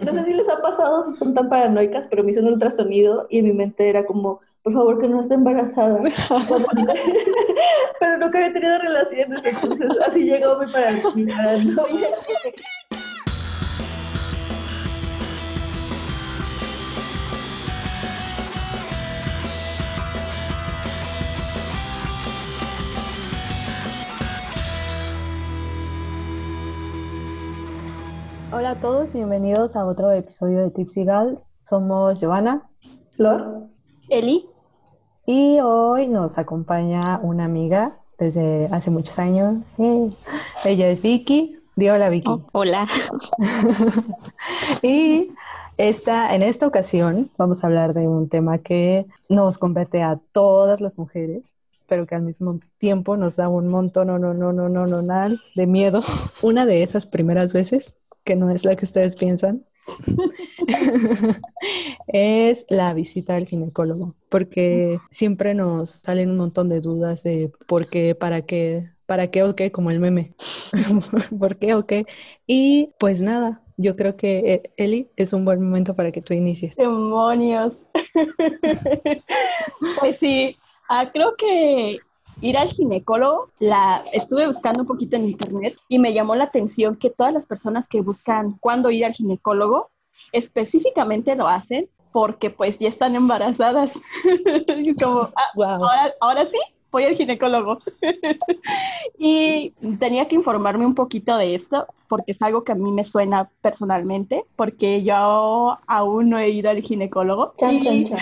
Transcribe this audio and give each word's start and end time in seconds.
no 0.00 0.12
sé 0.12 0.24
si 0.24 0.34
les 0.34 0.48
ha 0.48 0.60
pasado, 0.60 1.04
si 1.04 1.12
son 1.12 1.34
tan 1.34 1.48
paranoicas, 1.48 2.06
pero 2.08 2.24
me 2.24 2.30
hizo 2.30 2.40
un 2.40 2.48
ultrasonido 2.48 3.26
y 3.30 3.38
en 3.38 3.44
mi 3.46 3.52
mente 3.52 3.88
era 3.88 4.04
como, 4.04 4.40
por 4.62 4.72
favor, 4.72 5.00
que 5.00 5.08
no 5.08 5.20
esté 5.20 5.34
embarazada. 5.34 6.00
pero 8.00 8.18
nunca 8.18 8.38
había 8.38 8.52
tenido 8.52 8.78
relaciones, 8.78 9.44
entonces 9.44 9.88
así 10.06 10.24
llegó 10.24 10.58
mi 10.58 10.72
paranoia. 10.72 12.08
Hola 28.72 28.78
a 28.78 28.90
todos, 28.90 29.12
bienvenidos 29.12 29.76
a 29.76 29.84
otro 29.84 30.10
episodio 30.12 30.62
de 30.62 30.70
Tipsy 30.70 31.04
Gals. 31.04 31.46
Somos 31.62 32.18
Giovanna, 32.18 32.70
Flor, 33.10 33.66
Eli. 34.08 34.46
Y 35.26 35.60
hoy 35.60 36.06
nos 36.06 36.38
acompaña 36.38 37.20
una 37.22 37.44
amiga 37.44 37.98
desde 38.18 38.70
hace 38.72 38.90
muchos 38.90 39.18
años. 39.18 39.58
Ella 40.64 40.88
es 40.88 41.02
Vicky. 41.02 41.58
Di 41.76 41.90
hola, 41.90 42.08
Vicky. 42.08 42.30
Oh, 42.30 42.46
hola. 42.52 42.88
y 44.82 45.34
esta, 45.76 46.34
en 46.34 46.42
esta 46.42 46.66
ocasión 46.66 47.30
vamos 47.36 47.62
a 47.62 47.66
hablar 47.66 47.92
de 47.92 48.08
un 48.08 48.30
tema 48.30 48.56
que 48.56 49.04
nos 49.28 49.58
compete 49.58 50.02
a 50.02 50.18
todas 50.32 50.80
las 50.80 50.96
mujeres 50.96 51.42
pero 51.88 52.06
que 52.06 52.14
al 52.14 52.22
mismo 52.22 52.58
tiempo 52.78 53.18
nos 53.18 53.36
da 53.36 53.50
un 53.50 53.68
montón, 53.68 54.06
no, 54.06 54.18
no, 54.18 54.32
no, 54.32 54.50
no, 54.50 54.70
no, 54.70 54.86
no, 54.86 55.02
nada 55.02 55.36
de 55.54 55.66
miedo. 55.66 56.02
Una 56.40 56.64
de 56.64 56.82
esas 56.82 57.04
primeras 57.04 57.52
veces 57.52 57.94
que 58.24 58.36
no 58.36 58.50
es 58.50 58.64
la 58.64 58.76
que 58.76 58.84
ustedes 58.84 59.16
piensan, 59.16 59.64
es 62.08 62.64
la 62.68 62.94
visita 62.94 63.36
al 63.36 63.46
ginecólogo, 63.46 64.14
porque 64.28 64.98
siempre 65.10 65.54
nos 65.54 65.90
salen 65.90 66.30
un 66.30 66.36
montón 66.36 66.68
de 66.68 66.80
dudas 66.80 67.22
de 67.22 67.50
por 67.66 67.88
qué, 67.88 68.14
para 68.14 68.42
qué, 68.42 68.90
para 69.06 69.30
qué 69.30 69.42
o 69.42 69.56
qué, 69.56 69.72
como 69.72 69.90
el 69.90 70.00
meme, 70.00 70.34
por 71.38 71.56
qué 71.58 71.74
o 71.74 71.86
qué. 71.86 72.06
Y 72.46 72.90
pues 72.98 73.20
nada, 73.20 73.60
yo 73.76 73.96
creo 73.96 74.16
que 74.16 74.54
eh, 74.54 74.70
Eli 74.76 75.10
es 75.16 75.32
un 75.32 75.44
buen 75.44 75.60
momento 75.62 75.94
para 75.94 76.12
que 76.12 76.22
tú 76.22 76.34
inicies. 76.34 76.76
Demonios. 76.76 77.74
pues 80.00 80.16
sí, 80.20 80.56
ah, 80.88 81.10
creo 81.12 81.32
que 81.36 81.98
ir 82.42 82.58
al 82.58 82.68
ginecólogo, 82.70 83.46
la 83.60 84.04
estuve 84.12 84.46
buscando 84.46 84.82
un 84.82 84.86
poquito 84.86 85.16
en 85.16 85.28
internet 85.28 85.76
y 85.88 85.98
me 85.98 86.12
llamó 86.12 86.34
la 86.34 86.44
atención 86.44 86.96
que 86.96 87.08
todas 87.08 87.32
las 87.32 87.46
personas 87.46 87.88
que 87.88 88.02
buscan 88.02 88.58
cuándo 88.60 88.90
ir 88.90 89.04
al 89.04 89.14
ginecólogo 89.14 89.90
específicamente 90.32 91.34
lo 91.36 91.48
hacen 91.48 91.88
porque 92.12 92.50
pues 92.50 92.78
ya 92.78 92.88
están 92.88 93.14
embarazadas. 93.14 93.92
como, 95.02 95.30
ah, 95.34 96.10
ahora 96.20 96.44
sí, 96.46 96.58
voy 96.92 97.04
al 97.04 97.16
ginecólogo. 97.16 97.80
y 99.18 99.70
tenía 99.98 100.28
que 100.28 100.36
informarme 100.36 100.86
un 100.86 100.94
poquito 100.94 101.36
de 101.36 101.56
esto, 101.56 101.86
porque 102.06 102.32
es 102.32 102.42
algo 102.42 102.62
que 102.62 102.72
a 102.72 102.76
mí 102.76 102.92
me 102.92 103.04
suena 103.04 103.50
personalmente, 103.62 104.44
porque 104.54 105.02
yo 105.02 105.78
aún 105.86 106.30
no 106.30 106.38
he 106.38 106.50
ido 106.50 106.70
al 106.70 106.82
ginecólogo. 106.82 107.54
y... 107.58 108.04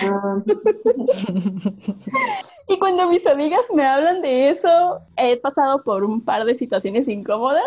y 2.69 2.79
cuando 2.79 3.07
mis 3.09 3.27
amigas 3.27 3.61
me 3.73 3.85
hablan 3.85 4.21
de 4.21 4.51
eso, 4.51 4.99
he 5.17 5.37
pasado 5.37 5.83
por 5.83 6.03
un 6.03 6.21
par 6.21 6.45
de 6.45 6.55
situaciones 6.55 7.07
incómodas 7.09 7.63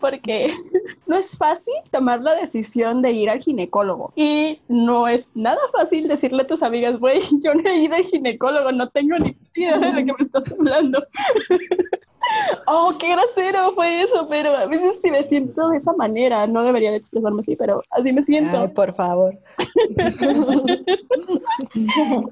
porque 0.00 0.52
no 1.06 1.16
es 1.16 1.36
fácil 1.36 1.74
tomar 1.90 2.20
la 2.22 2.34
decisión 2.34 3.02
de 3.02 3.12
ir 3.12 3.30
al 3.30 3.40
ginecólogo. 3.40 4.12
Y 4.16 4.60
no 4.68 5.06
es 5.06 5.26
nada 5.34 5.60
fácil 5.72 6.08
decirle 6.08 6.42
a 6.42 6.46
tus 6.46 6.62
amigas, 6.62 6.98
güey, 6.98 7.20
yo 7.42 7.54
no 7.54 7.68
he 7.68 7.82
ido 7.82 7.94
al 7.94 8.04
ginecólogo, 8.04 8.72
no 8.72 8.88
tengo 8.88 9.18
ni 9.18 9.36
idea 9.54 9.78
de 9.78 9.92
lo 9.92 9.96
que 9.96 10.12
me 10.18 10.24
estás 10.24 10.50
hablando. 10.52 11.02
oh, 12.66 12.94
qué 12.98 13.12
grosero 13.12 13.72
fue 13.72 14.02
eso, 14.02 14.26
pero 14.28 14.56
a 14.56 14.66
veces 14.66 14.98
sí 15.02 15.10
me 15.10 15.24
siento 15.28 15.68
de 15.68 15.78
esa 15.78 15.92
manera, 15.92 16.46
no 16.46 16.64
debería 16.64 16.90
de 16.90 16.98
expresarme 16.98 17.42
así, 17.42 17.56
pero 17.56 17.82
así 17.90 18.12
me 18.12 18.24
siento. 18.24 18.58
Ay, 18.58 18.68
por 18.68 18.94
favor. 18.94 19.38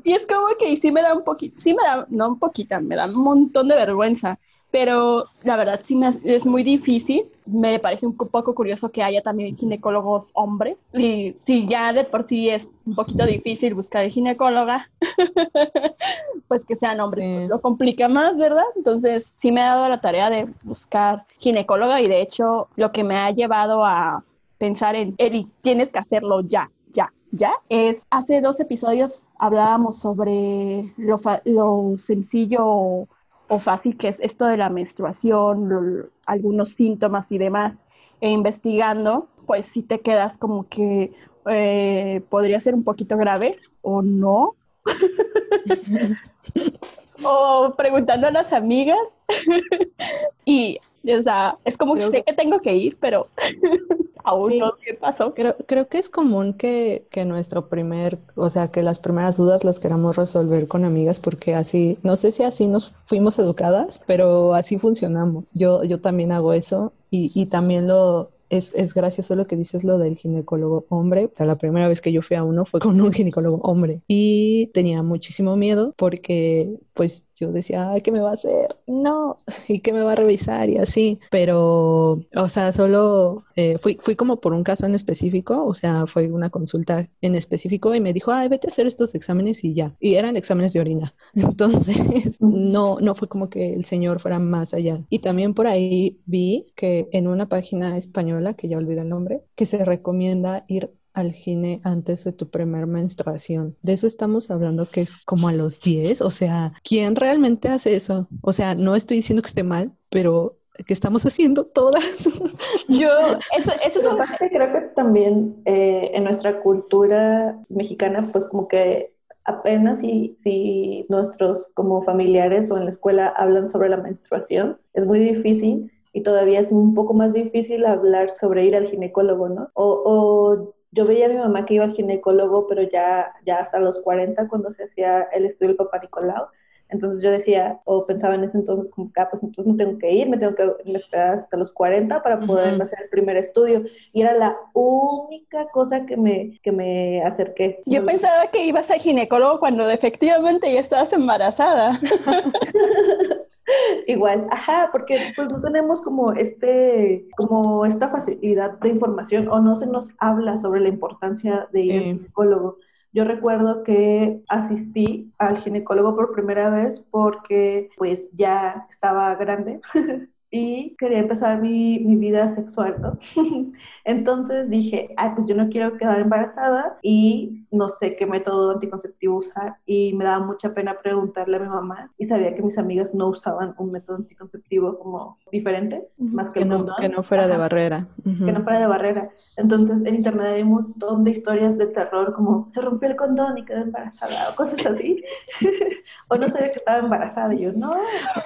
y 0.05 0.12
es 0.12 0.27
como 0.27 0.49
que 0.59 0.77
sí 0.77 0.91
me 0.91 1.03
da 1.03 1.15
un 1.15 1.25
poquito, 1.25 1.61
sí 1.61 1.75
me 1.75 1.83
da, 1.83 2.06
no 2.09 2.29
un 2.29 2.39
poquito, 2.39 2.81
me 2.81 2.97
da 2.97 3.06
un 3.06 3.15
montón 3.15 3.69
de 3.69 3.77
vergüenza 3.77 4.39
pero 4.71 5.25
la 5.45 5.56
verdad 5.56 5.81
sí 5.87 5.95
me, 5.95 6.15
es 6.25 6.45
muy 6.45 6.62
difícil. 6.62 7.25
Me 7.47 7.79
parece 7.79 8.06
un 8.06 8.17
poco 8.17 8.55
curioso 8.55 8.91
que 8.91 9.03
haya 9.03 9.23
también 9.23 9.56
ginecólogos 9.56 10.31
hombres. 10.34 10.77
Y 10.93 11.33
si 11.39 11.67
ya 11.67 11.93
de 11.93 12.05
por 12.05 12.27
sí 12.29 12.51
es 12.51 12.67
un 12.84 12.95
poquito 12.95 13.25
difícil 13.25 13.75
buscar 13.75 14.09
ginecóloga, 14.11 14.91
pues 16.49 16.65
que 16.67 16.77
sean 16.77 17.01
hombres 17.01 17.49
lo 17.49 17.61
complica 17.61 18.09
más, 18.09 18.37
¿verdad? 18.37 18.65
Entonces 18.77 19.34
sí 19.41 19.53
me 19.53 19.62
ha 19.62 19.75
dado 19.75 19.89
la 19.89 19.99
tarea 19.99 20.29
de 20.29 20.49
buscar 20.62 21.25
ginecóloga 21.39 22.00
y 22.00 22.06
de 22.06 22.21
hecho 22.21 22.69
lo 22.77 22.93
que 22.93 23.05
me 23.05 23.17
ha 23.17 23.31
llevado 23.31 23.85
a 23.85 24.23
pensar 24.59 24.97
en, 24.97 25.15
Eli, 25.19 25.49
tienes 25.62 25.89
que 25.89 25.99
hacerlo 25.99 26.41
ya, 26.41 26.71
ya, 26.93 27.12
ya, 27.31 27.53
es 27.69 27.97
hace 28.11 28.41
dos 28.41 28.61
episodios 28.61 29.25
hablábamos 29.39 29.99
sobre 29.99 30.93
lo, 30.97 31.17
lo 31.45 31.95
sencillo 31.97 33.06
o 33.49 33.59
fácil 33.59 33.97
que 33.97 34.09
es 34.09 34.21
esto 34.21 34.47
de 34.47 34.57
la 34.57 34.71
menstruación, 34.71 36.11
algunos 36.27 36.71
síntomas 36.71 37.31
y 37.33 37.39
demás, 37.39 37.75
e 38.21 38.31
investigando, 38.31 39.29
pues 39.47 39.67
si 39.67 39.83
te 39.83 40.01
quedas 40.01 40.37
como 40.37 40.69
que 40.69 41.13
eh, 41.47 42.23
podría 42.29 42.61
ser 42.61 42.75
un 42.75 42.85
poquito 42.85 43.17
grave 43.17 43.59
o 43.83 44.03
no. 44.03 44.55
o 47.25 47.75
preguntando 47.77 48.27
a 48.27 48.31
las 48.31 48.53
amigas. 48.53 48.99
y, 50.45 50.79
o 51.19 51.23
sea, 51.23 51.57
es 51.65 51.77
como 51.77 51.95
que 51.95 52.07
sé 52.09 52.23
que 52.23 52.33
tengo 52.33 52.61
que 52.61 52.75
ir, 52.75 52.97
pero 53.01 53.29
aún 54.25 54.59
no 54.59 54.75
qué 54.85 54.95
pasó. 54.95 55.35
Creo, 55.35 55.57
creo 55.67 55.89
que 55.89 55.99
es 55.99 56.09
común 56.09 56.55
que, 56.55 57.07
que 57.11 57.25
nuestro 57.25 57.69
primer, 57.69 58.19
o 58.35 58.51
sea, 58.51 58.69
que 58.69 58.83
las 58.83 58.99
primeras 58.99 59.37
dudas 59.37 59.65
las 59.65 59.81
queramos 59.81 60.17
resolver 60.17 60.69
con 60.69 60.85
amigas 60.85 61.21
porque 61.21 61.55
así, 61.55 61.99
no 62.03 62.17
sé 62.17 62.33
si 62.33 62.43
así 62.43 62.67
nos 62.67 62.95
fuimos 63.07 63.39
educadas, 63.39 64.01
pero 64.07 64.55
así 64.55 64.79
funcionamos. 64.79 65.51
Yo, 65.55 65.85
yo 65.85 66.01
también 66.01 66.33
hago 66.33 66.53
eso 66.53 66.93
y, 67.11 67.31
y 67.35 67.47
también 67.47 67.89
lo, 67.89 68.29
es, 68.51 68.73
es, 68.75 68.95
gracioso 68.95 69.35
lo 69.35 69.47
que 69.47 69.57
dices 69.57 69.85
lo 69.85 69.99
del 69.99 70.17
ginecólogo 70.17 70.87
hombre. 70.89 71.31
la 71.39 71.57
primera 71.57 71.89
vez 71.89 72.01
que 72.01 72.13
yo 72.13 72.23
fui 72.23 72.37
a 72.37 72.45
uno 72.45 72.65
fue 72.65 72.81
con 72.81 73.01
un 73.01 73.13
ginecólogo 73.13 73.59
hombre 73.63 74.03
y 74.07 74.69
tenía 74.69 75.03
muchísimo 75.03 75.57
miedo 75.57 75.95
porque 75.97 76.77
pues 76.95 77.23
yo 77.38 77.53
decía, 77.53 77.91
Ay, 77.91 78.03
¿qué 78.03 78.12
me 78.12 78.21
va 78.21 78.31
a 78.31 78.34
hacer? 78.34 78.75
No, 78.87 79.37
¿y 79.69 79.81
qué 79.81 79.93
me 79.93 80.03
va 80.03 80.12
a 80.12 80.15
revisar? 80.16 80.69
Y 80.71 80.78
así, 80.78 81.21
pero, 81.31 82.21
o 82.34 82.49
sea, 82.49 82.72
solo 82.72 83.44
eh, 83.56 83.78
fui, 83.78 83.99
fui 84.03 84.16
como 84.16 84.41
por 84.41 84.53
un 84.53 84.65
caso 84.65 84.87
en 84.87 84.94
específico, 84.94 85.65
o 85.65 85.75
sea, 85.75 86.06
fue 86.06 86.31
una 86.31 86.50
consulta 86.50 87.09
en 87.21 87.34
específico 87.34 87.94
y 87.94 88.00
me 88.00 88.12
dijo, 88.12 88.32
ay, 88.32 88.49
vete 88.49 88.69
a 88.69 88.71
hacer 88.71 88.87
estos 88.87 89.15
exámenes 89.15 89.65
y 89.65 89.75
ya. 89.75 89.94
Y 90.00 90.15
eran 90.15 90.37
exámenes 90.37 90.72
de 90.72 90.81
orina. 90.81 91.15
Entonces, 91.34 92.37
no, 92.41 92.99
no 93.00 93.15
fue 93.15 93.28
como 93.28 93.49
que 93.50 93.75
el 93.75 93.84
señor 93.84 94.20
fuera 94.20 94.38
más 94.38 94.75
allá. 94.75 95.03
Y 95.09 95.20
también 95.20 95.55
por 95.55 95.66
ahí 95.66 96.20
vi 96.26 96.66
que 96.76 97.09
en 97.12 97.28
una 97.28 97.49
página 97.49 97.97
española, 97.97 98.55
que 98.55 98.69
ya 98.69 98.78
olvidé 98.78 99.03
el 99.03 99.09
nombre, 99.09 99.43
que 99.55 99.66
se 99.66 99.84
recomienda 99.84 100.65
ir 100.69 100.91
al 101.13 101.33
gine 101.33 101.81
antes 101.85 102.25
de 102.25 102.33
tu 102.33 102.49
primer 102.49 102.87
menstruación. 102.87 103.77
De 103.83 103.93
eso 103.93 104.07
estamos 104.07 104.51
hablando 104.51 104.87
que 104.87 105.03
es 105.03 105.25
como 105.25 105.49
a 105.49 105.53
los 105.53 105.81
10, 105.81 106.23
o 106.23 106.31
sea, 106.31 106.73
¿quién 106.83 107.17
realmente 107.17 107.69
hace 107.69 107.97
eso? 107.97 108.29
O 108.43 108.53
sea, 108.53 108.75
no 108.75 108.95
estoy 108.95 109.19
diciendo 109.19 109.43
que 109.43 109.49
esté 109.49 109.63
mal, 109.63 109.93
pero 110.11 110.57
que 110.87 110.95
estamos 110.95 111.25
haciendo 111.27 111.67
todas. 111.67 112.05
Yo, 112.89 113.11
eso, 113.57 113.73
eso 113.85 114.01
es 114.01 114.07
una 114.07 114.27
parte, 114.27 114.49
creo 114.51 114.73
que 114.73 114.81
también 114.95 115.57
eh, 115.65 116.11
en 116.15 116.25
nuestra 116.25 116.61
cultura 116.61 117.59
mexicana, 117.69 118.29
pues 118.32 118.47
como 118.47 118.69
que 118.69 119.12
apenas 119.44 120.00
si, 120.00 120.37
si 120.38 121.06
nuestros 121.09 121.71
como 121.75 122.03
familiares 122.03 122.71
o 122.71 122.77
en 122.77 122.85
la 122.85 122.91
escuela 122.91 123.29
hablan 123.29 123.71
sobre 123.71 123.88
la 123.88 123.97
menstruación, 123.97 124.79
es 124.93 125.06
muy 125.06 125.19
difícil 125.19 125.91
y 126.12 126.23
todavía 126.23 126.61
es 126.61 126.71
un 126.71 126.94
poco 126.94 127.15
más 127.15 127.32
difícil 127.32 127.87
hablar 127.87 128.29
sobre 128.29 128.67
ir 128.67 128.77
al 128.77 128.87
ginecólogo, 128.87 129.49
¿no? 129.49 129.71
O, 129.75 130.03
o 130.05 130.75
yo 130.90 131.05
veía 131.05 131.26
a 131.26 131.29
mi 131.29 131.37
mamá 131.37 131.64
que 131.64 131.75
iba 131.75 131.85
al 131.85 131.93
ginecólogo, 131.93 132.67
pero 132.67 132.82
ya, 132.82 133.32
ya 133.44 133.58
hasta 133.58 133.79
los 133.79 134.00
40 134.00 134.49
cuando 134.49 134.73
se 134.73 134.85
hacía 134.85 135.23
el 135.32 135.44
estudio 135.44 135.69
del 135.69 135.76
papá 135.76 135.99
Nicolau. 135.99 136.46
Entonces 136.90 137.20
yo 137.23 137.31
decía, 137.31 137.81
o 137.85 138.06
pensaba 138.06 138.35
en 138.35 138.44
ese 138.44 138.56
entonces 138.56 138.90
como 138.90 139.12
que, 139.12 139.20
ah, 139.20 139.29
pues 139.31 139.43
entonces 139.43 139.70
no 139.70 139.76
tengo 139.76 139.99
que 139.99 140.11
ir, 140.11 140.29
me 140.29 140.38
tengo 140.38 140.55
que 140.55 140.64
esperar 140.94 141.35
hasta 141.35 141.56
los 141.58 141.70
40 141.70 142.23
para 142.23 142.40
poder 142.40 142.81
hacer 142.81 143.00
el 143.02 143.11
primer 143.11 143.37
estudio. 143.37 143.85
Y 144.12 144.23
era 144.23 144.32
la 144.35 144.56
única 144.73 145.67
cosa 145.69 146.06
que 146.06 146.17
me, 146.17 146.58
que 146.62 146.73
me 146.73 147.23
acerqué. 147.23 147.82
Yo 147.84 148.06
pensaba 148.06 148.46
que 148.50 148.64
ibas 148.64 148.91
al 148.91 149.00
ginecólogo 149.00 149.61
cuando 149.61 149.91
efectivamente 149.91 150.73
ya 150.73 150.81
estabas 150.81 151.12
embarazada. 151.12 152.00
Igual, 154.06 154.47
ajá, 154.50 154.88
porque 154.93 155.32
pues 155.37 155.53
no 155.53 155.61
tenemos 155.61 156.03
como 156.03 156.32
este, 156.32 157.26
como 157.37 157.85
esta 157.85 158.09
facilidad 158.09 158.79
de 158.81 158.88
información 158.88 159.49
o 159.49 159.61
no 159.61 159.76
se 159.76 159.87
nos 159.87 160.15
habla 160.19 160.59
sobre 160.59 160.81
la 160.81 160.88
importancia 160.88 161.69
de 161.73 161.81
ir 161.81 161.93
al 161.97 162.05
ginecólogo. 162.05 162.79
Yo 163.12 163.25
recuerdo 163.25 163.82
que 163.85 164.43
asistí 164.49 165.32
al 165.38 165.59
ginecólogo 165.59 166.15
por 166.15 166.32
primera 166.32 166.69
vez 166.69 167.00
porque 167.11 167.88
pues 167.97 168.29
ya 168.32 168.87
estaba 168.91 169.35
grande 169.35 169.81
y 170.50 170.94
quería 170.97 171.19
empezar 171.19 171.61
mi, 171.61 171.99
mi 172.00 172.17
vida 172.17 172.50
sexual, 172.50 172.97
¿no? 173.00 173.19
Entonces 174.05 174.70
dije, 174.70 175.09
ay, 175.17 175.31
pues 175.35 175.47
yo 175.47 175.55
no 175.55 175.69
quiero 175.69 175.97
quedar 175.97 176.20
embarazada 176.20 176.99
y 177.03 177.67
no 177.70 177.88
sé 177.88 178.17
qué 178.17 178.26
método 178.26 178.73
anticonceptivo 178.73 179.37
usar 179.37 179.76
y 179.87 180.12
me 180.15 180.25
daba 180.25 180.44
mucha 180.44 180.75
pena 180.75 180.99
preguntarle 181.00 181.56
a 181.56 181.61
mi 181.61 181.69
mamá 181.69 182.11
y 182.17 182.25
sabía 182.25 182.55
que 182.55 182.62
mis 182.62 182.79
amigas 182.79 183.15
no 183.15 183.29
usaban 183.29 183.75
un 183.79 183.93
método 183.93 184.17
anticonceptivo 184.17 184.99
como 184.99 185.38
diferente, 185.53 186.09
más 186.19 186.50
que, 186.50 186.61
que 186.61 186.67
no, 186.67 186.87
Que 186.99 187.09
no 187.09 187.23
fuera 187.23 187.47
de 187.47 187.56
barrera. 187.56 188.09
Que 188.25 188.53
no 188.53 188.62
fuera 188.62 188.81
de 188.81 188.87
barrera. 188.87 189.29
Entonces 189.56 190.05
en 190.05 190.17
internet 190.17 190.47
hay 190.55 190.62
un 190.62 190.70
montón 190.70 191.25
de 191.25 191.32
historias 191.32 191.76
de 191.79 191.87
terror 191.87 192.35
como 192.35 192.70
se 192.70 192.81
rompió 192.81 193.09
el 193.09 193.17
condón 193.17 193.59
y 193.59 193.65
quedé 193.65 193.81
embarazada 193.81 194.50
o 194.50 194.55
cosas 194.55 194.85
así. 194.87 195.23
o 196.31 196.37
no 196.37 196.49
sabía 196.49 196.73
que 196.73 196.79
estaba 196.79 196.99
embarazada 196.99 197.55
y 197.55 197.61
yo 197.61 197.73
no. 197.73 197.94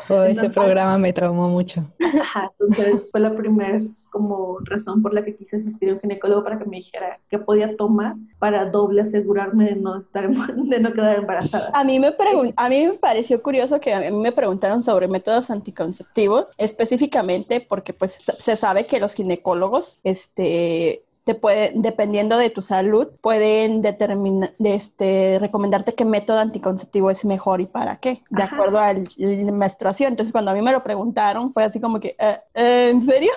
Oh, 0.09 0.23
ese 0.23 0.51
programa 0.51 0.99
me 0.99 1.13
traumó 1.13 1.49
mucho. 1.49 1.85
Ajá, 2.21 2.51
entonces 2.59 3.09
fue 3.11 3.21
la 3.21 3.33
primera 3.33 3.79
como 4.13 4.59
razón 4.65 5.03
por 5.03 5.15
la 5.15 5.25
que 5.25 5.35
quise 5.35 5.57
asistir 5.57 5.91
a 5.91 5.95
un 5.95 6.01
ginecólogo 6.01 6.45
para 6.45 6.59
que 6.59 6.67
me 6.67 6.77
dijera 6.77 7.19
qué 7.29 7.39
podía 7.39 7.77
tomar 7.77 8.15
para 8.39 8.67
doble 8.67 9.03
asegurarme 9.03 9.65
de 9.65 9.77
no 9.77 9.99
estar 9.99 10.29
de 10.57 10.81
no 10.81 10.93
quedar 10.93 11.19
embarazada. 11.19 11.71
A 11.75 11.83
mí 11.83 11.99
me 11.99 12.15
a 12.57 12.69
mí 12.69 12.87
me 12.87 12.93
pareció 12.95 13.43
curioso 13.43 13.81
que 13.81 13.93
a 13.93 14.01
mí 14.01 14.13
me 14.13 14.33
preguntaron 14.33 14.83
sobre 14.83 15.09
métodos 15.09 15.51
anticonceptivos, 15.51 16.47
específicamente 16.59 17.61
porque 17.61 17.93
pues 17.93 18.19
se 18.39 18.57
sabe 18.57 18.87
que 18.87 19.01
los 19.01 19.15
ginecólogos 19.15 19.99
este 20.05 21.03
te 21.25 21.35
puede, 21.35 21.71
dependiendo 21.75 22.37
de 22.37 22.51
tu 22.51 22.63
salud, 22.63 23.09
pueden 23.21 23.81
determinar, 23.81 24.53
este, 24.59 25.39
recomendarte 25.41 25.95
qué 25.95 26.05
método 26.05 26.39
anticonceptivo 26.39 27.11
es 27.11 27.25
mejor 27.25 27.61
y 27.61 27.67
para 27.67 27.99
qué, 27.99 28.23
de 28.29 28.43
acuerdo 28.43 28.79
a 28.79 28.93
la 28.93 29.53
menstruación. 29.53 30.13
Entonces, 30.13 30.33
cuando 30.33 30.51
a 30.51 30.55
mí 30.55 30.63
me 30.63 30.73
lo 30.73 30.83
preguntaron, 30.83 31.53
fue 31.53 31.65
así 31.65 31.81
como 31.81 32.01
que, 32.01 32.17
eh, 32.19 32.41
¿en 32.55 33.05
serio? 33.07 33.31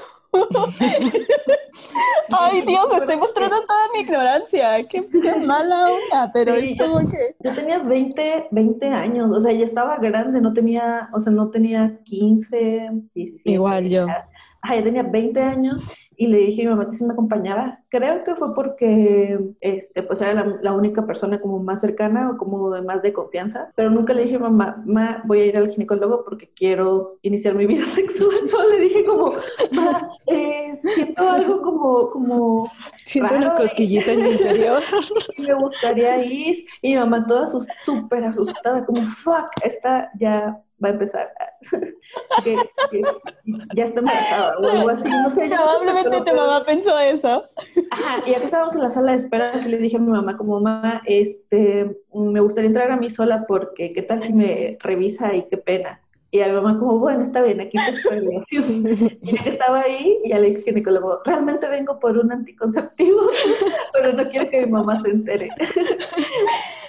Ay, 2.32 2.62
Dios, 2.62 2.88
estoy 2.98 3.16
mostrando 3.18 3.62
toda 3.66 3.88
mi 3.94 4.00
ignorancia. 4.02 4.84
Qué, 4.88 5.02
mala 5.46 5.92
onda, 5.92 6.32
pero 6.34 6.56
es 6.56 6.78
como 6.78 7.10
que... 7.10 7.36
Yo 7.44 7.54
tenía 7.54 7.80
20, 7.80 8.48
20 8.52 8.88
años, 8.88 9.32
o 9.32 9.42
sea, 9.42 9.52
ya 9.54 9.66
estaba 9.66 9.98
grande, 9.98 10.42
no 10.42 10.54
tenía, 10.54 11.10
o 11.14 11.20
sea, 11.20 11.32
no 11.32 11.50
tenía 11.50 11.98
15, 12.06 12.90
Igual 13.46 13.90
yo. 13.90 14.08
Ya 14.74 14.84
tenía 14.84 15.04
20 15.04 15.42
años 15.42 15.84
y 16.18 16.28
le 16.28 16.38
dije 16.38 16.62
a 16.62 16.66
mi 16.66 16.70
mamá 16.72 16.90
que 16.90 16.98
si 16.98 17.04
me 17.04 17.14
acompañaba. 17.14 17.80
Creo 17.90 18.24
que 18.24 18.36
fue 18.36 18.54
porque 18.56 19.38
este, 19.62 20.04
pues 20.04 20.22
era 20.22 20.46
la, 20.62 20.74
única 20.74 21.06
persona 21.06 21.40
como 21.40 21.60
más 21.60 21.82
cercana 21.82 22.32
o 22.32 22.38
como 22.38 22.72
de 22.72 22.82
más 22.82 23.02
de 23.02 23.14
confianza, 23.14 23.72
pero 23.76 23.90
nunca 23.90 24.14
le 24.14 24.24
dije 24.24 24.36
a 24.36 24.40
mamá, 24.40 24.82
ma, 24.86 25.22
voy 25.26 25.42
a 25.42 25.46
ir 25.46 25.58
al 25.58 25.70
ginecólogo 25.70 26.24
porque 26.24 26.50
quiero 26.56 27.18
iniciar 27.22 27.56
mi 27.56 27.66
vida 27.66 27.86
sexual. 27.94 28.36
No, 28.52 28.70
le 28.70 28.80
dije 28.80 29.06
como, 29.06 29.34
ma, 29.72 30.10
eh, 30.28 30.80
siento 30.96 31.30
algo 31.30 31.62
como, 31.62 32.10
como 32.12 32.72
Siento 33.06 33.36
una 33.36 33.56
cosquillita 33.56 34.12
en 34.12 34.24
mi 34.24 34.32
interior. 34.32 34.82
Y 35.38 35.42
me 35.42 35.54
gustaría 35.54 36.24
ir. 36.24 36.66
Y 36.82 36.94
mi 36.94 37.00
mamá 37.00 37.26
toda 37.26 37.48
súper 37.48 38.24
asustada, 38.24 38.86
como, 38.86 39.02
fuck, 39.02 39.48
esta 39.64 40.10
ya 40.18 40.62
va 40.84 40.90
a 40.90 40.92
empezar. 40.92 41.32
que, 42.44 42.56
ya 43.76 43.86
está 43.86 44.00
embarazada 44.00 44.58
o 44.60 44.70
algo 44.70 44.90
así, 44.90 45.10
no 45.10 45.30
sé. 45.30 45.50
Probablemente 45.50 46.22
tu 46.22 46.36
mamá 46.36 46.64
pensó 46.66 46.98
eso. 47.00 47.46
Ajá, 47.92 48.24
y 48.26 48.34
acá 48.34 48.46
estábamos 48.46 48.76
en 48.76 48.82
la 48.82 48.90
sala 48.90 49.12
de 49.12 49.18
espera, 49.18 49.54
y 49.66 49.70
le 49.70 49.78
dije 49.78 49.98
a 49.98 50.00
mi 50.00 50.12
mamá, 50.12 50.38
como 50.38 50.60
mamá, 50.60 51.02
este, 51.06 51.96
me 52.14 52.40
gustaría 52.40 52.68
entrar 52.68 52.92
a 52.92 52.98
mí 52.98 53.10
sola 53.10 53.46
porque 53.48 53.94
qué 53.94 54.02
tal 54.02 54.24
si 54.24 54.34
me 54.34 54.78
revisa 54.82 55.34
y 55.36 55.44
qué 55.48 55.58
pena. 55.58 56.02
Y 56.32 56.42
a 56.42 56.48
mi 56.48 56.54
mamá 56.54 56.78
como, 56.78 57.00
bueno, 57.00 57.22
está 57.22 57.42
bien, 57.42 57.62
aquí 57.62 57.78
te 57.78 57.92
espero. 57.92 58.30
y 58.52 59.36
que 59.36 59.50
estaba 59.50 59.82
ahí, 59.82 60.20
y 60.24 60.30
ya 60.30 60.40
le 60.40 60.50
dije 60.50 60.64
ginecólogo, 60.64 61.22
realmente 61.24 61.70
vengo 61.70 61.98
por 62.00 62.18
un 62.18 62.32
anticonceptivo, 62.32 63.22
pero 63.94 64.12
no 64.12 64.30
quiero 64.30 64.50
que 64.50 64.66
mi 64.66 64.72
mamá 64.72 65.02
se 65.02 65.12
entere. 65.12 65.50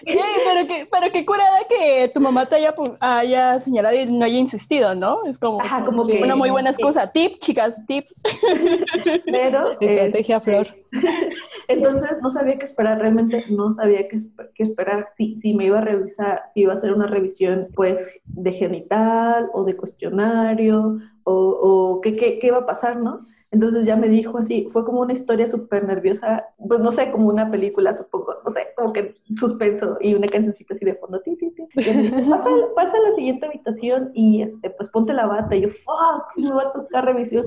Pero, 0.06 0.66
que, 0.68 0.88
pero 0.90 1.12
qué 1.12 1.26
curada 1.26 1.58
que 1.68 2.10
tu 2.14 2.20
mamá 2.20 2.46
te 2.46 2.56
haya, 2.56 2.74
haya 3.00 3.60
señalado 3.60 3.96
y 3.96 4.06
no 4.06 4.24
haya 4.24 4.38
insistido, 4.38 4.94
¿no? 4.94 5.24
Es 5.26 5.38
como, 5.38 5.58
como 5.84 6.06
que, 6.06 6.22
una 6.22 6.36
muy 6.36 6.50
buena 6.50 6.70
excusa. 6.70 7.10
Tip, 7.10 7.38
chicas, 7.40 7.80
tip. 7.86 8.06
Pero... 9.26 9.72
Estrategia 9.80 10.36
este, 10.36 10.50
flor. 10.50 10.68
Entonces 11.68 12.18
no 12.22 12.30
sabía 12.30 12.58
qué 12.58 12.64
esperar, 12.64 13.00
realmente 13.00 13.44
no 13.50 13.74
sabía 13.74 14.06
qué, 14.08 14.20
qué 14.54 14.62
esperar. 14.62 15.08
Si, 15.16 15.36
si 15.36 15.54
me 15.54 15.64
iba 15.64 15.78
a 15.78 15.82
revisar, 15.82 16.42
si 16.52 16.60
iba 16.60 16.72
a 16.72 16.76
hacer 16.76 16.92
una 16.92 17.06
revisión 17.06 17.68
pues 17.74 17.98
de 18.24 18.52
genital 18.52 19.50
o 19.52 19.64
de 19.64 19.76
cuestionario 19.76 20.98
o, 21.24 21.34
o 21.34 22.00
qué, 22.00 22.16
qué, 22.16 22.38
qué 22.38 22.46
iba 22.48 22.58
a 22.58 22.66
pasar, 22.66 22.96
¿no? 22.96 23.26
Entonces 23.50 23.84
ya 23.86 23.96
me 23.96 24.08
dijo 24.08 24.38
así, 24.38 24.68
fue 24.72 24.84
como 24.84 25.00
una 25.00 25.12
historia 25.12 25.48
súper 25.48 25.84
nerviosa, 25.84 26.46
pues 26.68 26.80
no 26.80 26.92
sé, 26.92 27.10
como 27.10 27.28
una 27.28 27.50
película, 27.50 27.94
supongo, 27.94 28.34
no 28.44 28.50
sé, 28.50 28.68
como 28.76 28.92
que 28.92 29.14
suspenso 29.38 29.98
y 30.00 30.14
una 30.14 30.26
cancioncita 30.28 30.74
así 30.74 30.84
de 30.84 30.94
fondo. 30.96 31.20
Ti, 31.22 31.36
ti, 31.36 31.50
ti. 31.52 31.65
Pasa, 31.76 32.48
pasa, 32.74 32.96
a 32.96 33.08
la 33.08 33.12
siguiente 33.12 33.46
habitación 33.46 34.10
y 34.14 34.42
este, 34.42 34.70
pues 34.70 34.88
ponte 34.88 35.12
la 35.12 35.26
bata. 35.26 35.54
Y 35.54 35.62
yo, 35.62 35.68
fuck, 35.68 36.36
me 36.36 36.50
va 36.50 36.62
a 36.62 36.72
tocar 36.72 37.04
revisión 37.04 37.46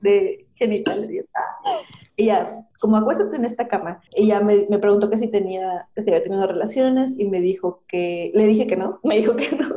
de 0.00 0.46
genital. 0.62 1.10
Y, 1.10 1.20
ah. 1.34 1.80
ya, 2.18 2.66
como 2.80 2.96
acuéstate 2.96 3.36
en 3.36 3.44
esta 3.44 3.68
cama. 3.68 4.00
Ella 4.14 4.40
me, 4.40 4.66
me 4.68 4.78
preguntó 4.78 5.10
que 5.10 5.18
si 5.18 5.28
tenía, 5.28 5.88
que 5.94 6.02
si 6.02 6.10
había 6.10 6.22
tenido 6.22 6.46
relaciones 6.46 7.14
y 7.18 7.26
me 7.26 7.40
dijo 7.40 7.82
que, 7.88 8.32
le 8.34 8.46
dije 8.46 8.66
que 8.66 8.76
no, 8.76 9.00
me 9.04 9.18
dijo 9.18 9.36
que 9.36 9.50
no. 9.56 9.68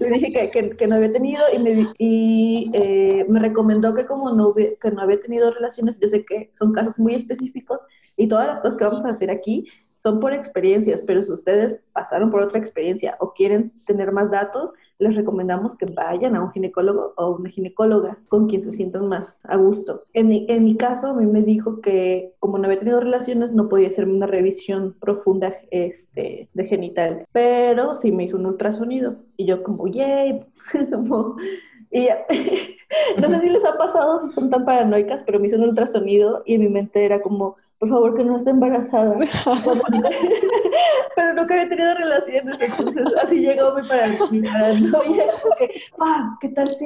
le 0.00 0.10
dije 0.10 0.50
que, 0.50 0.70
que, 0.70 0.86
no 0.86 0.96
había 0.96 1.12
tenido 1.12 1.42
y 1.54 1.58
me, 1.58 1.92
y, 1.98 2.70
eh, 2.74 3.24
me 3.28 3.40
recomendó 3.40 3.94
que 3.94 4.06
como 4.06 4.32
no, 4.32 4.54
que 4.54 4.90
no 4.90 5.00
había 5.00 5.20
tenido 5.20 5.50
relaciones, 5.52 5.98
yo 6.00 6.08
sé 6.08 6.24
que 6.24 6.50
son 6.52 6.72
casos 6.72 6.98
muy 6.98 7.14
específicos 7.14 7.80
y 8.16 8.26
todas 8.26 8.48
las 8.48 8.60
cosas 8.60 8.76
que 8.76 8.84
vamos 8.84 9.04
a 9.04 9.10
hacer 9.10 9.30
aquí 9.30 9.66
son 9.98 10.20
por 10.20 10.32
experiencias, 10.32 11.02
pero 11.06 11.22
si 11.22 11.32
ustedes 11.32 11.80
pasaron 11.92 12.30
por 12.30 12.42
otra 12.42 12.58
experiencia 12.58 13.16
o 13.20 13.32
quieren 13.32 13.70
tener 13.84 14.12
más 14.12 14.30
datos, 14.30 14.72
les 14.98 15.14
recomendamos 15.14 15.76
que 15.76 15.86
vayan 15.86 16.34
a 16.36 16.42
un 16.42 16.50
ginecólogo 16.50 17.14
o 17.16 17.36
una 17.36 17.50
ginecóloga 17.50 18.18
con 18.28 18.48
quien 18.48 18.62
se 18.62 18.72
sientan 18.72 19.08
más 19.08 19.36
a 19.44 19.56
gusto. 19.56 20.00
En 20.14 20.28
mi, 20.28 20.46
en 20.48 20.64
mi 20.64 20.76
caso, 20.76 21.08
a 21.08 21.14
mí 21.14 21.26
me 21.26 21.42
dijo 21.42 21.80
que 21.80 22.34
como 22.38 22.58
no 22.58 22.64
había 22.66 22.78
tenido 22.78 23.00
relaciones, 23.00 23.52
no 23.52 23.68
podía 23.68 23.88
hacerme 23.88 24.14
una 24.14 24.26
revisión 24.26 24.96
profunda 25.00 25.54
este, 25.70 26.48
de 26.52 26.66
genital, 26.66 27.26
pero 27.32 27.96
sí 27.96 28.12
me 28.12 28.24
hizo 28.24 28.36
un 28.36 28.46
ultrasonido 28.46 29.16
y 29.36 29.46
yo 29.46 29.62
como, 29.62 29.86
yay, 29.88 30.44
y 31.90 32.04
ya. 32.06 32.26
no 33.20 33.28
sé 33.28 33.40
si 33.40 33.50
les 33.50 33.64
ha 33.64 33.76
pasado, 33.76 34.20
si 34.20 34.28
son 34.28 34.50
tan 34.50 34.64
paranoicas, 34.64 35.22
pero 35.24 35.38
me 35.38 35.46
hizo 35.46 35.56
un 35.56 35.64
ultrasonido 35.64 36.42
y 36.46 36.54
en 36.54 36.62
mi 36.62 36.68
mente 36.68 37.04
era 37.04 37.20
como, 37.20 37.56
por 37.78 37.88
favor 37.88 38.16
que 38.16 38.24
no 38.24 38.36
esté 38.36 38.50
embarazada. 38.50 39.16
pero 41.16 41.34
nunca 41.34 41.54
había 41.54 41.68
tenido 41.68 41.94
relaciones, 41.94 42.60
entonces 42.60 43.04
así 43.22 43.40
llegó 43.40 43.74
mi 43.74 43.88
paranoia, 43.88 45.26
como 45.42 45.54
que, 45.56 45.82
ah, 46.00 46.36
¿qué 46.40 46.48
tal 46.50 46.72
si 46.72 46.84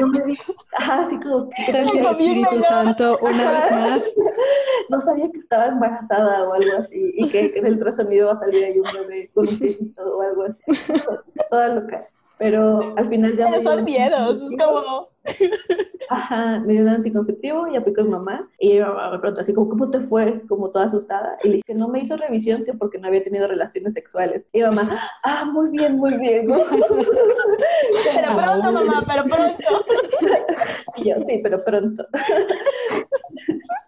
no 0.00 0.08
me 0.08 0.20
dijo? 0.24 0.52
así 0.72 1.18
como, 1.20 1.48
¿qué 1.50 1.72
tal 1.72 1.90
si 1.90 1.98
el 1.98 2.06
Espíritu 2.06 2.62
Santo 2.62 3.18
una 3.22 3.50
vez 3.50 3.70
más? 3.70 4.04
No 4.88 5.00
sabía 5.00 5.30
que 5.30 5.38
estaba 5.38 5.66
embarazada 5.66 6.48
o 6.48 6.52
algo 6.52 6.78
así, 6.78 7.12
y 7.16 7.28
que 7.30 7.52
en 7.56 7.66
el 7.66 7.74
ultrasonido 7.74 8.26
va 8.26 8.32
a 8.32 8.36
salir 8.36 8.64
ahí 8.64 8.78
un 8.78 8.92
bebé 8.92 9.30
con 9.34 9.48
un 9.48 9.58
piecito 9.58 10.02
o 10.02 10.22
algo 10.22 10.44
así. 10.44 10.62
Toda 11.50 11.68
loca. 11.68 12.08
Pero 12.38 12.94
al 12.96 13.08
final 13.08 13.36
ya 13.36 13.48
me 13.48 13.62
Son 13.62 13.84
miedos, 13.84 14.42
es 14.42 14.56
como... 14.58 15.08
Ajá, 16.10 16.60
me 16.60 16.74
dio 16.74 16.82
un 16.82 16.88
anticonceptivo, 16.88 17.66
ya 17.72 17.80
fui 17.80 17.94
con 17.94 18.10
mamá 18.10 18.46
y 18.58 18.74
mi 18.74 18.80
mamá 18.80 19.12
me 19.12 19.18
preguntó 19.18 19.40
así 19.40 19.54
como, 19.54 19.70
¿cómo 19.70 19.90
te 19.90 20.00
fue? 20.00 20.42
Como 20.48 20.70
toda 20.70 20.86
asustada. 20.86 21.38
Y 21.42 21.48
le 21.48 21.54
dije 21.54 21.64
que 21.66 21.74
no 21.74 21.88
me 21.88 22.00
hizo 22.00 22.16
revisión 22.16 22.64
que 22.64 22.74
porque 22.74 22.98
no 22.98 23.06
había 23.08 23.24
tenido 23.24 23.48
relaciones 23.48 23.94
sexuales. 23.94 24.44
Y 24.52 24.62
mamá, 24.62 25.00
ah, 25.22 25.44
muy 25.46 25.70
bien, 25.70 25.96
muy 25.96 26.18
bien. 26.18 26.46
pero 26.46 28.36
pronto, 28.36 28.72
mamá, 28.72 29.04
pero 29.06 29.24
pronto. 29.24 29.84
y 30.96 31.08
yo, 31.08 31.20
sí, 31.20 31.40
pero 31.42 31.64
pronto. 31.64 32.06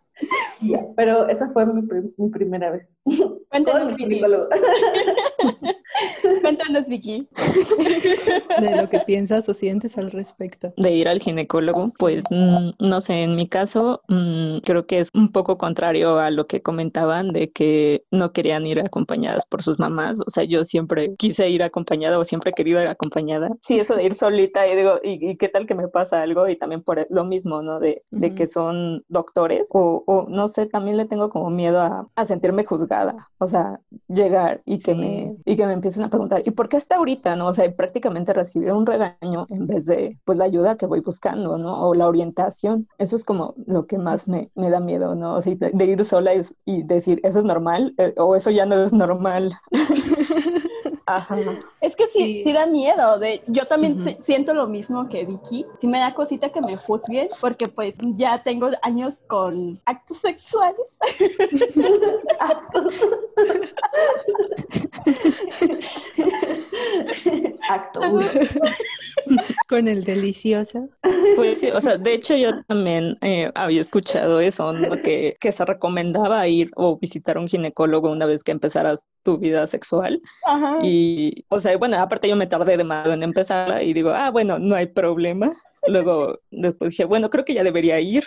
pero 0.96 1.28
esa 1.28 1.50
fue 1.50 1.66
mi, 1.66 1.82
mi 2.16 2.30
primera 2.30 2.70
vez. 2.70 2.98
Cuéntanos, 3.50 3.94
Cuéntanos, 6.42 6.88
Vicky. 6.88 7.28
De 8.60 8.76
lo 8.76 8.88
que 8.88 9.00
piensas 9.00 9.48
o 9.48 9.54
sientes 9.54 9.96
al 9.96 10.10
respecto. 10.10 10.72
De 10.76 10.92
ir 10.92 11.08
al 11.08 11.20
ginecólogo, 11.20 11.92
pues 11.98 12.22
mm, 12.30 12.70
no 12.78 13.00
sé, 13.00 13.22
en 13.22 13.34
mi 13.34 13.48
caso 13.48 14.02
mm, 14.08 14.58
creo 14.58 14.86
que 14.86 14.98
es 14.98 15.10
un 15.14 15.32
poco 15.32 15.58
contrario 15.58 16.18
a 16.18 16.30
lo 16.30 16.46
que 16.46 16.62
comentaban 16.62 17.32
de 17.32 17.50
que 17.50 18.04
no 18.10 18.32
querían 18.32 18.66
ir 18.66 18.80
acompañadas 18.80 19.46
por 19.46 19.62
sus 19.62 19.78
mamás. 19.78 20.20
O 20.26 20.30
sea, 20.30 20.44
yo 20.44 20.64
siempre 20.64 21.14
quise 21.16 21.48
ir 21.48 21.62
acompañada 21.62 22.18
o 22.18 22.24
siempre 22.24 22.50
he 22.50 22.54
querido 22.54 22.80
ir 22.80 22.88
acompañada. 22.88 23.50
Sí, 23.62 23.78
eso 23.78 23.96
de 23.96 24.04
ir 24.04 24.14
solita 24.14 24.66
y 24.66 24.76
digo, 24.76 25.00
¿y, 25.02 25.36
qué 25.36 25.48
tal 25.48 25.66
que 25.66 25.74
me 25.74 25.88
pasa 25.88 26.22
algo? 26.22 26.48
Y 26.48 26.56
también 26.56 26.82
por 26.82 27.06
lo 27.10 27.24
mismo, 27.24 27.62
¿no? 27.62 27.80
De, 27.80 28.02
de 28.10 28.34
que 28.34 28.46
son 28.46 29.04
doctores 29.08 29.68
o, 29.70 30.02
o, 30.06 30.15
no 30.24 30.48
sé, 30.48 30.66
también 30.66 30.96
le 30.96 31.06
tengo 31.06 31.30
como 31.30 31.50
miedo 31.50 31.80
a, 31.80 32.08
a 32.14 32.24
sentirme 32.24 32.64
juzgada. 32.64 33.28
O 33.38 33.46
sea, 33.46 33.80
llegar 34.08 34.62
y 34.64 34.78
que, 34.78 34.94
me, 34.94 35.36
y 35.44 35.56
que 35.56 35.66
me 35.66 35.74
empiecen 35.74 36.04
a 36.04 36.08
preguntar, 36.10 36.42
¿y 36.44 36.50
por 36.50 36.68
qué 36.68 36.76
hasta 36.76 36.96
ahorita? 36.96 37.36
¿no? 37.36 37.48
O 37.48 37.54
sea, 37.54 37.70
prácticamente 37.74 38.32
recibir 38.32 38.72
un 38.72 38.86
regaño 38.86 39.46
en 39.50 39.66
vez 39.66 39.84
de, 39.84 40.18
pues, 40.24 40.38
la 40.38 40.44
ayuda 40.44 40.76
que 40.76 40.86
voy 40.86 41.00
buscando, 41.00 41.58
¿no? 41.58 41.88
O 41.88 41.94
la 41.94 42.08
orientación. 42.08 42.88
Eso 42.98 43.16
es 43.16 43.24
como 43.24 43.54
lo 43.66 43.86
que 43.86 43.98
más 43.98 44.28
me, 44.28 44.50
me 44.54 44.70
da 44.70 44.80
miedo, 44.80 45.14
¿no? 45.14 45.34
O 45.34 45.42
sea, 45.42 45.54
de, 45.54 45.84
ir 45.84 46.04
sola 46.04 46.34
y, 46.34 46.40
y, 46.64 46.82
decir, 46.82 47.20
¿eso 47.22 47.38
es 47.38 47.44
normal? 47.44 47.94
Eh, 47.98 48.14
o 48.16 48.34
eso 48.36 48.50
ya 48.50 48.66
no 48.66 48.76
es 48.76 48.92
normal. 48.92 49.54
Ajá. 51.06 51.38
Es 51.80 51.94
que 51.94 52.08
sí, 52.08 52.42
sí, 52.44 52.52
da 52.52 52.66
miedo. 52.66 53.18
De, 53.20 53.40
yo 53.46 53.66
también 53.66 54.18
siento 54.24 54.52
lo 54.54 54.66
mismo 54.66 55.08
que 55.08 55.24
Vicky. 55.24 55.64
Sí 55.80 55.86
me 55.86 56.00
da 56.00 56.14
cosita 56.14 56.50
que 56.50 56.60
me 56.60 56.76
juzguen 56.76 57.28
porque 57.40 57.68
pues 57.68 57.94
ya 58.16 58.42
tengo 58.42 58.70
años 58.82 59.14
con 59.28 59.80
actos 59.84 60.18
sexuales. 60.18 60.96
Acto 67.68 68.00
Con 69.68 69.88
el 69.88 70.04
delicioso. 70.04 70.88
Pues 71.36 71.60
sí, 71.60 71.68
o 71.70 71.80
sea, 71.80 71.96
de 71.98 72.14
hecho 72.14 72.34
yo 72.36 72.62
también 72.64 73.16
eh, 73.22 73.50
había 73.54 73.80
escuchado 73.80 74.40
eso, 74.40 74.72
que, 75.02 75.36
que 75.40 75.52
se 75.52 75.64
recomendaba 75.64 76.46
ir 76.48 76.70
o 76.76 76.98
visitar 76.98 77.36
a 77.36 77.40
un 77.40 77.48
ginecólogo 77.48 78.10
una 78.10 78.26
vez 78.26 78.42
que 78.42 78.52
empezaras 78.52 79.04
tu 79.22 79.38
vida 79.38 79.66
sexual. 79.66 80.20
Ajá. 80.44 80.78
Y, 80.82 80.95
o 81.48 81.60
sea, 81.60 81.76
bueno, 81.76 81.98
aparte 81.98 82.28
yo 82.28 82.36
me 82.36 82.46
tardé 82.46 82.76
demasiado 82.76 83.14
en 83.14 83.22
empezar 83.22 83.82
y 83.84 83.92
digo, 83.92 84.10
ah, 84.10 84.30
bueno, 84.30 84.58
no 84.58 84.74
hay 84.74 84.86
problema. 84.86 85.56
Luego, 85.88 86.40
después 86.50 86.90
dije, 86.90 87.04
bueno, 87.04 87.30
creo 87.30 87.44
que 87.44 87.54
ya 87.54 87.62
debería 87.62 88.00
ir. 88.00 88.24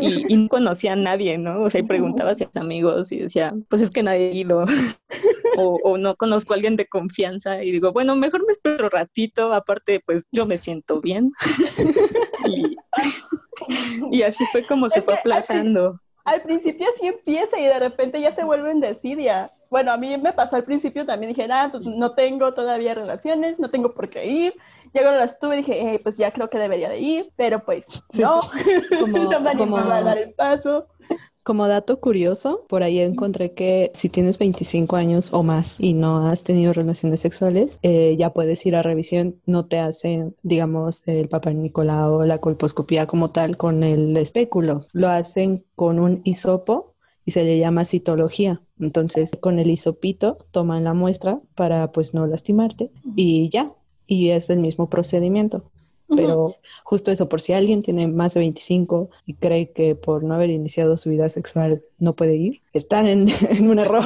Y, 0.00 0.36
no 0.36 0.48
conocía 0.48 0.92
a 0.92 0.96
nadie, 0.96 1.38
¿no? 1.38 1.62
O 1.62 1.70
sea, 1.70 1.80
y 1.80 1.84
preguntaba 1.84 2.32
a 2.32 2.34
sus 2.34 2.54
amigos 2.56 3.12
y 3.12 3.18
decía, 3.18 3.54
pues 3.68 3.82
es 3.82 3.90
que 3.90 4.02
nadie 4.02 4.28
ha 4.28 4.34
ido. 4.34 4.64
o, 5.56 5.78
o, 5.84 5.96
no 5.96 6.16
conozco 6.16 6.52
a 6.52 6.56
alguien 6.56 6.76
de 6.76 6.86
confianza. 6.86 7.62
Y 7.62 7.70
digo, 7.72 7.92
bueno, 7.92 8.14
mejor 8.16 8.44
me 8.46 8.52
espero 8.52 8.84
un 8.84 8.90
ratito. 8.90 9.54
Aparte, 9.54 10.02
pues 10.04 10.22
yo 10.32 10.44
me 10.46 10.58
siento 10.58 11.00
bien. 11.00 11.32
y, 12.46 12.76
y 14.10 14.22
así 14.22 14.44
fue 14.52 14.66
como 14.66 14.90
se 14.90 15.02
fue 15.02 15.14
aplazando. 15.14 15.98
Al 16.24 16.42
principio 16.42 16.86
sí 17.00 17.06
empieza 17.06 17.58
y 17.58 17.64
de 17.64 17.78
repente 17.78 18.20
ya 18.20 18.32
se 18.32 18.44
vuelve 18.44 18.72
desidia. 18.74 19.50
Bueno, 19.70 19.92
a 19.92 19.96
mí 19.96 20.16
me 20.18 20.32
pasó 20.32 20.56
al 20.56 20.64
principio 20.64 21.04
también, 21.06 21.32
dije, 21.32 21.48
ah, 21.50 21.68
pues 21.70 21.84
no 21.84 22.14
tengo 22.14 22.52
todavía 22.54 22.94
relaciones, 22.94 23.58
no 23.58 23.70
tengo 23.70 23.94
por 23.94 24.08
qué 24.08 24.26
ir. 24.26 24.54
Ya 24.94 25.02
cuando 25.02 25.20
las 25.20 25.38
tuve 25.38 25.56
dije, 25.56 25.98
pues 26.02 26.18
ya 26.18 26.30
creo 26.32 26.50
que 26.50 26.58
debería 26.58 26.90
de 26.90 26.98
ir, 27.00 27.32
pero 27.36 27.64
pues 27.64 27.86
no, 28.18 28.40
como, 29.00 29.18
no 29.18 29.40
me 29.40 29.56
como... 29.56 29.78
a 29.78 30.02
dar 30.02 30.18
el 30.18 30.34
paso. 30.34 30.86
Como 31.44 31.66
dato 31.66 31.98
curioso, 31.98 32.64
por 32.68 32.84
ahí 32.84 33.00
encontré 33.00 33.52
que 33.52 33.90
si 33.94 34.08
tienes 34.08 34.38
25 34.38 34.94
años 34.94 35.30
o 35.32 35.42
más 35.42 35.74
y 35.80 35.92
no 35.92 36.28
has 36.28 36.44
tenido 36.44 36.72
relaciones 36.72 37.18
sexuales, 37.18 37.80
eh, 37.82 38.14
ya 38.16 38.32
puedes 38.32 38.64
ir 38.64 38.76
a 38.76 38.82
revisión. 38.82 39.40
No 39.44 39.66
te 39.66 39.80
hacen, 39.80 40.36
digamos, 40.44 41.02
el 41.04 41.28
papá 41.28 41.52
Nicolau 41.52 42.20
o 42.20 42.24
la 42.24 42.38
colposcopía 42.38 43.08
como 43.08 43.32
tal 43.32 43.56
con 43.56 43.82
el 43.82 44.16
espéculo. 44.16 44.86
Lo 44.92 45.08
hacen 45.08 45.64
con 45.74 45.98
un 45.98 46.20
hisopo 46.22 46.94
y 47.24 47.32
se 47.32 47.42
le 47.42 47.58
llama 47.58 47.86
citología. 47.86 48.60
Entonces, 48.78 49.32
con 49.40 49.58
el 49.58 49.68
hisopito 49.68 50.38
toman 50.52 50.84
la 50.84 50.94
muestra 50.94 51.40
para 51.56 51.90
pues 51.90 52.14
no 52.14 52.24
lastimarte 52.28 52.92
y 53.16 53.48
ya. 53.48 53.72
Y 54.06 54.30
es 54.30 54.48
el 54.48 54.60
mismo 54.60 54.88
procedimiento. 54.88 55.64
Pero 56.16 56.56
justo 56.84 57.10
eso, 57.10 57.28
por 57.28 57.40
si 57.40 57.52
alguien 57.52 57.82
tiene 57.82 58.08
más 58.08 58.34
de 58.34 58.40
25 58.40 59.10
y 59.26 59.34
cree 59.34 59.70
que 59.72 59.94
por 59.94 60.22
no 60.24 60.34
haber 60.34 60.50
iniciado 60.50 60.96
su 60.96 61.10
vida 61.10 61.28
sexual 61.28 61.82
no 61.98 62.14
puede 62.14 62.36
ir, 62.36 62.62
están 62.72 63.06
en, 63.06 63.28
en 63.50 63.68
un 63.68 63.78
error, 63.78 64.04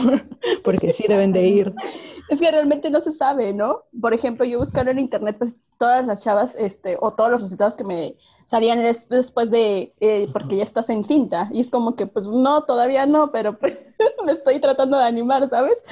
porque 0.64 0.92
sí 0.92 1.04
deben 1.08 1.32
de 1.32 1.46
ir. 1.46 1.75
Es 2.28 2.40
que 2.40 2.50
realmente 2.50 2.90
no 2.90 3.00
se 3.00 3.12
sabe, 3.12 3.54
¿no? 3.54 3.84
Por 4.00 4.14
ejemplo, 4.14 4.44
yo 4.44 4.58
buscando 4.58 4.90
en 4.90 4.98
internet, 4.98 5.36
pues 5.38 5.56
todas 5.78 6.06
las 6.06 6.23
chavas, 6.23 6.56
este, 6.59 6.97
o 7.00 7.12
todos 7.12 7.30
los 7.30 7.42
resultados 7.42 7.76
que 7.76 7.85
me 7.85 8.16
salían 8.45 8.83
después 9.09 9.50
de, 9.50 9.92
eh, 10.00 10.28
porque 10.33 10.56
ya 10.56 10.62
estás 10.62 10.88
en 10.88 11.04
cinta, 11.04 11.49
y 11.52 11.61
es 11.61 11.71
como 11.71 11.97
que, 11.97 12.06
pues 12.06 12.28
no, 12.28 12.64
todavía 12.64 13.04
no, 13.06 13.33
pero 13.33 13.59
pues 13.59 13.76
me 14.25 14.33
estoy 14.33 14.61
tratando 14.61 14.97
de 14.99 15.04
animar, 15.04 15.49
¿sabes? 15.50 15.83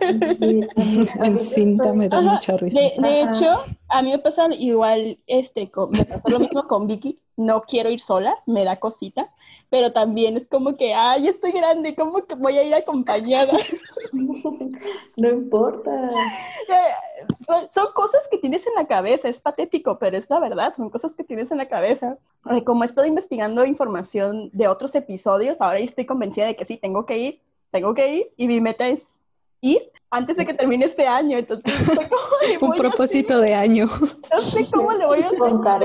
en 0.00 1.40
cinta 1.40 1.92
me 1.92 2.08
da 2.08 2.20
mucha 2.20 2.56
risa. 2.56 2.78
De, 2.98 3.22
hecho, 3.22 3.62
a 3.88 4.02
mí 4.02 4.10
me 4.10 4.18
pasa 4.18 4.46
igual, 4.54 5.18
este, 5.26 5.70
me 5.90 6.04
pasó 6.04 6.28
lo 6.28 6.38
mismo 6.38 6.66
con 6.68 6.86
Vicky, 6.86 7.18
no 7.36 7.62
quiero 7.62 7.90
ir 7.90 8.00
sola, 8.00 8.36
me 8.46 8.64
da 8.64 8.78
cosita, 8.78 9.30
pero 9.70 9.92
también 9.92 10.36
es 10.36 10.46
como 10.46 10.76
que, 10.76 10.94
ay, 10.94 11.28
estoy 11.28 11.52
grande, 11.52 11.94
¿cómo 11.94 12.24
que 12.24 12.34
voy 12.34 12.58
a 12.58 12.62
ir 12.62 12.74
acompañada? 12.74 13.52
no 15.16 15.28
importa. 15.28 16.10
Eh, 16.68 17.66
son, 17.70 17.86
cosas 17.94 18.20
que 18.30 18.38
tienes 18.38 18.66
en 18.66 18.74
la 18.74 18.86
cabeza, 18.86 19.28
es 19.32 19.40
patético, 19.40 19.98
pero 19.98 20.16
es 20.16 20.30
la 20.30 20.38
verdad, 20.38 20.74
son 20.76 20.90
cosas 20.90 21.12
que 21.12 21.24
tienes 21.24 21.50
en 21.50 21.58
la 21.58 21.68
cabeza. 21.68 22.16
Como 22.64 22.84
estoy 22.84 23.08
investigando 23.08 23.64
información 23.64 24.50
de 24.52 24.68
otros 24.68 24.94
episodios, 24.94 25.60
ahora 25.60 25.78
estoy 25.78 26.06
convencida 26.06 26.46
de 26.46 26.56
que 26.56 26.64
sí, 26.64 26.76
tengo 26.76 27.04
que 27.04 27.18
ir, 27.18 27.40
tengo 27.70 27.94
que 27.94 28.14
ir, 28.14 28.30
y 28.36 28.46
mi 28.46 28.60
meta 28.60 28.86
es 28.86 29.06
ir 29.60 29.90
antes 30.12 30.36
de 30.36 30.44
que 30.44 30.52
termine 30.52 30.84
este 30.84 31.06
año, 31.06 31.38
entonces 31.38 31.72
un 32.60 32.72
propósito 32.72 33.40
de 33.40 33.54
año. 33.54 33.86
No 34.30 34.38
sé 34.40 34.66
cómo 34.70 34.92
le 34.92 35.06
voy 35.06 35.22
a 35.22 35.26
hacer 35.26 35.38
lograr 35.38 35.82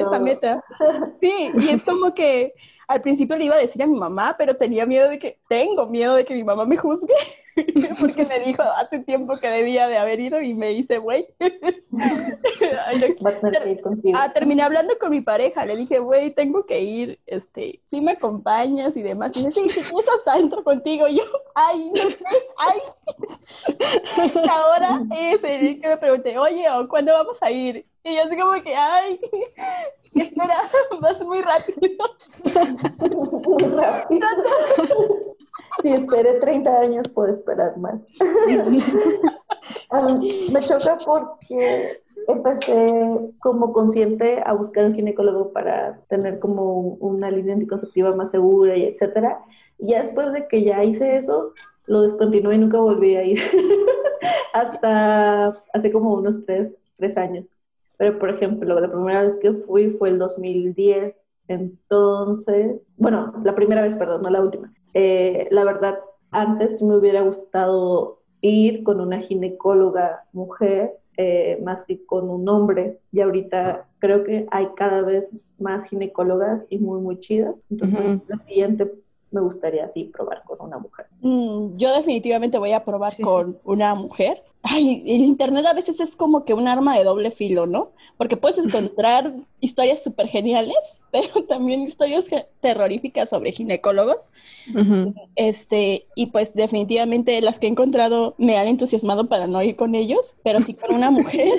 esa 0.00 0.18
meta. 0.18 0.64
Sí, 1.20 1.50
y 1.54 1.68
es 1.70 1.82
como 1.84 2.12
que 2.12 2.54
al 2.88 3.02
principio 3.02 3.36
le 3.36 3.44
iba 3.44 3.54
a 3.54 3.60
decir 3.60 3.82
a 3.82 3.86
mi 3.86 3.96
mamá, 3.96 4.34
pero 4.36 4.56
tenía 4.56 4.84
miedo 4.86 5.08
de 5.08 5.18
que, 5.18 5.38
tengo 5.48 5.86
miedo 5.86 6.14
de 6.14 6.24
que 6.24 6.34
mi 6.34 6.42
mamá 6.42 6.64
me 6.64 6.76
juzgue, 6.76 7.14
porque 8.00 8.24
me 8.24 8.40
dijo 8.40 8.62
hace 8.62 9.00
tiempo 9.00 9.38
que 9.38 9.48
debía 9.48 9.88
de 9.88 9.98
haber 9.98 10.20
ido 10.20 10.40
y 10.40 10.54
me 10.54 10.72
hice, 10.72 10.98
güey. 10.98 11.26
ah, 14.14 14.32
terminé 14.32 14.62
hablando 14.62 14.96
con 14.98 15.10
mi 15.10 15.20
pareja, 15.20 15.66
le 15.66 15.76
dije, 15.76 15.98
güey, 15.98 16.32
tengo 16.32 16.66
que 16.66 16.80
ir, 16.80 17.18
este, 17.26 17.80
si 17.90 18.00
me 18.00 18.12
acompañas 18.12 18.96
y 18.96 19.02
demás. 19.02 19.36
Y 19.36 19.40
me 19.40 19.48
dice, 19.48 19.60
sí, 19.60 19.70
sí, 19.70 19.94
hasta 20.16 20.32
adentro 20.34 20.62
contigo. 20.62 21.08
Y 21.08 21.18
yo, 21.18 21.24
ay, 21.54 21.90
no 21.94 22.10
sé, 22.10 22.24
ay. 22.58 22.78
ahora 24.50 25.02
es 25.18 25.42
el 25.44 25.80
que 25.80 25.88
me 25.88 25.96
pregunté, 25.96 26.38
oye, 26.38 26.64
¿cuándo 26.88 27.12
vamos 27.12 27.38
a 27.40 27.50
ir? 27.50 27.84
Y 28.04 28.14
yo 28.14 28.22
así 28.22 28.36
como 28.38 28.62
que, 28.62 28.74
ay, 28.74 29.20
espera, 30.14 30.70
vas 31.00 31.20
muy 31.22 31.42
rápido. 31.42 32.04
Muy 33.58 33.62
rápido. 33.74 34.26
Si 35.82 35.92
esperé 35.92 36.34
30 36.34 36.80
años, 36.80 37.08
puedo 37.08 37.32
esperar 37.32 37.76
más. 37.78 38.00
me 40.52 40.60
choca 40.60 40.98
porque 41.04 42.02
empecé 42.26 43.32
como 43.38 43.72
consciente 43.72 44.42
a 44.44 44.52
buscar 44.52 44.86
un 44.86 44.94
ginecólogo 44.94 45.52
para 45.52 46.00
tener 46.08 46.38
como 46.38 46.80
una 47.00 47.30
línea 47.30 47.54
anticonceptiva 47.54 48.14
más 48.14 48.30
segura 48.30 48.76
y 48.76 48.84
etcétera. 48.84 49.40
Y 49.78 49.90
ya 49.90 50.00
después 50.00 50.32
de 50.32 50.46
que 50.48 50.64
ya 50.64 50.84
hice 50.84 51.16
eso, 51.16 51.52
lo 51.86 52.02
descontinué 52.02 52.56
y 52.56 52.58
nunca 52.58 52.80
volví 52.80 53.16
a 53.16 53.24
ir. 53.24 53.40
Hasta 54.52 55.62
hace 55.72 55.92
como 55.92 56.14
unos 56.14 56.44
tres, 56.44 56.76
tres 56.96 57.16
años. 57.16 57.48
Pero, 57.96 58.18
por 58.18 58.30
ejemplo, 58.30 58.78
la 58.78 58.90
primera 58.90 59.24
vez 59.24 59.38
que 59.38 59.52
fui 59.52 59.90
fue 59.90 60.10
el 60.10 60.18
2010. 60.18 61.28
Entonces, 61.48 62.86
bueno, 62.96 63.32
la 63.44 63.54
primera 63.54 63.82
vez, 63.82 63.96
perdón, 63.96 64.22
no 64.22 64.30
la 64.30 64.42
última. 64.42 64.72
Eh, 64.94 65.48
la 65.50 65.64
verdad, 65.64 65.98
antes 66.30 66.82
me 66.82 66.96
hubiera 66.96 67.22
gustado 67.22 68.20
ir 68.40 68.82
con 68.82 69.00
una 69.00 69.20
ginecóloga 69.20 70.24
mujer 70.32 70.98
eh, 71.16 71.58
más 71.64 71.84
que 71.84 72.04
con 72.04 72.30
un 72.30 72.48
hombre. 72.48 73.00
Y 73.12 73.20
ahorita 73.20 73.88
creo 73.98 74.24
que 74.24 74.46
hay 74.50 74.68
cada 74.76 75.02
vez 75.02 75.36
más 75.58 75.86
ginecólogas 75.86 76.66
y 76.70 76.78
muy, 76.78 77.00
muy 77.00 77.18
chidas. 77.18 77.56
Entonces, 77.70 78.20
la 78.28 78.38
siguiente 78.38 78.92
me 79.30 79.40
gustaría 79.40 79.84
así 79.84 80.04
probar 80.04 80.42
con 80.44 80.60
una 80.60 80.78
mujer. 80.78 81.06
Mm, 81.20 81.76
yo 81.76 81.92
definitivamente 81.94 82.58
voy 82.58 82.72
a 82.72 82.84
probar 82.84 83.14
con 83.20 83.58
una 83.64 83.94
mujer. 83.94 84.42
Ay, 84.68 85.02
el 85.06 85.22
internet 85.22 85.64
a 85.66 85.72
veces 85.72 85.98
es 86.00 86.14
como 86.16 86.44
que 86.44 86.54
un 86.54 86.68
arma 86.68 86.96
de 86.96 87.04
doble 87.04 87.30
filo, 87.30 87.66
¿no? 87.66 87.92
Porque 88.16 88.36
puedes 88.36 88.58
encontrar 88.58 89.32
historias 89.60 90.02
súper 90.02 90.28
geniales, 90.28 90.76
pero 91.12 91.44
también 91.44 91.80
historias 91.80 92.26
terroríficas 92.60 93.30
sobre 93.30 93.52
ginecólogos. 93.52 94.30
Este, 95.36 96.06
y 96.14 96.26
pues 96.26 96.54
definitivamente 96.54 97.40
las 97.40 97.58
que 97.58 97.66
he 97.66 97.70
encontrado 97.70 98.34
me 98.38 98.58
han 98.58 98.68
entusiasmado 98.68 99.28
para 99.28 99.46
no 99.46 99.62
ir 99.62 99.76
con 99.76 99.94
ellos, 99.94 100.34
pero 100.42 100.60
sí 100.60 100.74
con 100.74 100.94
una 100.94 101.10
mujer. 101.10 101.48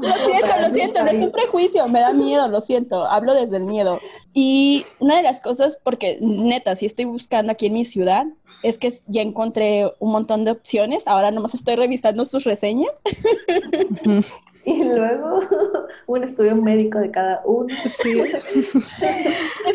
lo 0.00 0.12
siento, 0.26 0.60
lo 0.60 0.74
siento, 0.74 1.02
no 1.02 1.10
es 1.10 1.18
un 1.18 1.32
prejuicio, 1.32 1.88
me 1.88 2.00
da 2.00 2.12
miedo, 2.12 2.46
lo 2.48 2.60
siento, 2.60 3.04
hablo 3.06 3.34
desde 3.34 3.56
el 3.56 3.64
miedo. 3.64 3.98
Y 4.38 4.84
una 4.98 5.16
de 5.16 5.22
las 5.22 5.40
cosas, 5.40 5.78
porque 5.82 6.18
neta, 6.20 6.76
si 6.76 6.84
estoy 6.84 7.06
buscando 7.06 7.52
aquí 7.52 7.68
en 7.68 7.72
mi 7.72 7.86
ciudad, 7.86 8.26
es 8.62 8.76
que 8.76 8.92
ya 9.06 9.22
encontré 9.22 9.90
un 9.98 10.12
montón 10.12 10.44
de 10.44 10.50
opciones, 10.50 11.08
ahora 11.08 11.30
nomás 11.30 11.54
estoy 11.54 11.74
revisando 11.74 12.22
sus 12.26 12.44
reseñas. 12.44 12.90
y 14.66 14.84
luego 14.84 15.40
un 16.06 16.22
estudio 16.22 16.54
médico 16.54 16.98
de 16.98 17.10
cada 17.10 17.40
uno. 17.46 17.74
Sí. 18.02 18.20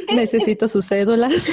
Necesito 0.13 0.67
sus 0.67 0.87
cédulas. 0.87 1.33
es 1.33 1.47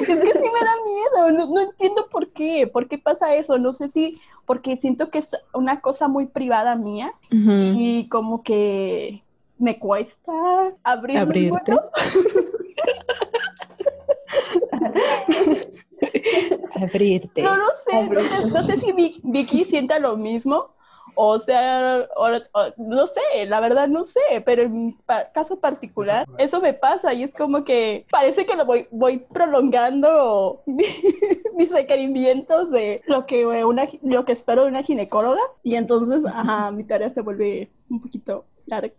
que 0.00 0.16
sí 0.16 0.16
me 0.16 0.16
da 0.16 0.74
miedo, 0.84 1.46
no, 1.46 1.60
entiendo 1.60 2.08
por 2.10 2.32
qué, 2.32 2.66
por 2.66 2.88
qué 2.88 2.98
pasa 2.98 3.36
eso, 3.36 3.56
no 3.58 3.72
sé 3.72 3.88
si 3.88 4.18
porque 4.46 4.76
siento 4.76 5.10
que 5.10 5.18
es 5.18 5.28
una 5.52 5.80
cosa 5.80 6.08
muy 6.08 6.26
privada 6.26 6.74
mía 6.74 7.14
y 7.30 8.08
como 8.08 8.42
que 8.42 9.23
me 9.58 9.78
cuesta 9.78 10.32
abrir 10.82 11.18
abrirte. 11.18 11.72
Abrirte. 16.74 17.42
No 17.42 17.56
lo 17.56 17.66
sé, 17.86 18.02
no 18.52 18.62
sé, 18.62 18.76
si 18.78 18.92
Vicky 19.22 19.64
sienta 19.64 19.98
lo 19.98 20.16
mismo. 20.16 20.74
O 21.16 21.38
sea, 21.38 22.08
no 22.76 23.06
sé, 23.06 23.46
la 23.46 23.60
verdad 23.60 23.86
no 23.86 24.02
sé, 24.02 24.42
pero 24.44 24.62
en 24.62 24.86
mi 24.86 24.96
caso 25.32 25.60
particular, 25.60 26.26
eso 26.38 26.60
me 26.60 26.74
pasa 26.74 27.14
y 27.14 27.22
es 27.22 27.32
como 27.32 27.62
que 27.62 28.04
parece 28.10 28.46
que 28.46 28.56
lo 28.56 28.64
voy, 28.64 28.88
voy 28.90 29.24
prolongando 29.32 30.62
mis 30.66 31.70
requerimientos 31.70 32.72
de 32.72 33.00
lo 33.06 33.26
que, 33.26 33.46
una, 33.64 33.86
lo 34.02 34.24
que 34.24 34.32
espero 34.32 34.64
de 34.64 34.70
una 34.70 34.82
ginecóloga 34.82 35.42
y 35.62 35.76
entonces, 35.76 36.24
ajá, 36.26 36.72
mi 36.72 36.82
tarea 36.82 37.10
se 37.10 37.20
vuelve 37.20 37.70
un 37.88 38.00
poquito 38.00 38.46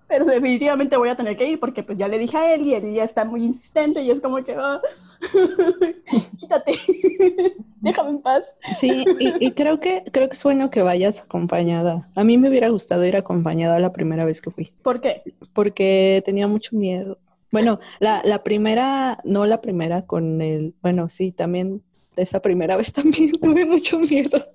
pero 0.07 0.25
definitivamente 0.25 0.97
voy 0.97 1.09
a 1.09 1.15
tener 1.15 1.35
que 1.37 1.47
ir 1.47 1.59
porque 1.59 1.83
pues 1.83 1.97
ya 1.97 2.07
le 2.07 2.19
dije 2.19 2.37
a 2.37 2.53
él 2.53 2.67
y 2.67 2.75
él 2.75 2.93
ya 2.93 3.03
está 3.03 3.25
muy 3.25 3.43
insistente 3.43 4.01
y 4.01 4.11
es 4.11 4.21
como 4.21 4.43
que, 4.43 4.55
oh, 4.57 4.79
quítate, 6.37 6.73
déjame 7.81 8.09
en 8.11 8.21
paz. 8.21 8.53
Sí, 8.79 9.03
y, 9.19 9.51
creo 9.51 9.79
que 9.79 10.03
creo 10.11 10.29
que 10.29 10.35
es 10.35 10.43
bueno 10.43 10.69
que 10.69 10.81
vayas 10.81 11.19
acompañada. 11.21 12.07
A 12.15 12.23
mí 12.23 12.37
me 12.37 12.49
hubiera 12.49 12.69
gustado 12.69 13.05
ir 13.05 13.15
acompañada 13.15 13.79
la 13.79 13.91
primera 13.91 14.25
vez 14.25 14.41
que 14.41 14.51
fui. 14.51 14.71
¿Por 14.83 15.01
qué? 15.01 15.23
Porque 15.53 16.21
tenía 16.25 16.47
mucho 16.47 16.75
miedo. 16.75 17.17
Bueno, 17.51 17.79
la, 17.99 18.21
la 18.25 18.43
primera, 18.43 19.19
no 19.23 19.45
la 19.45 19.61
primera 19.61 20.05
con 20.05 20.41
el, 20.41 20.75
bueno, 20.81 21.09
sí, 21.09 21.31
también 21.31 21.81
esa 22.17 22.41
primera 22.41 22.77
vez 22.77 22.91
también 22.93 23.31
tuve 23.41 23.65
mucho 23.65 23.99
miedo. 23.99 24.45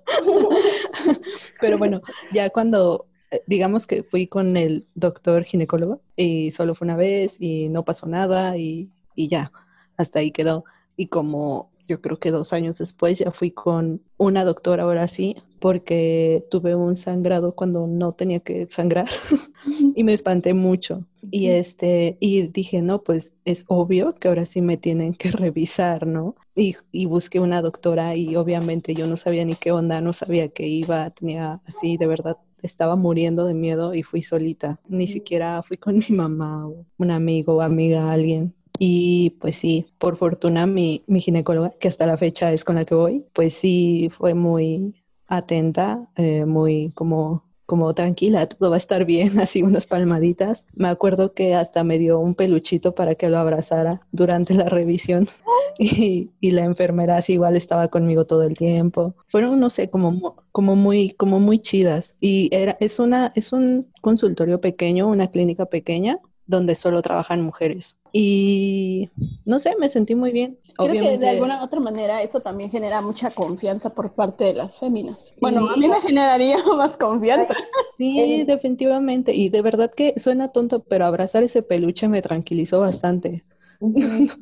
Pero 1.59 1.77
bueno, 1.77 2.01
ya 2.31 2.49
cuando 2.49 3.07
digamos 3.47 3.87
que 3.87 4.03
fui 4.03 4.27
con 4.27 4.57
el 4.57 4.85
doctor 4.95 5.43
ginecólogo 5.43 6.01
y 6.15 6.51
solo 6.51 6.75
fue 6.75 6.85
una 6.85 6.95
vez 6.95 7.35
y 7.39 7.69
no 7.69 7.85
pasó 7.85 8.07
nada 8.07 8.57
y, 8.57 8.89
y 9.15 9.27
ya, 9.27 9.51
hasta 9.97 10.19
ahí 10.19 10.31
quedó. 10.31 10.65
Y 10.97 11.07
como 11.07 11.71
yo 11.87 12.01
creo 12.01 12.19
que 12.19 12.31
dos 12.31 12.53
años 12.53 12.77
después 12.77 13.19
ya 13.19 13.31
fui 13.31 13.51
con 13.51 14.01
una 14.17 14.45
doctora 14.45 14.83
ahora 14.83 15.07
sí, 15.07 15.35
porque 15.59 16.45
tuve 16.49 16.73
un 16.75 16.95
sangrado 16.95 17.53
cuando 17.53 17.85
no 17.85 18.13
tenía 18.13 18.39
que 18.39 18.67
sangrar 18.67 19.09
y 19.95 20.03
me 20.03 20.13
espanté 20.13 20.53
mucho. 20.53 21.05
Y 21.29 21.47
este, 21.47 22.17
y 22.19 22.43
dije, 22.47 22.81
no, 22.81 23.03
pues 23.03 23.33
es 23.45 23.65
obvio 23.67 24.15
que 24.15 24.27
ahora 24.29 24.45
sí 24.45 24.61
me 24.61 24.77
tienen 24.77 25.13
que 25.13 25.31
revisar, 25.31 26.07
¿no? 26.07 26.35
Y, 26.55 26.75
y 26.91 27.05
busqué 27.05 27.39
una 27.39 27.61
doctora 27.61 28.15
y 28.15 28.35
obviamente 28.35 28.95
yo 28.95 29.05
no 29.07 29.17
sabía 29.17 29.45
ni 29.45 29.55
qué 29.55 29.71
onda, 29.71 30.01
no 30.01 30.13
sabía 30.13 30.49
que 30.49 30.67
iba, 30.67 31.09
tenía 31.11 31.61
así 31.65 31.97
de 31.97 32.07
verdad 32.07 32.37
estaba 32.61 32.95
muriendo 32.95 33.45
de 33.45 33.53
miedo 33.53 33.93
y 33.93 34.03
fui 34.03 34.21
solita. 34.23 34.79
Ni 34.87 35.07
siquiera 35.07 35.61
fui 35.63 35.77
con 35.77 35.97
mi 36.09 36.15
mamá 36.15 36.67
o 36.67 36.85
un 36.97 37.11
amigo 37.11 37.55
o 37.55 37.61
amiga, 37.61 38.11
alguien. 38.11 38.53
Y 38.79 39.31
pues 39.41 39.57
sí, 39.57 39.85
por 39.99 40.17
fortuna 40.17 40.65
mi, 40.65 41.03
mi 41.05 41.21
ginecóloga, 41.21 41.71
que 41.79 41.87
hasta 41.87 42.07
la 42.07 42.17
fecha 42.17 42.51
es 42.51 42.63
con 42.63 42.75
la 42.75 42.85
que 42.85 42.95
voy, 42.95 43.25
pues 43.33 43.53
sí 43.53 44.09
fue 44.17 44.33
muy 44.33 44.95
atenta, 45.27 46.09
eh, 46.15 46.45
muy 46.45 46.91
como 46.95 47.43
como 47.71 47.93
tranquila, 47.93 48.49
todo 48.49 48.69
va 48.69 48.75
a 48.75 48.77
estar 48.77 49.05
bien, 49.05 49.39
así 49.39 49.63
unas 49.63 49.87
palmaditas. 49.87 50.65
Me 50.75 50.89
acuerdo 50.89 51.33
que 51.33 51.55
hasta 51.55 51.85
me 51.85 51.99
dio 51.99 52.19
un 52.19 52.35
peluchito 52.35 52.93
para 52.95 53.15
que 53.15 53.29
lo 53.29 53.37
abrazara 53.37 54.01
durante 54.11 54.53
la 54.53 54.65
revisión 54.65 55.29
y, 55.79 56.29
la 56.41 56.65
enfermera 56.65 57.15
así 57.15 57.31
igual 57.31 57.55
estaba 57.55 57.87
conmigo 57.87 58.25
todo 58.25 58.43
el 58.43 58.57
tiempo. 58.57 59.15
Fueron, 59.29 59.57
no 59.61 59.69
sé, 59.69 59.89
como, 59.89 60.35
como, 60.51 60.75
muy, 60.75 61.11
como 61.11 61.39
muy 61.39 61.59
chidas. 61.59 62.13
Y 62.19 62.49
era, 62.53 62.75
es, 62.81 62.99
una, 62.99 63.31
es 63.35 63.53
un 63.53 63.87
consultorio 64.01 64.59
pequeño, 64.59 65.07
una 65.07 65.31
clínica 65.31 65.65
pequeña 65.67 66.19
donde 66.51 66.75
solo 66.75 67.01
trabajan 67.01 67.41
mujeres. 67.41 67.97
Y 68.11 69.09
no 69.45 69.59
sé, 69.59 69.75
me 69.79 69.89
sentí 69.89 70.13
muy 70.13 70.31
bien. 70.31 70.59
Creo 70.77 70.91
que 70.91 71.17
de 71.17 71.29
alguna 71.29 71.63
otra 71.63 71.79
manera 71.79 72.21
eso 72.21 72.41
también 72.41 72.69
genera 72.69 73.01
mucha 73.01 73.31
confianza 73.31 73.93
por 73.93 74.13
parte 74.13 74.43
de 74.43 74.53
las 74.53 74.77
féminas. 74.77 75.33
Bueno, 75.41 75.67
a 75.69 75.77
mí 75.77 75.87
me 75.87 75.99
generaría 76.01 76.57
más 76.77 76.97
confianza. 76.97 77.55
Sí, 77.97 78.43
definitivamente. 78.45 79.33
Y 79.33 79.49
de 79.49 79.61
verdad 79.61 79.91
que 79.91 80.13
suena 80.17 80.49
tonto, 80.49 80.83
pero 80.83 81.05
abrazar 81.05 81.41
ese 81.43 81.63
peluche 81.63 82.07
me 82.07 82.21
tranquilizó 82.21 82.81
bastante. 82.81 83.43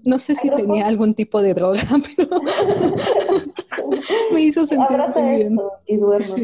No, 0.04 0.20
sé 0.20 0.36
si 0.36 0.50
tenía 0.50 0.86
algún 0.86 1.14
tipo 1.14 1.42
de 1.42 1.54
droga, 1.54 1.82
pero 2.18 2.42
me 4.34 4.42
hizo 4.42 4.66
sentir 4.66 5.00
Abraza 5.00 5.36
esto 5.36 5.72
y 5.86 5.96
duermo. 5.96 6.36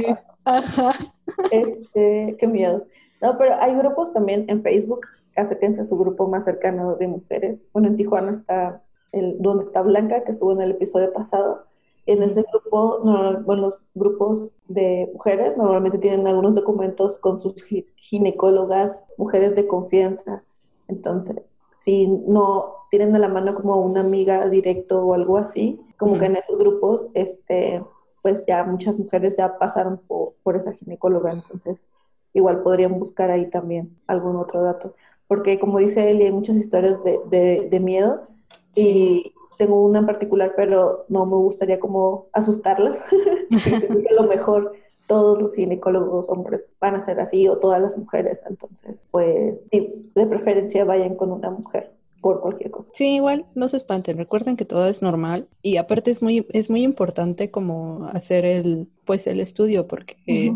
Ajá. 0.46 1.14
Este, 1.52 2.38
qué 2.40 2.48
miedo. 2.48 2.86
No, 3.22 3.38
pero 3.38 3.56
hay 3.60 3.76
grupos 3.76 4.14
también 4.14 4.46
en 4.48 4.62
Facebook 4.62 5.08
acérquense 5.36 5.82
a 5.82 5.86
su 5.86 5.98
grupo 5.98 6.28
más 6.28 6.46
cercano 6.46 6.96
de 6.96 7.08
mujeres. 7.08 7.66
Bueno, 7.74 7.90
en 7.90 7.96
Tijuana 7.96 8.32
está 8.32 8.84
el, 9.12 9.38
donde 9.40 9.66
está 9.66 9.82
Blanca, 9.82 10.24
que 10.24 10.32
estuvo 10.32 10.52
en 10.52 10.62
el 10.62 10.72
episodio 10.72 11.12
pasado. 11.14 11.66
En 12.06 12.22
ese 12.22 12.46
grupo, 12.52 13.00
bueno, 13.46 13.62
los 13.62 13.74
grupos 13.96 14.58
de 14.68 15.10
mujeres 15.14 15.58
normalmente 15.58 15.98
tienen 15.98 16.28
algunos 16.28 16.54
documentos 16.54 17.18
con 17.18 17.42
sus 17.42 17.64
ginecólogas, 17.96 19.06
mujeres 19.18 19.56
de 19.56 19.66
confianza. 19.66 20.44
Entonces, 20.88 21.64
si 21.72 22.08
no 22.08 22.76
tienen 22.92 23.16
a 23.16 23.20
la 23.20 23.28
mano 23.28 23.56
como 23.56 23.78
una 23.78 24.02
amiga 24.02 24.48
directo 24.50 25.04
o 25.04 25.14
algo 25.16 25.38
así, 25.38 25.82
como 25.98 26.20
que 26.20 26.26
en 26.26 26.36
esos 26.36 26.58
grupos, 26.60 27.06
este, 27.16 27.84
pues 28.22 28.46
ya 28.46 28.64
muchas 28.64 29.00
mujeres 29.00 29.36
ya 29.36 29.58
pasaron 29.58 29.98
por, 29.98 30.34
por 30.44 30.56
esa 30.56 30.74
ginecóloga, 30.74 31.32
entonces 31.32 31.90
igual 32.34 32.62
podrían 32.62 33.00
buscar 33.00 33.32
ahí 33.32 33.50
también 33.50 33.98
algún 34.08 34.36
otro 34.36 34.62
dato 34.62 34.94
porque 35.28 35.60
como 35.60 35.80
dice 35.80 36.12
él, 36.12 36.22
hay 36.22 36.32
muchas 36.32 36.56
historias 36.56 37.00
de, 37.04 37.68
de, 37.70 37.80
miedo 37.80 38.28
y 38.76 39.34
tengo 39.58 39.84
una 39.84 40.00
en 40.00 40.06
particular, 40.06 40.54
pero 40.56 41.06
no 41.10 41.26
me 41.26 41.36
gustaría 41.38 41.80
como 41.80 42.28
asustarlas. 42.34 43.02
a 44.10 44.14
lo 44.14 44.28
mejor 44.28 44.74
todos 45.08 45.42
los 45.42 45.56
ginecólogos 45.56 46.30
hombres 46.30 46.74
van 46.80 46.96
a 46.96 47.02
ser 47.02 47.20
así 47.20 47.48
o 47.48 47.58
todas 47.58 47.82
las 47.82 47.98
mujeres, 47.98 48.40
entonces 48.48 49.08
pues 49.12 49.68
sí, 49.72 50.12
de 50.16 50.26
preferencia 50.26 50.84
vayan 50.84 51.16
con 51.16 51.32
una 51.32 51.52
mujer 51.52 51.92
por 52.22 52.42
cualquier 52.42 52.72
cosa. 52.72 52.92
Sí, 52.96 53.16
igual 53.16 53.46
no 53.54 53.70
se 53.70 53.78
espanten, 53.78 54.18
recuerden 54.18 54.58
que 54.58 54.66
todo 54.66 54.88
es 54.88 55.02
normal 55.04 55.48
y 55.62 55.78
aparte 55.78 56.10
es 56.10 56.22
muy 56.24 56.48
es 56.52 56.70
muy 56.70 56.84
importante 56.84 57.52
como 57.52 58.08
hacer 58.14 58.46
el 58.46 58.88
pues 59.06 59.28
el 59.28 59.40
estudio 59.40 59.88
porque 59.88 60.54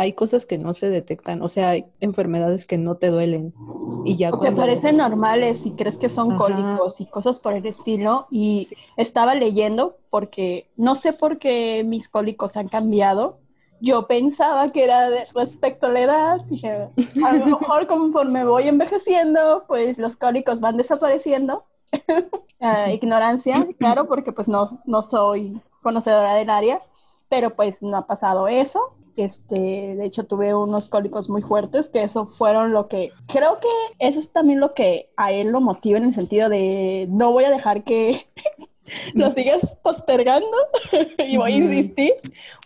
hay 0.00 0.14
cosas 0.14 0.46
que 0.46 0.56
no 0.56 0.72
se 0.72 0.88
detectan, 0.88 1.42
o 1.42 1.48
sea, 1.50 1.70
hay 1.70 1.84
enfermedades 2.00 2.66
que 2.66 2.78
no 2.78 2.94
te 2.94 3.08
duelen 3.08 3.52
y 4.06 4.16
ya 4.16 4.30
o 4.30 4.38
te 4.38 4.50
parecen 4.50 4.96
normales 4.96 5.66
y 5.66 5.72
crees 5.72 5.98
que 5.98 6.08
son 6.08 6.38
cólicos 6.38 7.02
y 7.02 7.06
cosas 7.06 7.38
por 7.38 7.52
el 7.52 7.66
estilo 7.66 8.26
y 8.30 8.68
estaba 8.96 9.34
leyendo 9.34 9.98
porque 10.08 10.70
no 10.78 10.94
sé 10.94 11.12
por 11.12 11.36
qué 11.36 11.84
mis 11.84 12.08
cólicos 12.08 12.56
han 12.56 12.68
cambiado. 12.68 13.40
Yo 13.82 14.06
pensaba 14.06 14.72
que 14.72 14.84
era 14.84 15.10
de 15.10 15.26
respecto 15.34 15.86
a 15.86 15.90
la 15.90 16.00
edad, 16.00 16.40
dije, 16.46 16.88
a 17.22 17.32
lo 17.34 17.46
mejor 17.46 17.86
conforme 17.86 18.46
voy 18.46 18.68
envejeciendo, 18.68 19.64
pues 19.68 19.98
los 19.98 20.16
cólicos 20.16 20.60
van 20.60 20.76
desapareciendo. 20.78 21.64
Ah, 22.62 22.90
ignorancia, 22.90 23.66
claro, 23.78 24.06
porque 24.06 24.32
pues 24.32 24.46
no, 24.46 24.82
no 24.84 25.02
soy 25.02 25.58
conocedora 25.80 26.34
del 26.34 26.50
área, 26.50 26.82
pero 27.30 27.56
pues 27.56 27.82
no 27.82 27.96
ha 27.96 28.06
pasado 28.06 28.48
eso 28.48 28.94
este, 29.16 29.94
de 29.96 30.04
hecho, 30.04 30.24
tuve 30.24 30.54
unos 30.54 30.88
cólicos 30.88 31.28
muy 31.28 31.42
fuertes, 31.42 31.90
que 31.90 32.02
eso 32.02 32.26
fueron 32.26 32.72
lo 32.72 32.88
que, 32.88 33.12
creo 33.28 33.58
que 33.60 33.68
eso 33.98 34.18
es 34.18 34.32
también 34.32 34.60
lo 34.60 34.74
que 34.74 35.10
a 35.16 35.32
él 35.32 35.48
lo 35.48 35.60
motiva 35.60 35.98
en 35.98 36.04
el 36.04 36.14
sentido 36.14 36.48
de 36.48 37.06
no 37.10 37.32
voy 37.32 37.44
a 37.44 37.50
dejar 37.50 37.84
que, 37.84 38.26
lo 39.14 39.30
sigues 39.32 39.60
postergando 39.82 40.56
y 41.18 41.36
voy 41.36 41.52
a 41.52 41.56
insistir 41.56 42.12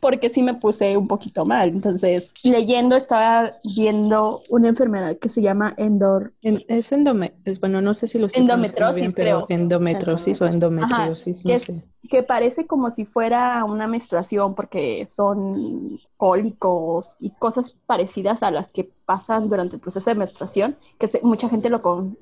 porque 0.00 0.28
sí 0.28 0.42
me 0.42 0.54
puse 0.54 0.96
un 0.96 1.08
poquito 1.08 1.44
mal. 1.44 1.68
Entonces, 1.70 2.32
leyendo 2.42 2.96
estaba 2.96 3.54
viendo 3.62 4.42
una 4.48 4.68
enfermedad 4.68 5.16
que 5.18 5.28
se 5.28 5.42
llama 5.42 5.74
endor... 5.76 6.32
es 6.42 6.92
endometriosis, 6.92 7.60
bueno, 7.60 7.80
no 7.80 7.94
sé 7.94 8.06
si 8.06 8.18
lo 8.18 8.26
estoy 8.26 8.42
endometriosis, 8.42 8.96
bien, 8.96 9.12
pero 9.12 9.46
endometriosis 9.48 10.40
o 10.40 10.46
endometriosis, 10.46 11.44
no 11.44 11.58
sé 11.58 11.82
que 12.08 12.22
parece 12.22 12.66
como 12.66 12.90
si 12.90 13.04
fuera 13.04 13.64
una 13.64 13.86
menstruación 13.86 14.54
porque 14.54 15.06
son 15.06 15.98
cólicos 16.16 17.16
y 17.18 17.30
cosas 17.30 17.74
parecidas 17.86 18.42
a 18.42 18.50
las 18.50 18.70
que 18.72 18.90
pasan 19.06 19.48
durante 19.48 19.76
el 19.76 19.82
proceso 19.82 20.10
de 20.10 20.16
menstruación, 20.16 20.76
que 20.98 21.08
mucha 21.22 21.48
gente 21.48 21.70
lo, 21.70 21.80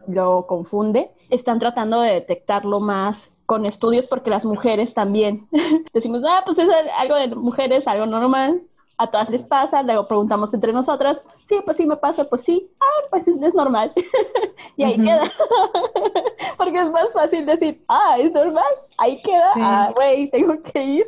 lo 0.08 0.46
confunde. 0.46 1.10
Están 1.30 1.58
tratando 1.58 2.00
de 2.00 2.14
detectarlo 2.14 2.80
más 2.80 3.31
con 3.46 3.66
estudios 3.66 4.06
porque 4.06 4.30
las 4.30 4.44
mujeres 4.44 4.94
también 4.94 5.48
decimos, 5.92 6.22
ah, 6.26 6.42
pues 6.44 6.58
es 6.58 6.68
algo 6.98 7.16
de 7.16 7.28
mujeres, 7.34 7.86
algo 7.86 8.06
normal, 8.06 8.62
a 9.02 9.10
todas 9.10 9.30
les 9.30 9.42
pasa, 9.42 9.82
luego 9.82 10.06
preguntamos 10.06 10.54
entre 10.54 10.72
nosotras, 10.72 11.22
sí, 11.48 11.56
pues 11.64 11.76
sí 11.76 11.86
me 11.86 11.96
pasa, 11.96 12.24
pues 12.24 12.42
sí, 12.42 12.70
ah, 12.80 13.06
pues 13.10 13.26
es, 13.26 13.54
normal. 13.54 13.92
y 14.76 14.84
ahí 14.84 14.96
queda. 14.96 15.32
Porque 16.56 16.78
es 16.78 16.90
más 16.90 17.12
fácil 17.12 17.44
decir, 17.44 17.82
ah, 17.88 18.16
es 18.18 18.32
normal, 18.32 18.72
ahí 18.98 19.20
queda, 19.22 19.48
ah, 19.56 19.92
güey, 19.96 20.30
tengo 20.30 20.62
que 20.62 20.84
ir. 20.84 21.06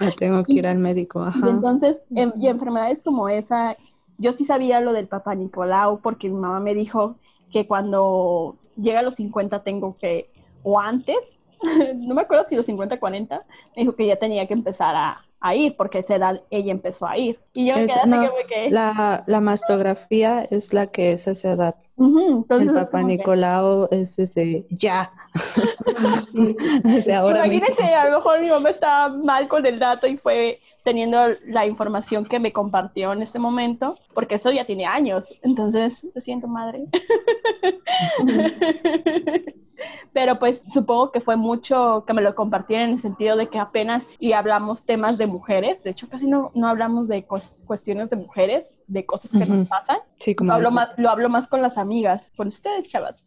Ah, 0.00 0.10
tengo 0.18 0.44
que 0.44 0.52
ir 0.52 0.66
al 0.66 0.78
médico, 0.78 1.22
ajá. 1.22 1.46
Y 1.46 1.48
entonces, 1.48 2.04
em, 2.14 2.32
y 2.36 2.48
enfermedades 2.48 3.00
como 3.02 3.28
esa, 3.28 3.76
yo 4.18 4.32
sí 4.32 4.44
sabía 4.44 4.80
lo 4.80 4.92
del 4.92 5.08
papá 5.08 5.34
Nicolau 5.34 6.00
porque 6.02 6.28
mi 6.28 6.36
mamá 6.36 6.60
me 6.60 6.74
dijo 6.74 7.16
que 7.50 7.66
cuando 7.66 8.56
llega 8.76 9.00
a 9.00 9.02
los 9.02 9.14
50 9.14 9.62
tengo 9.62 9.96
que, 9.96 10.30
o 10.64 10.80
antes, 10.80 11.38
no 11.94 12.14
me 12.14 12.22
acuerdo 12.22 12.44
si 12.44 12.56
los 12.56 12.66
50, 12.66 12.98
40, 12.98 13.36
me 13.76 13.82
dijo 13.82 13.94
que 13.94 14.06
ya 14.06 14.16
tenía 14.16 14.46
que 14.48 14.54
empezar 14.54 14.96
a, 14.96 15.24
a 15.40 15.54
ir, 15.54 15.76
porque 15.76 15.98
a 15.98 16.00
esa 16.00 16.16
edad 16.16 16.42
ella 16.50 16.72
empezó 16.72 17.06
a 17.06 17.16
ir. 17.18 17.38
Y 17.52 17.66
yo 17.66 17.76
me 17.76 17.86
quedé 17.86 18.06
no, 18.06 18.30
que 18.48 18.70
La, 18.70 19.24
la 19.26 19.40
mastografía 19.40 20.46
es 20.50 20.72
la 20.72 20.86
que 20.88 21.12
es 21.12 21.28
a 21.28 21.32
esa 21.32 21.52
edad. 21.52 21.74
entonces 21.98 22.68
el 22.68 22.74
papá 22.74 23.02
Nicolau 23.02 23.86
es 23.90 24.18
ese 24.18 24.66
ya. 24.70 25.12
ahora 27.14 27.46
Imagínense, 27.46 27.82
a 27.84 28.08
lo 28.08 28.16
mejor 28.16 28.40
mi 28.40 28.48
mamá 28.48 28.70
estaba 28.70 29.10
mal 29.10 29.46
con 29.48 29.66
el 29.66 29.78
dato 29.78 30.06
y 30.06 30.16
fue 30.16 30.60
teniendo 30.84 31.18
la 31.46 31.66
información 31.66 32.26
que 32.26 32.38
me 32.38 32.52
compartió 32.52 33.12
en 33.12 33.22
ese 33.22 33.38
momento, 33.38 33.98
porque 34.12 34.36
eso 34.36 34.52
ya 34.52 34.66
tiene 34.66 34.86
años. 34.86 35.32
Entonces, 35.42 36.06
lo 36.14 36.20
siento, 36.20 36.46
madre. 36.46 36.86
Pero 40.12 40.38
pues 40.38 40.62
supongo 40.72 41.10
que 41.10 41.20
fue 41.20 41.36
mucho 41.36 42.04
que 42.06 42.14
me 42.14 42.22
lo 42.22 42.34
compartieron 42.34 42.88
en 42.88 42.94
el 42.94 43.00
sentido 43.00 43.36
de 43.36 43.48
que 43.48 43.58
apenas 43.58 44.04
y 44.18 44.32
hablamos 44.32 44.84
temas 44.84 45.18
de 45.18 45.26
mujeres, 45.26 45.82
de 45.82 45.90
hecho 45.90 46.08
casi 46.08 46.26
no, 46.26 46.52
no 46.54 46.68
hablamos 46.68 47.08
de 47.08 47.26
cuestiones 47.66 48.10
de 48.10 48.16
mujeres, 48.16 48.78
de 48.86 49.04
cosas 49.04 49.32
que 49.32 49.44
nos 49.44 49.68
pasan. 49.68 49.98
Sí, 50.20 50.34
como 50.34 50.50
lo 50.50 50.54
hablo, 50.54 50.70
más, 50.70 50.90
lo 50.96 51.10
hablo 51.10 51.28
más 51.28 51.48
con 51.48 51.60
las 51.60 51.76
amigas, 51.76 52.30
con 52.36 52.48
ustedes, 52.48 52.88
chavas. 52.88 53.22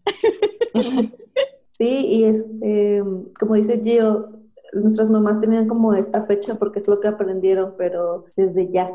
Sí, 1.73 2.07
y 2.07 2.23
este, 2.23 3.03
como 3.39 3.53
dice 3.53 3.79
Gio, 3.83 4.46
nuestras 4.73 5.09
mamás 5.09 5.41
tenían 5.41 5.67
como 5.67 5.93
esta 5.93 6.23
fecha 6.23 6.55
porque 6.55 6.79
es 6.79 6.87
lo 6.87 6.99
que 6.99 7.07
aprendieron, 7.07 7.75
pero 7.77 8.25
desde 8.35 8.71
ya, 8.71 8.89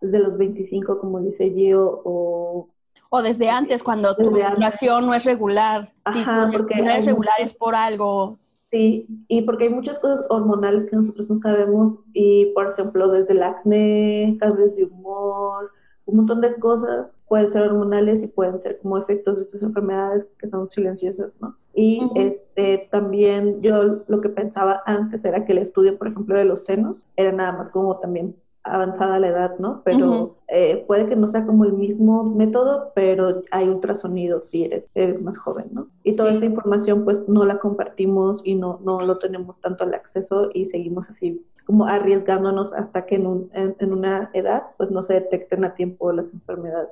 desde 0.00 0.18
los 0.18 0.36
25, 0.36 0.98
como 0.98 1.20
dice 1.20 1.50
Gio, 1.50 2.02
o 2.04 2.68
o 3.14 3.20
desde 3.20 3.50
antes, 3.50 3.82
cuando 3.82 4.16
tu 4.16 4.30
menstruación 4.30 5.04
no 5.04 5.12
es 5.12 5.24
regular. 5.24 5.92
Ajá, 6.04 6.48
porque 6.50 6.80
no 6.80 6.90
es 6.92 7.04
regular 7.04 7.34
es 7.40 7.52
por 7.52 7.74
algo. 7.74 8.36
Sí, 8.70 9.06
y 9.28 9.42
porque 9.42 9.64
hay 9.64 9.70
muchas 9.70 9.98
cosas 9.98 10.24
hormonales 10.30 10.86
que 10.86 10.96
nosotros 10.96 11.28
no 11.28 11.36
sabemos. 11.36 11.98
Y, 12.14 12.46
por 12.54 12.72
ejemplo, 12.72 13.08
desde 13.08 13.34
el 13.34 13.42
acné, 13.42 14.38
cambios 14.40 14.74
de 14.76 14.84
humor, 14.84 15.70
un 16.04 16.16
montón 16.16 16.40
de 16.40 16.54
cosas 16.56 17.16
pueden 17.28 17.50
ser 17.50 17.62
hormonales 17.62 18.22
y 18.22 18.26
pueden 18.26 18.60
ser 18.60 18.78
como 18.78 18.98
efectos 18.98 19.36
de 19.36 19.42
estas 19.42 19.62
enfermedades 19.62 20.28
que 20.38 20.46
son 20.46 20.68
silenciosas, 20.70 21.40
¿no? 21.40 21.56
Y 21.74 22.10
este, 22.16 22.88
también 22.90 23.60
yo 23.62 24.02
lo 24.06 24.20
que 24.20 24.28
pensaba 24.28 24.82
antes 24.84 25.24
era 25.24 25.44
que 25.44 25.52
el 25.52 25.58
estudio, 25.58 25.96
por 25.96 26.08
ejemplo, 26.08 26.36
de 26.36 26.44
los 26.44 26.64
senos 26.64 27.06
era 27.16 27.32
nada 27.32 27.52
más 27.52 27.70
como 27.70 27.98
también 27.98 28.36
avanzada 28.64 29.18
la 29.18 29.28
edad, 29.28 29.58
¿no? 29.58 29.82
Pero 29.84 30.36
eh, 30.48 30.84
puede 30.86 31.06
que 31.06 31.16
no 31.16 31.26
sea 31.26 31.44
como 31.44 31.64
el 31.64 31.72
mismo 31.72 32.22
método, 32.22 32.92
pero 32.94 33.42
hay 33.50 33.68
ultrasonidos 33.68 34.46
si 34.46 34.64
eres, 34.64 34.88
eres 34.94 35.20
más 35.20 35.36
joven, 35.36 35.66
¿no? 35.72 35.88
Y 36.04 36.14
toda 36.14 36.32
esa 36.32 36.44
información 36.44 37.04
pues 37.04 37.28
no 37.28 37.44
la 37.44 37.58
compartimos 37.58 38.40
y 38.44 38.54
no, 38.54 38.80
no 38.84 39.00
lo 39.00 39.18
tenemos 39.18 39.58
tanto 39.60 39.84
al 39.84 39.94
acceso 39.94 40.50
y 40.54 40.66
seguimos 40.66 41.10
así 41.10 41.44
como 41.66 41.86
arriesgándonos 41.86 42.72
hasta 42.72 43.06
que 43.06 43.16
en, 43.16 43.26
un, 43.26 43.50
en, 43.54 43.92
una 43.92 44.30
edad 44.32 44.64
pues 44.76 44.90
no 44.90 45.02
se 45.02 45.14
detecten 45.14 45.64
a 45.64 45.74
tiempo 45.74 46.12
las 46.12 46.32
enfermedades. 46.32 46.90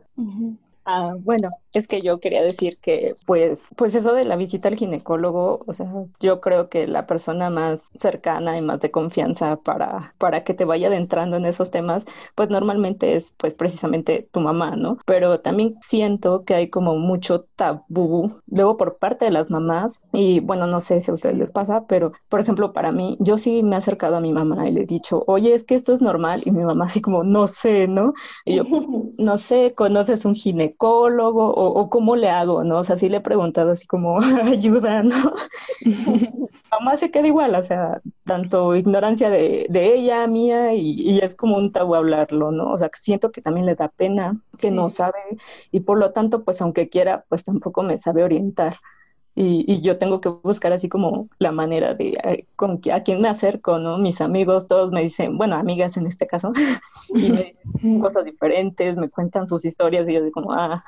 Ah, 0.85 1.15
bueno, 1.25 1.49
es 1.73 1.87
que 1.87 2.01
yo 2.03 2.21
quería 2.21 2.43
decir 2.43 2.79
que, 2.81 3.15
pues, 3.27 3.63
pues 3.77 3.95
eso 3.95 4.13
de 4.13 4.25
la 4.25 4.37
visita 4.37 4.69
al 4.69 4.77
ginecólogo, 4.77 5.61
o 5.67 5.73
sea, 5.73 5.87
yo 6.21 6.41
creo 6.41 6.69
que 6.69 6.87
la 6.87 7.07
persona 7.07 7.51
más 7.51 7.91
cercana 7.95 8.57
y 8.59 8.63
más 8.63 8.81
de 8.81 8.91
confianza 8.91 9.57
para, 9.57 10.15
para 10.19 10.45
que 10.45 10.55
te 10.55 10.65
vaya 10.65 10.89
adentrando 10.89 11.37
en 11.37 11.47
esos 11.47 11.71
temas, 11.71 12.07
pues 12.35 12.51
normalmente 12.51 13.15
es, 13.17 13.33
pues, 13.39 13.55
precisamente 13.55 14.29
tu 14.33 14.41
mamá, 14.41 14.77
¿no? 14.77 14.99
Pero 15.07 15.41
también 15.41 15.75
siento 15.87 16.45
que 16.45 16.55
hay 16.55 16.71
como 16.71 16.97
mucho 16.97 17.43
tabú, 17.57 18.33
luego 18.47 18.77
por 18.77 18.99
parte 18.99 19.25
de 19.27 19.31
las 19.31 19.51
mamás, 19.51 20.03
y 20.13 20.41
bueno, 20.41 20.67
no 20.67 20.81
sé 20.81 21.01
si 21.01 21.11
a 21.11 21.15
ustedes 21.15 21.37
les 21.39 21.51
pasa, 21.53 21.87
pero, 21.87 22.13
por 22.29 22.41
ejemplo, 22.41 22.73
para 22.73 22.93
mí, 22.93 23.17
yo 23.21 23.39
sí 23.39 23.63
me 23.63 23.77
he 23.77 23.79
acercado 23.79 24.17
a 24.17 24.21
mi 24.21 24.33
mamá 24.33 24.69
y 24.69 24.73
le 24.73 24.83
he 24.83 24.87
dicho, 24.87 25.25
oye, 25.27 25.55
es 25.55 25.65
que 25.65 25.75
esto 25.75 25.95
es 25.95 26.01
normal, 26.01 26.43
y 26.45 26.51
mi 26.51 26.65
mamá 26.65 26.87
así 26.87 27.01
como, 27.01 27.23
no 27.25 27.47
sé, 27.49 27.87
¿no? 27.89 28.13
Y 28.45 28.57
yo, 28.57 28.65
no 29.19 29.39
sé, 29.39 29.75
¿conoces 29.77 30.25
un 30.25 30.35
ginecólogo? 30.35 31.55
O, 31.63 31.91
cómo 31.91 32.17
le 32.17 32.31
hago, 32.31 32.65
¿no? 32.65 32.79
O 32.79 32.85
sea, 32.85 32.97
sí 32.97 33.09
le 33.09 33.19
he 33.19 33.21
preguntado 33.21 33.73
así 33.73 33.87
como 33.87 34.19
ayuda, 34.45 35.03
¿no? 35.03 35.35
Mamá 36.71 36.97
se 36.97 37.11
queda 37.11 37.27
igual, 37.27 37.55
o 37.55 37.63
sea, 37.63 38.01
tanto 38.25 38.75
ignorancia 38.75 39.29
de, 39.29 39.67
ella, 39.71 40.27
mía, 40.27 40.75
y, 40.75 41.19
es 41.19 41.35
como 41.35 41.59
un 41.59 41.73
tabú 41.73 41.95
hablarlo, 41.95 42.51
¿no? 42.51 42.73
O 42.73 42.79
sea, 42.79 42.91
siento 42.95 43.31
que 43.31 43.43
también 43.43 43.67
le 43.67 43.75
da 43.75 43.89
pena, 43.89 44.41
que 44.59 44.71
no 44.71 44.89
sabe, 44.89 45.19
y 45.71 45.81
por 45.81 45.99
lo 45.99 46.13
tanto, 46.13 46.45
pues 46.45 46.61
aunque 46.63 46.89
quiera, 46.89 47.25
pues 47.29 47.45
tampoco 47.45 47.83
me 47.83 47.99
sabe 47.99 48.25
orientar. 48.25 48.77
Y, 49.35 49.81
yo 49.81 49.99
tengo 49.99 50.21
que 50.21 50.29
buscar 50.29 50.73
así 50.73 50.89
como 50.89 51.29
la 51.39 51.53
manera 51.53 51.95
de 51.95 52.19
eh, 52.25 52.47
con 52.57 52.81
a 52.93 53.03
quién 53.03 53.21
me 53.21 53.29
acerco, 53.29 53.79
¿no? 53.79 53.99
Mis 53.99 54.21
amigos, 54.21 54.67
todos 54.67 54.93
me 54.93 55.03
dicen, 55.03 55.39
bueno, 55.39 55.57
amigas 55.57 55.97
en 55.97 56.07
este 56.07 56.27
caso, 56.27 56.53
y 57.09 57.31
me 57.31 57.57
dicen 57.75 58.01
cosas 58.01 58.25
diferentes, 58.25 58.97
me 58.97 59.09
cuentan 59.11 59.49
sus 59.49 59.65
historias 59.65 60.09
y 60.09 60.15
yo 60.15 60.21
digo 60.21 60.33
como, 60.33 60.53
ah, 60.53 60.85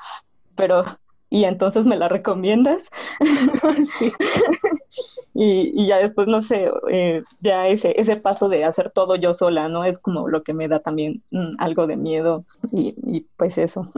pero, 0.55 0.85
¿y 1.29 1.45
entonces 1.45 1.85
me 1.85 1.97
la 1.97 2.07
recomiendas? 2.07 2.83
y, 5.33 5.85
ya 5.85 5.97
después, 5.97 6.27
no 6.27 6.41
sé, 6.41 6.69
eh, 6.89 7.23
ya 7.41 7.67
ese, 7.67 7.99
ese 7.99 8.15
paso 8.17 8.49
de 8.49 8.63
hacer 8.63 8.91
todo 8.91 9.15
yo 9.15 9.33
sola, 9.33 9.69
¿no? 9.69 9.85
Es 9.85 9.99
como 9.99 10.27
lo 10.27 10.41
que 10.41 10.53
me 10.53 10.67
da 10.67 10.79
también 10.79 11.23
mm, 11.31 11.55
algo 11.57 11.87
de 11.87 11.97
miedo 11.97 12.45
y, 12.71 12.95
y 13.05 13.21
pues 13.37 13.57
eso. 13.57 13.91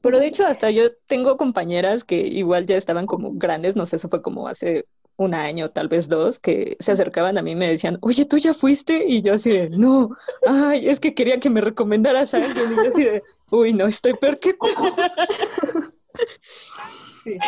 Pero 0.00 0.18
de 0.18 0.26
hecho, 0.26 0.46
hasta 0.46 0.70
yo 0.70 0.92
tengo 1.06 1.36
compañeras 1.36 2.04
que 2.04 2.16
igual 2.16 2.66
ya 2.66 2.76
estaban 2.76 3.06
como 3.06 3.32
grandes, 3.34 3.74
no 3.74 3.86
sé, 3.86 3.96
eso 3.96 4.08
fue 4.08 4.20
como 4.20 4.48
hace 4.48 4.86
un 5.16 5.34
año, 5.34 5.70
tal 5.70 5.88
vez 5.88 6.08
dos, 6.08 6.38
que 6.38 6.76
se 6.80 6.92
acercaban 6.92 7.38
a 7.38 7.42
mí 7.42 7.52
y 7.52 7.56
me 7.56 7.68
decían, 7.68 7.98
oye, 8.00 8.24
¿tú 8.24 8.36
ya 8.36 8.52
fuiste? 8.52 9.04
Y 9.06 9.22
yo 9.22 9.34
así 9.34 9.50
de, 9.50 9.70
no, 9.70 10.10
ay, 10.46 10.88
es 10.88 10.98
que 11.00 11.14
quería 11.14 11.38
que 11.38 11.50
me 11.50 11.60
recomendaras 11.60 12.34
a 12.34 12.38
alguien. 12.38 12.72
Y 12.72 12.76
yo 12.76 12.82
así 12.82 13.04
de, 13.04 13.22
uy, 13.50 13.72
no, 13.72 13.86
estoy 13.86 14.14
peor 14.14 14.38
que 14.38 14.54
tú. 14.54 14.66
sí. 17.22 17.38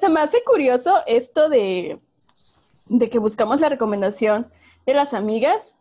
Se, 0.00 0.08
me 0.08 0.20
hace 0.20 0.42
curioso 0.44 0.94
esto 1.06 1.48
de, 1.48 2.00
de 2.86 3.10
que 3.10 3.18
buscamos 3.18 3.60
la 3.60 3.68
recomendación 3.68 4.50
de 4.86 4.94
las 4.94 5.14
amigas 5.14 5.72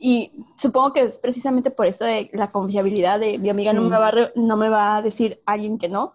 y 0.00 0.32
supongo 0.56 0.92
que 0.92 1.02
es 1.02 1.18
precisamente 1.18 1.70
por 1.70 1.86
eso 1.86 2.04
de 2.04 2.30
la 2.32 2.50
confiabilidad 2.50 3.20
de 3.20 3.38
mi 3.38 3.50
amiga 3.50 3.72
no, 3.72 3.82
me 3.82 3.98
va 3.98 4.08
a 4.08 4.30
no 4.34 4.56
me 4.56 4.68
va 4.68 4.96
a 4.96 5.02
decir 5.02 5.40
alguien 5.46 5.78
que 5.78 5.88
no. 5.88 6.14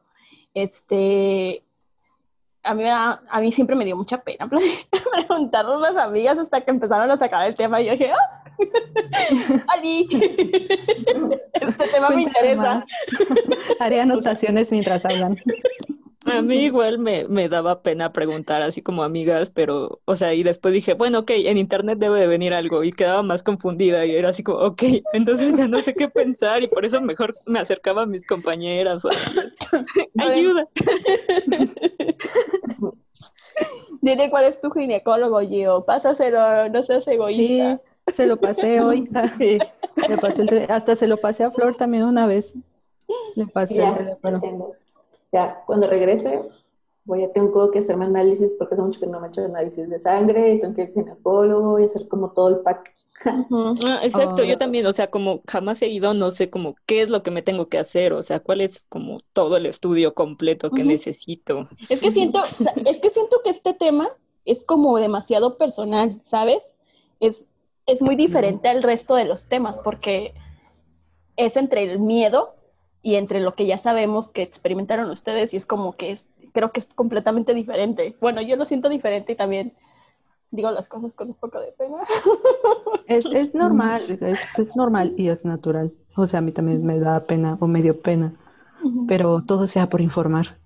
Este, 0.53 1.63
a 2.65 2.73
mí, 2.73 2.83
a 2.87 3.39
mí 3.39 3.51
siempre 3.51 3.75
me 3.75 3.85
dio 3.85 3.95
mucha 3.95 4.17
pena 4.17 4.49
preguntarle 5.13 5.75
a 5.75 5.91
las 5.91 5.95
amigas 5.97 6.37
hasta 6.37 6.61
que 6.61 6.71
empezaron 6.71 7.09
a 7.09 7.17
sacar 7.17 7.47
el 7.47 7.55
tema 7.55 7.81
y 7.81 7.85
yo 7.85 7.91
dije, 7.91 8.11
¡ah! 8.11 8.43
Ali, 9.67 10.07
este 11.53 11.87
tema 11.93 12.09
me 12.09 12.23
interesa. 12.23 12.85
Haré 13.79 14.01
anotaciones 14.01 14.71
mientras 14.71 15.03
hablan. 15.05 15.37
A 16.25 16.41
mí 16.41 16.57
igual 16.57 16.97
me, 16.97 17.27
me, 17.27 17.49
daba 17.49 17.81
pena 17.81 18.11
preguntar 18.11 18.63
así 18.63 18.81
como 18.81 19.03
amigas, 19.03 19.51
pero, 19.51 20.01
o 20.05 20.15
sea, 20.15 20.33
y 20.33 20.43
después 20.43 20.73
dije, 20.73 20.95
bueno, 20.95 21.19
ok, 21.19 21.31
en 21.31 21.57
internet 21.57 21.99
debe 21.99 22.19
de 22.19 22.27
venir 22.27 22.53
algo, 22.53 22.83
y 22.83 22.91
quedaba 22.91 23.21
más 23.21 23.43
confundida, 23.43 24.05
y 24.05 24.15
era 24.15 24.29
así 24.29 24.41
como, 24.41 24.59
ok, 24.59 24.81
entonces 25.13 25.53
ya 25.55 25.67
no 25.67 25.81
sé 25.81 25.93
qué 25.93 26.09
pensar, 26.09 26.63
y 26.63 26.67
por 26.67 26.83
eso 26.83 26.99
mejor 26.99 27.33
me 27.45 27.59
acercaba 27.59 28.03
a 28.03 28.07
mis 28.07 28.25
compañeras 28.25 29.05
o 29.05 29.09
ayuda. 30.17 30.67
Dile 34.01 34.29
cuál 34.29 34.45
es 34.45 34.59
tu 34.61 34.71
ginecólogo, 34.71 35.39
Gio. 35.41 35.85
Pásaselo, 35.85 36.69
no 36.69 36.83
seas 36.83 37.07
egoísta. 37.07 37.81
Sí, 38.07 38.15
se 38.15 38.27
lo 38.27 38.37
pasé 38.37 38.81
hoy. 38.81 39.09
Sí, 39.37 39.57
hasta 40.69 40.95
se 40.95 41.07
lo 41.07 41.17
pasé 41.17 41.43
a 41.43 41.51
Flor 41.51 41.75
también 41.75 42.03
una 42.03 42.27
vez. 42.27 42.51
Le 43.35 43.47
pasé 43.47 43.75
ya, 43.75 44.17
Ya, 45.35 45.63
cuando 45.65 45.87
regrese, 45.87 46.43
voy 47.03 47.25
a 47.25 47.33
tengo 47.33 47.69
que 47.69 47.79
hacerme 47.79 48.05
análisis 48.05 48.53
porque 48.53 48.75
hace 48.75 48.83
mucho 48.83 49.01
que 49.01 49.07
no 49.07 49.19
me 49.19 49.27
he 49.27 49.29
hecho 49.29 49.43
análisis 49.43 49.89
de 49.89 49.99
sangre, 49.99 50.59
tengo 50.59 50.73
que 50.73 50.83
ir 50.83 50.87
al 50.87 50.93
ginecólogo 50.93 51.77
y 51.77 51.83
hacer 51.83 52.07
como 52.07 52.31
todo 52.31 52.47
el 52.47 52.59
pack. 52.59 52.95
Ah, 53.83 53.99
exacto, 54.01 54.45
yo 54.45 54.57
también, 54.57 54.85
o 54.85 54.93
sea, 54.93 55.07
como 55.11 55.41
jamás 55.45 55.81
he 55.81 55.89
ido, 55.89 56.13
no 56.13 56.31
sé 56.31 56.49
como 56.49 56.75
qué 56.85 57.01
es 57.01 57.09
lo 57.09 57.21
que 57.21 57.31
me 57.31 57.41
tengo 57.41 57.67
que 57.67 57.77
hacer, 57.77 58.13
o 58.13 58.23
sea, 58.23 58.39
cuál 58.39 58.61
es 58.61 58.85
como 58.87 59.17
todo 59.33 59.57
el 59.57 59.65
estudio 59.65 60.13
completo 60.13 60.71
que 60.71 60.85
necesito. 60.85 61.67
Es 61.89 61.99
que 61.99 62.11
siento, 62.11 62.41
es 62.85 62.97
que 62.99 63.09
siento 63.09 63.41
que 63.43 63.49
este 63.49 63.73
tema 63.73 64.07
es 64.45 64.63
como 64.63 64.97
demasiado 64.99 65.57
personal, 65.57 66.21
¿sabes? 66.23 66.63
Es, 67.19 67.45
es 67.85 68.01
muy 68.01 68.15
diferente 68.15 68.69
al 68.69 68.83
resto 68.83 69.15
de 69.15 69.25
los 69.25 69.49
temas 69.49 69.81
porque 69.81 70.33
es 71.35 71.57
entre 71.57 71.83
el 71.83 71.99
miedo 71.99 72.55
y 73.05 73.17
entre 73.17 73.39
lo 73.39 73.53
que 73.53 73.67
ya 73.67 73.77
sabemos 73.77 74.29
que 74.29 74.41
experimentaron 74.41 75.11
ustedes 75.11 75.53
y 75.53 75.57
es 75.57 75.67
como 75.67 75.95
que 75.95 76.11
es, 76.11 76.27
creo 76.53 76.71
que 76.71 76.79
es 76.79 76.87
completamente 76.87 77.53
diferente. 77.53 78.15
Bueno, 78.19 78.41
yo 78.41 78.55
lo 78.55 78.65
siento 78.65 78.89
diferente 78.89 79.33
y 79.33 79.35
también 79.35 79.73
digo 80.49 80.71
las 80.71 80.87
cosas 80.87 81.13
con 81.13 81.27
un 81.27 81.35
poco 81.35 81.59
de 81.59 81.67
pena. 81.77 81.97
Es, 83.07 83.23
es 83.27 83.53
normal, 83.53 84.01
es, 84.09 84.39
es, 84.57 84.75
normal 84.75 85.13
y 85.17 85.29
es 85.29 85.45
natural. 85.45 85.93
O 86.15 86.25
sea, 86.25 86.39
a 86.39 86.41
mí 86.41 86.51
también 86.51 86.83
me 86.83 86.99
da 86.99 87.19
pena 87.27 87.55
o 87.59 87.67
medio 87.67 88.01
pena, 88.01 88.33
pero 89.07 89.43
todo 89.45 89.67
sea 89.67 89.87
por 89.87 90.01
informar. 90.01 90.57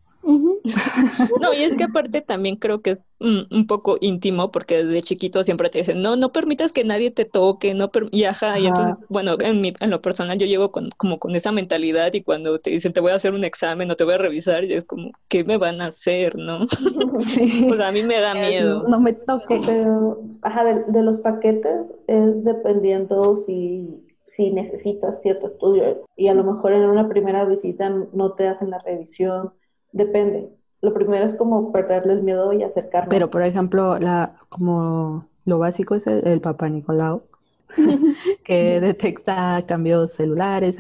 No, 1.42 1.54
y 1.54 1.64
es 1.64 1.76
que 1.76 1.84
aparte 1.84 2.22
también 2.22 2.56
creo 2.56 2.82
que 2.82 2.92
es 2.92 3.04
un, 3.20 3.68
poco 3.68 3.98
íntimo 4.00 4.52
porque 4.52 4.84
desde 4.84 5.02
chiquito 5.02 5.44
siempre 5.44 5.70
te 5.70 5.80
dicen, 5.80 6.02
no, 6.02 6.16
no 6.16 6.32
permitas 6.32 6.72
que 6.72 6.84
nadie 6.84 7.12
te 7.12 7.26
toque, 7.26 7.74
no 7.74 7.92
y 8.12 8.24
ajá, 8.24 8.60
y 8.60 8.68
entonces, 8.68 8.96
bueno, 9.10 9.36
en, 9.40 9.62
mi, 9.62 9.74
en 9.80 9.90
lo 9.90 10.02
personal 10.02 10.38
yo 10.38 10.46
llego 10.46 10.72
con, 10.72 10.90
como 10.98 11.20
con 11.20 11.36
esa 11.36 11.52
mentalidad 11.52 12.14
y 12.14 12.22
cuando 12.22 12.60
te 12.60 12.70
dicen 12.70 12.94
te 12.94 13.02
voy 13.02 13.12
a 13.12 13.16
hacer 13.16 13.34
un 13.34 13.44
examen 13.44 13.92
o 13.92 13.96
te 13.96 14.04
voy 14.04 14.14
a 14.14 14.20
revisar, 14.20 14.64
y 14.64 14.74
es 14.74 14.86
como, 14.86 15.12
¿qué 15.28 15.44
me 15.44 15.58
van 15.58 15.82
a 15.82 15.88
hacer, 15.88 16.36
no? 16.38 16.68
pues 17.68 17.80
a 17.82 17.92
mí 17.92 18.04
me 18.04 18.20
da 18.20 18.34
miedo. 18.34 18.88
No 18.88 19.00
me 19.00 19.14
toque. 19.14 19.62
Pero, 19.66 20.22
ajá, 20.42 20.64
de, 20.64 21.04
los 21.04 21.18
paquetes 21.18 21.94
es 22.08 22.44
dependiendo 22.44 23.36
si 23.36 24.06
si 24.32 24.52
necesitas 24.52 25.24
cierto 25.24 25.48
estudio 25.48 26.06
y 26.16 26.28
a 26.28 26.36
lo 26.36 26.44
mejor 26.44 26.72
en 26.72 26.84
una 26.84 27.10
primera 27.10 27.46
visita 27.46 27.90
no 28.14 28.34
te 28.34 28.48
hacen 28.48 28.70
la 28.70 28.78
revisión 28.78 29.52
Depende. 29.92 30.50
Lo 30.82 30.94
primero 30.94 31.26
es 31.26 31.36
como 31.36 31.72
perderle 31.72 32.14
el 32.14 32.24
miedo 32.24 32.54
y 32.54 32.64
acercarnos. 32.64 33.10
Pero, 33.10 33.30
por 33.30 33.44
ejemplo, 33.44 34.00
la, 34.00 34.36
como 34.48 35.26
lo 35.46 35.60
básico 35.60 35.96
es 35.96 36.08
el, 36.08 36.40
Papá 36.40 36.70
Nicolau, 36.70 37.24
que 38.46 38.80
detecta 38.80 39.66
cambios 39.68 40.14
celulares, 40.14 40.78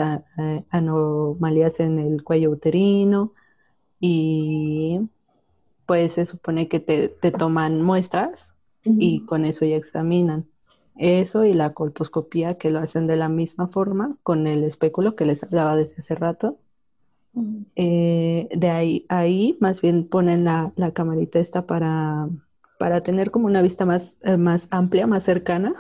anomalías 0.69 1.79
en 1.79 1.99
el 1.99 2.23
cuello 2.23 2.51
uterino 2.51 3.33
y 3.99 5.01
pues 5.85 6.13
se 6.13 6.25
supone 6.25 6.67
que 6.69 6.79
te, 6.79 7.09
toman 7.31 7.81
muestras 7.81 8.49
y 8.83 9.25
con 9.25 9.43
eso 9.43 9.65
ya 9.65 9.75
examinan. 9.75 10.45
Eso 10.95 11.45
y 11.45 11.53
la 11.53 11.73
colposcopía 11.73 12.57
que 12.57 12.71
lo 12.71 12.79
hacen 12.79 13.07
de 13.07 13.15
la 13.15 13.29
misma 13.29 13.67
forma 13.67 14.15
con 14.23 14.47
el 14.47 14.63
espéculo 14.63 15.15
que 15.15 15.25
les 15.25 15.41
hablaba 15.43 15.75
desde 15.75 16.01
hace 16.01 16.15
rato 16.15 16.57
eh, 17.75 18.49
de 18.55 18.69
ahí, 18.69 19.05
ahí 19.09 19.57
más 19.59 19.81
bien 19.81 20.07
ponen 20.07 20.43
la, 20.43 20.71
la 20.75 20.91
camarita 20.91 21.39
esta 21.39 21.65
para, 21.65 22.29
para 22.77 23.01
tener 23.01 23.31
como 23.31 23.47
una 23.47 23.61
vista 23.61 23.85
más, 23.85 24.13
eh, 24.21 24.37
más 24.37 24.67
amplia, 24.71 25.07
más 25.07 25.23
cercana 25.23 25.75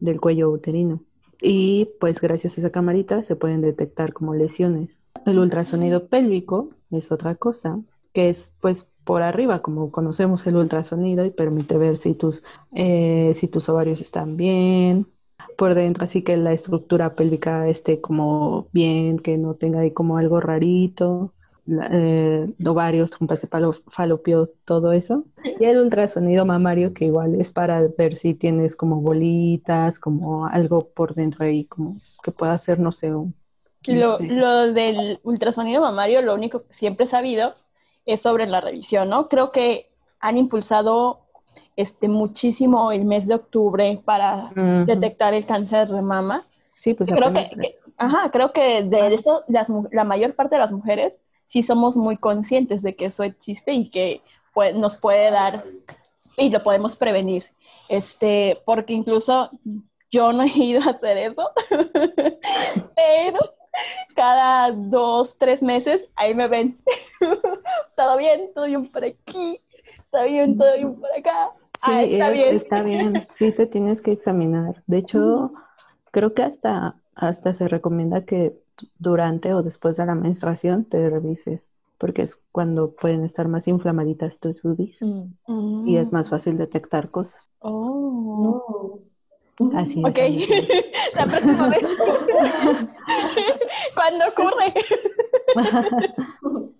del 0.00 0.20
cuello 0.20 0.50
uterino. 0.50 1.02
Y 1.40 1.90
pues 2.00 2.20
gracias 2.20 2.56
a 2.56 2.60
esa 2.60 2.70
camarita 2.70 3.22
se 3.22 3.36
pueden 3.36 3.62
detectar 3.62 4.12
como 4.12 4.34
lesiones. 4.34 5.02
El 5.26 5.38
ultrasonido 5.38 6.08
pélvico 6.08 6.70
es 6.90 7.10
otra 7.10 7.34
cosa, 7.34 7.80
que 8.12 8.28
es 8.28 8.52
pues 8.60 8.88
por 9.04 9.22
arriba, 9.22 9.62
como 9.62 9.90
conocemos 9.90 10.46
el 10.46 10.56
ultrasonido 10.56 11.24
y 11.24 11.30
permite 11.30 11.76
ver 11.76 11.98
si 11.98 12.14
tus, 12.14 12.42
eh, 12.72 13.32
si 13.34 13.48
tus 13.48 13.68
ovarios 13.68 14.00
están 14.00 14.36
bien, 14.36 15.08
por 15.56 15.74
dentro, 15.74 16.04
así 16.04 16.22
que 16.22 16.36
la 16.36 16.52
estructura 16.52 17.14
pélvica 17.14 17.68
esté 17.68 18.00
como 18.00 18.68
bien, 18.72 19.18
que 19.18 19.38
no 19.38 19.54
tenga 19.54 19.80
ahí 19.80 19.92
como 19.92 20.16
algo 20.16 20.40
rarito, 20.40 21.32
eh, 21.90 22.48
ovarios, 22.66 23.10
trompas 23.10 23.46
falopio, 23.90 24.50
todo 24.64 24.92
eso. 24.92 25.24
Y 25.58 25.64
el 25.64 25.78
ultrasonido 25.78 26.44
mamario, 26.44 26.92
que 26.92 27.06
igual 27.06 27.40
es 27.40 27.50
para 27.50 27.82
ver 27.96 28.16
si 28.16 28.34
tienes 28.34 28.74
como 28.74 29.00
bolitas, 29.00 29.98
como 29.98 30.46
algo 30.46 30.88
por 30.94 31.14
dentro 31.14 31.44
ahí, 31.44 31.64
como 31.64 31.96
que 32.22 32.32
pueda 32.32 32.58
ser, 32.58 32.78
no 32.78 32.92
sé, 32.92 33.14
un... 33.14 33.34
Lo, 33.84 34.18
lo 34.20 34.72
del 34.72 35.18
ultrasonido 35.24 35.80
mamario, 35.82 36.22
lo 36.22 36.34
único 36.34 36.64
que 36.64 36.72
siempre 36.72 37.06
he 37.06 37.08
sabido 37.08 37.54
es 38.06 38.20
sobre 38.20 38.46
la 38.46 38.60
revisión, 38.60 39.08
¿no? 39.08 39.28
Creo 39.28 39.50
que 39.50 39.86
han 40.20 40.38
impulsado 40.38 41.21
este, 41.76 42.08
muchísimo 42.08 42.92
el 42.92 43.04
mes 43.04 43.26
de 43.26 43.34
octubre 43.34 44.00
para 44.04 44.50
detectar 44.86 45.34
el 45.34 45.46
cáncer 45.46 45.88
de 45.88 46.02
mama. 46.02 46.46
Sí, 46.80 46.94
pues 46.94 47.10
creo 47.10 47.32
que, 47.32 47.78
ajá, 47.96 48.30
creo 48.30 48.52
que 48.52 48.82
de 48.82 49.14
eso 49.14 49.44
la 49.90 50.04
mayor 50.04 50.34
parte 50.34 50.56
de 50.56 50.60
las 50.60 50.72
mujeres 50.72 51.22
sí 51.46 51.62
somos 51.62 51.96
muy 51.96 52.16
conscientes 52.16 52.82
de 52.82 52.96
que 52.96 53.06
eso 53.06 53.22
existe 53.24 53.72
y 53.72 53.90
que 53.90 54.22
pues, 54.54 54.74
nos 54.74 54.96
puede 54.96 55.30
dar 55.30 55.64
y 56.36 56.50
lo 56.50 56.62
podemos 56.62 56.96
prevenir. 56.96 57.46
Este, 57.88 58.60
porque 58.64 58.94
incluso 58.94 59.50
yo 60.10 60.32
no 60.32 60.44
he 60.44 60.48
ido 60.54 60.80
a 60.82 60.90
hacer 60.90 61.18
eso, 61.18 61.50
pero 62.96 63.38
cada 64.14 64.70
dos, 64.72 65.36
tres 65.38 65.62
meses 65.62 66.08
ahí 66.16 66.34
me 66.34 66.48
ven. 66.48 66.78
todo 67.96 68.16
bien, 68.16 68.50
todo 68.54 68.66
bien 68.66 68.90
por 68.90 69.04
aquí, 69.04 69.60
está 69.96 70.24
bien, 70.24 70.56
todo 70.56 70.74
bien 70.74 71.00
por 71.00 71.10
acá. 71.12 71.50
Sí, 71.84 71.90
está, 71.90 72.30
bien. 72.30 72.56
está 72.56 72.82
bien, 72.82 73.20
sí 73.22 73.52
te 73.52 73.66
tienes 73.66 74.02
que 74.02 74.12
examinar. 74.12 74.82
De 74.86 74.98
hecho, 74.98 75.52
creo 76.10 76.32
que 76.32 76.42
hasta, 76.42 76.96
hasta 77.14 77.54
se 77.54 77.66
recomienda 77.66 78.24
que 78.24 78.56
durante 78.98 79.52
o 79.54 79.62
después 79.62 79.96
de 79.96 80.06
la 80.06 80.14
menstruación 80.14 80.84
te 80.84 81.10
revises, 81.10 81.68
porque 81.98 82.22
es 82.22 82.38
cuando 82.52 82.92
pueden 82.92 83.24
estar 83.24 83.48
más 83.48 83.66
inflamaditas 83.66 84.38
tus 84.38 84.62
boobies 84.62 84.98
mm. 85.00 85.88
y 85.88 85.96
es 85.96 86.12
más 86.12 86.28
fácil 86.28 86.56
detectar 86.56 87.10
cosas. 87.10 87.50
Oh. 87.60 89.00
Así 89.74 90.00
es. 90.00 90.06
Ok, 90.06 90.18
la 91.14 91.26
próxima 91.26 91.68
vez. 91.68 91.82
¿Cuándo 93.94 94.24
ocurre? 94.28 94.74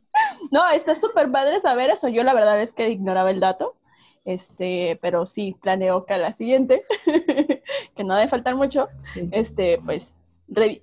no, 0.50 0.70
está 0.70 0.94
súper 0.94 1.30
padre 1.30 1.60
saber 1.60 1.90
eso. 1.90 2.08
Yo 2.08 2.22
la 2.22 2.34
verdad 2.34 2.60
es 2.62 2.72
que 2.72 2.88
ignoraba 2.90 3.30
el 3.30 3.40
dato. 3.40 3.74
Este, 4.24 4.98
pero 5.02 5.26
sí 5.26 5.56
planeo 5.60 6.04
que 6.04 6.14
a 6.14 6.18
la 6.18 6.32
siguiente, 6.32 6.84
que 7.96 8.04
no 8.04 8.14
debe 8.14 8.28
faltar 8.28 8.54
mucho, 8.54 8.88
este, 9.32 9.80
pues 9.84 10.12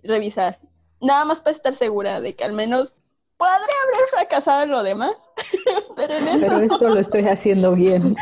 revisar. 0.04 0.60
Nada 1.02 1.23
más 1.23 1.39
para 1.39 1.56
estar 1.56 1.73
segura 1.75 2.19
de 2.19 2.36
que 2.36 2.43
al 2.43 2.52
menos 2.52 2.97
podría 3.38 3.56
haber 3.58 4.10
fracasado 4.10 4.63
en 4.63 4.71
lo 4.71 4.84
demás, 4.84 5.13
pero, 5.95 6.15
esto 6.60 6.89
lo 6.89 6.99
estoy 6.99 7.23
haciendo 7.28 7.73
bien. 7.73 8.15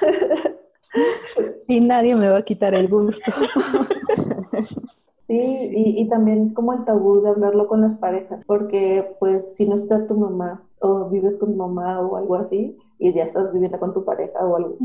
y 1.68 1.80
nadie 1.80 2.14
me 2.14 2.28
va 2.28 2.38
a 2.38 2.44
quitar 2.44 2.74
el 2.74 2.88
gusto. 2.88 3.32
Sí, 5.26 5.34
y, 5.36 6.02
y, 6.02 6.08
también 6.08 6.54
como 6.54 6.72
el 6.72 6.84
tabú 6.84 7.20
de 7.20 7.30
hablarlo 7.30 7.66
con 7.66 7.80
las 7.82 7.96
parejas, 7.96 8.44
porque 8.46 9.16
pues 9.20 9.54
si 9.56 9.66
no 9.66 9.74
está 9.74 10.06
tu 10.06 10.16
mamá 10.16 10.62
o 10.80 11.08
vives 11.10 11.36
con 11.36 11.52
tu 11.52 11.56
mamá 11.56 12.00
o 12.00 12.16
algo 12.16 12.36
así, 12.36 12.78
y 12.98 13.12
ya 13.12 13.24
estás 13.24 13.52
viviendo 13.52 13.78
con 13.78 13.94
tu 13.94 14.04
pareja 14.04 14.44
o 14.44 14.56
algo, 14.56 14.76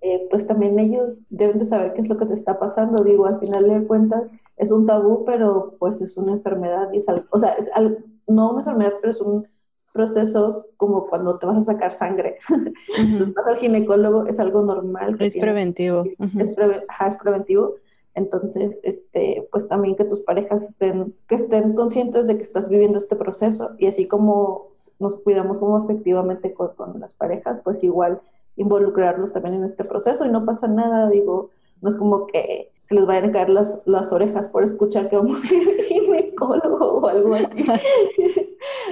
eh, 0.00 0.26
pues 0.30 0.46
también 0.46 0.78
ellos 0.78 1.22
deben 1.30 1.58
de 1.58 1.64
saber 1.64 1.92
qué 1.94 2.00
es 2.00 2.08
lo 2.08 2.16
que 2.16 2.26
te 2.26 2.34
está 2.34 2.58
pasando. 2.58 3.04
Digo, 3.04 3.26
al 3.26 3.38
final 3.38 3.68
de 3.68 3.86
cuentas 3.86 4.24
es 4.56 4.72
un 4.72 4.86
tabú, 4.86 5.24
pero 5.24 5.74
pues 5.78 6.00
es 6.00 6.16
una 6.16 6.32
enfermedad 6.32 6.92
y 6.92 6.98
es 6.98 7.08
algo, 7.08 7.24
o 7.30 7.38
sea, 7.38 7.52
es 7.52 7.70
algo, 7.74 7.98
no 8.26 8.50
una 8.50 8.60
enfermedad, 8.60 8.94
pero 9.00 9.10
es 9.12 9.20
un 9.20 9.46
proceso 9.92 10.66
como 10.76 11.06
cuando 11.06 11.38
te 11.38 11.46
vas 11.46 11.58
a 11.58 11.72
sacar 11.72 11.90
sangre. 11.90 12.38
Entonces 12.98 13.34
vas 13.34 13.46
al 13.46 13.56
ginecólogo, 13.56 14.26
es 14.26 14.40
algo 14.40 14.62
normal. 14.62 15.16
es 15.20 15.36
preventivo. 15.36 16.04
es, 16.38 16.48
es 16.48 17.16
preventivo 17.16 17.76
entonces, 18.14 18.78
este, 18.82 19.48
pues 19.50 19.68
también 19.68 19.96
que 19.96 20.04
tus 20.04 20.20
parejas 20.20 20.62
estén, 20.62 21.14
que 21.28 21.36
estén 21.36 21.74
conscientes 21.74 22.26
de 22.26 22.36
que 22.36 22.42
estás 22.42 22.68
viviendo 22.68 22.98
este 22.98 23.16
proceso 23.16 23.70
y 23.78 23.86
así 23.86 24.06
como 24.06 24.68
nos 24.98 25.16
cuidamos 25.16 25.58
como 25.58 25.82
efectivamente 25.82 26.52
con, 26.52 26.72
las 27.00 27.14
parejas, 27.14 27.60
pues 27.64 27.82
igual 27.82 28.20
involucrarlos 28.56 29.32
también 29.32 29.54
en 29.54 29.64
este 29.64 29.84
proceso 29.84 30.26
y 30.26 30.28
no 30.28 30.44
pasa 30.44 30.68
nada, 30.68 31.08
digo, 31.08 31.50
no 31.80 31.88
es 31.88 31.96
como 31.96 32.26
que 32.26 32.70
se 32.82 32.94
les 32.94 33.06
vayan 33.06 33.30
a 33.30 33.32
caer 33.32 33.48
las, 33.48 33.78
las 33.86 34.12
orejas 34.12 34.48
por 34.48 34.62
escuchar 34.62 35.08
que 35.08 35.16
vamos 35.16 35.42
a 35.50 35.54
ir 35.54 35.82
ginecólogo 35.84 37.00
o 37.00 37.08
algo 37.08 37.34
así. 37.34 37.64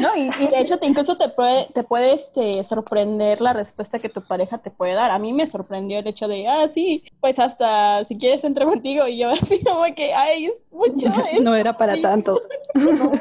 No, 0.01 0.17
y, 0.17 0.31
de 0.31 0.61
hecho 0.61 0.79
te, 0.79 0.87
incluso 0.87 1.17
te 1.17 1.29
puede, 1.29 1.69
te 1.73 1.85
puede 1.85 2.15
este, 2.15 2.65
sorprender 2.65 3.41
la 3.41 3.53
respuesta 3.53 3.99
que 3.99 4.09
tu 4.09 4.23
pareja 4.23 4.59
te 4.59 4.71
puede 4.71 4.95
dar. 4.95 5.11
A 5.11 5.19
mí 5.19 5.33
me 5.33 5.47
sorprendió 5.47 5.99
el 5.99 6.07
hecho 6.07 6.27
de, 6.27 6.49
ah, 6.49 6.69
sí, 6.69 7.05
pues 7.21 7.39
hasta 7.39 8.03
si 8.05 8.17
quieres 8.17 8.43
entrar 8.45 8.69
contigo 8.69 9.07
y 9.07 9.19
yo 9.19 9.29
así 9.43 9.63
como 9.63 9.83
que, 9.95 10.13
ay, 10.15 10.47
es 10.47 10.63
mucho. 10.71 11.09
no 11.43 11.55
era 11.55 11.77
para 11.77 12.01
tanto. 12.01 12.41
No, 12.75 13.13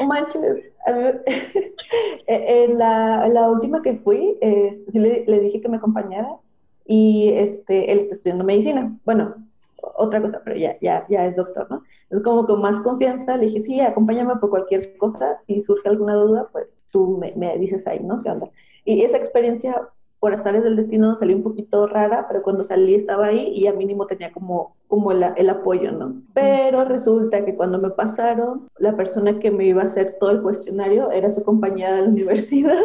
a 0.00 0.04
manches, 0.06 0.64
en 2.26 2.78
la, 2.78 3.28
la, 3.28 3.48
última 3.48 3.82
que 3.82 3.94
fui, 3.94 4.36
este, 4.40 4.90
sí 4.90 4.98
le, 4.98 5.24
le, 5.26 5.40
dije 5.40 5.60
que 5.60 5.68
me 5.68 5.76
acompañara 5.76 6.36
y 6.84 7.28
este, 7.34 7.92
él 7.92 8.00
está 8.00 8.14
estudiando 8.14 8.44
medicina. 8.44 8.92
Bueno, 9.04 9.36
otra 9.82 10.20
cosa, 10.22 10.40
pero 10.44 10.56
ya, 10.56 10.78
ya, 10.80 11.06
ya 11.08 11.26
es 11.26 11.36
doctor, 11.36 11.68
¿no? 11.70 11.82
Entonces, 12.04 12.24
como 12.24 12.46
con 12.46 12.60
más 12.60 12.80
confianza, 12.80 13.36
le 13.36 13.46
dije, 13.46 13.60
sí, 13.60 13.80
acompáñame 13.80 14.36
por 14.36 14.50
cualquier 14.50 14.96
cosa, 14.98 15.38
si 15.46 15.60
surge 15.60 15.88
alguna 15.88 16.14
duda, 16.14 16.48
pues 16.52 16.76
tú 16.90 17.18
me, 17.18 17.32
me 17.36 17.58
dices 17.58 17.86
ahí, 17.86 18.00
¿no? 18.00 18.22
¿Qué 18.22 18.30
onda? 18.30 18.50
Y 18.84 19.02
esa 19.02 19.16
experiencia 19.18 19.90
por 20.20 20.34
azares 20.34 20.62
del 20.62 20.76
destino 20.76 21.16
salió 21.16 21.36
un 21.36 21.42
poquito 21.42 21.86
rara, 21.88 22.26
pero 22.28 22.42
cuando 22.42 22.62
salí 22.62 22.94
estaba 22.94 23.26
ahí 23.26 23.48
y 23.54 23.62
ya 23.62 23.72
mínimo 23.72 24.06
tenía 24.06 24.32
como, 24.32 24.76
como 24.92 25.10
el, 25.10 25.24
el, 25.36 25.48
apoyo, 25.48 25.90
¿no? 25.90 26.20
Pero 26.34 26.84
resulta 26.84 27.46
que 27.46 27.56
cuando 27.56 27.78
me 27.78 27.88
pasaron, 27.88 28.68
la 28.76 28.94
persona 28.94 29.38
que 29.38 29.50
me 29.50 29.64
iba 29.64 29.80
a 29.80 29.86
hacer 29.86 30.18
todo 30.20 30.32
el 30.32 30.42
cuestionario 30.42 31.10
era 31.10 31.30
su 31.30 31.42
compañera 31.42 31.94
de 31.94 32.02
la 32.02 32.08
universidad. 32.10 32.76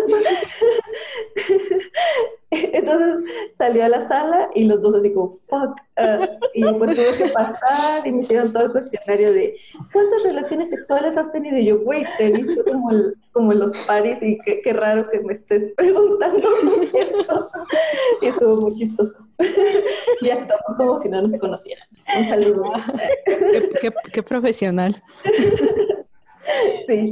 Entonces 2.49 3.29
salió 3.55 3.83
a 3.83 3.89
la 3.89 4.07
sala 4.07 4.49
y 4.55 4.63
los 4.63 4.81
dos 4.81 4.95
así 4.95 5.11
como, 5.13 5.39
fuck. 5.49 5.77
Uh, 5.97 6.27
y 6.53 6.63
pues 6.75 6.95
tuve 6.95 7.17
que 7.17 7.29
pasar 7.33 8.07
y 8.07 8.11
me 8.13 8.23
hicieron 8.23 8.53
todo 8.53 8.67
el 8.67 8.71
cuestionario 8.71 9.33
de, 9.33 9.57
¿cuántas 9.91 10.23
relaciones 10.23 10.69
sexuales 10.69 11.17
has 11.17 11.29
tenido? 11.33 11.57
Y 11.57 11.65
yo, 11.65 11.81
güey, 11.81 12.05
te 12.17 12.27
he 12.27 12.31
visto 12.31 12.63
como, 12.63 12.89
el, 12.91 13.17
como 13.33 13.51
los 13.51 13.73
paris 13.85 14.19
y 14.21 14.37
qué, 14.45 14.61
qué, 14.61 14.71
raro 14.71 15.09
que 15.09 15.19
me 15.19 15.33
estés 15.33 15.73
preguntando 15.75 16.47
esto. 16.93 17.49
Y 18.21 18.27
estuvo 18.27 18.61
muy 18.61 18.75
chistoso. 18.75 19.26
y 20.21 20.29
actuamos 20.29 20.75
como 20.77 20.99
si 20.99 21.09
no 21.09 21.21
nos 21.21 21.35
conocieran. 21.35 21.87
Un 22.17 22.27
saludo. 22.27 22.63
qué, 23.25 23.69
qué, 23.81 23.93
qué 24.11 24.23
profesional. 24.23 25.01
Sí, 26.85 27.11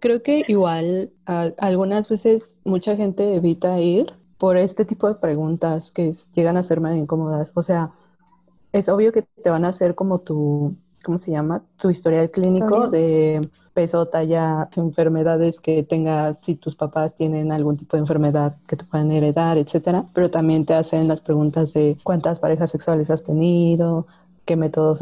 creo, 0.00 0.22
que, 0.22 0.44
igual 0.48 1.12
algunas 1.24 2.08
veces 2.08 2.58
mucha 2.64 2.96
gente 2.96 3.34
evita 3.34 3.78
ir 3.78 4.12
por 4.38 4.56
este 4.56 4.84
tipo 4.84 5.08
de 5.08 5.14
preguntas 5.16 5.90
que 5.92 6.12
llegan 6.34 6.56
a 6.56 6.62
ser 6.62 6.80
medio 6.80 6.96
incómodas. 6.96 7.52
O 7.54 7.62
sea, 7.62 7.92
es 8.72 8.88
obvio 8.88 9.12
que 9.12 9.22
te 9.22 9.50
van 9.50 9.64
a 9.64 9.68
hacer 9.68 9.94
como 9.94 10.20
tu, 10.20 10.76
¿cómo 11.04 11.18
se 11.18 11.30
llama? 11.30 11.62
Tu 11.76 11.90
historial 11.90 12.30
clínico 12.30 12.88
de 12.88 13.40
peso, 13.72 14.06
talla, 14.06 14.68
enfermedades 14.76 15.60
que 15.60 15.82
tengas, 15.82 16.40
si 16.40 16.54
tus 16.54 16.76
papás 16.76 17.14
tienen 17.14 17.52
algún 17.52 17.76
tipo 17.76 17.96
de 17.96 18.02
enfermedad 18.02 18.56
que 18.66 18.76
te 18.76 18.84
puedan 18.84 19.12
heredar, 19.12 19.58
etcétera. 19.58 20.06
Pero 20.12 20.30
también 20.30 20.64
te 20.64 20.74
hacen 20.74 21.08
las 21.08 21.20
preguntas 21.20 21.72
de 21.72 21.96
cuántas 22.02 22.40
parejas 22.40 22.70
sexuales 22.70 23.10
has 23.10 23.22
tenido, 23.22 24.06
qué 24.44 24.56
métodos 24.56 25.00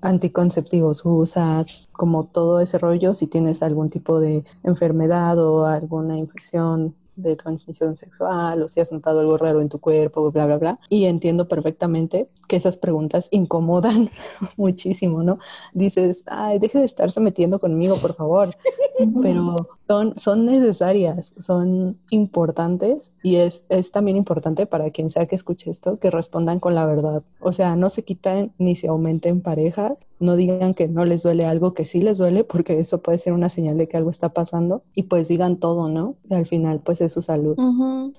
anticonceptivos 0.00 1.02
usas, 1.04 1.88
como 1.92 2.24
todo 2.24 2.60
ese 2.60 2.78
rollo, 2.78 3.14
si 3.14 3.26
tienes 3.26 3.62
algún 3.62 3.90
tipo 3.90 4.20
de 4.20 4.44
enfermedad 4.62 5.38
o 5.38 5.66
alguna 5.66 6.16
infección 6.16 6.94
de 7.16 7.36
transmisión 7.36 7.96
sexual 7.96 8.62
o 8.62 8.68
si 8.68 8.80
has 8.80 8.92
notado 8.92 9.20
algo 9.20 9.36
raro 9.36 9.60
en 9.60 9.68
tu 9.68 9.78
cuerpo, 9.80 10.30
bla, 10.30 10.46
bla, 10.46 10.58
bla. 10.58 10.78
Y 10.88 11.06
entiendo 11.06 11.48
perfectamente 11.48 12.28
que 12.48 12.56
esas 12.56 12.76
preguntas 12.76 13.28
incomodan 13.30 14.10
muchísimo, 14.56 15.22
¿no? 15.22 15.38
Dices, 15.72 16.22
ay, 16.26 16.58
deje 16.58 16.78
de 16.78 16.84
estarse 16.84 17.20
metiendo 17.20 17.58
conmigo, 17.58 17.96
por 17.96 18.14
favor. 18.14 18.50
Pero 19.22 19.54
son, 19.86 20.14
son 20.18 20.46
necesarias, 20.46 21.32
son 21.38 21.98
importantes 22.10 23.12
y 23.22 23.36
es, 23.36 23.64
es 23.68 23.90
también 23.90 24.16
importante 24.16 24.66
para 24.66 24.90
quien 24.90 25.10
sea 25.10 25.26
que 25.26 25.34
escuche 25.34 25.70
esto 25.70 25.98
que 25.98 26.10
respondan 26.10 26.60
con 26.60 26.74
la 26.74 26.86
verdad. 26.86 27.22
O 27.40 27.52
sea, 27.52 27.76
no 27.76 27.90
se 27.90 28.02
quiten 28.02 28.52
ni 28.58 28.76
se 28.76 28.88
aumenten 28.88 29.42
parejas, 29.42 30.06
no 30.18 30.36
digan 30.36 30.74
que 30.74 30.88
no 30.88 31.04
les 31.04 31.22
duele 31.22 31.44
algo 31.44 31.74
que 31.74 31.84
sí 31.84 32.00
les 32.00 32.18
duele 32.18 32.44
porque 32.44 32.78
eso 32.80 33.02
puede 33.02 33.18
ser 33.18 33.32
una 33.32 33.50
señal 33.50 33.76
de 33.76 33.88
que 33.88 33.96
algo 33.96 34.10
está 34.10 34.30
pasando 34.30 34.82
y 34.94 35.04
pues 35.04 35.28
digan 35.28 35.56
todo, 35.56 35.88
¿no? 35.88 36.16
Y 36.28 36.34
al 36.34 36.46
final 36.46 36.80
pues 36.84 37.00
su 37.08 37.22
salud. 37.22 37.56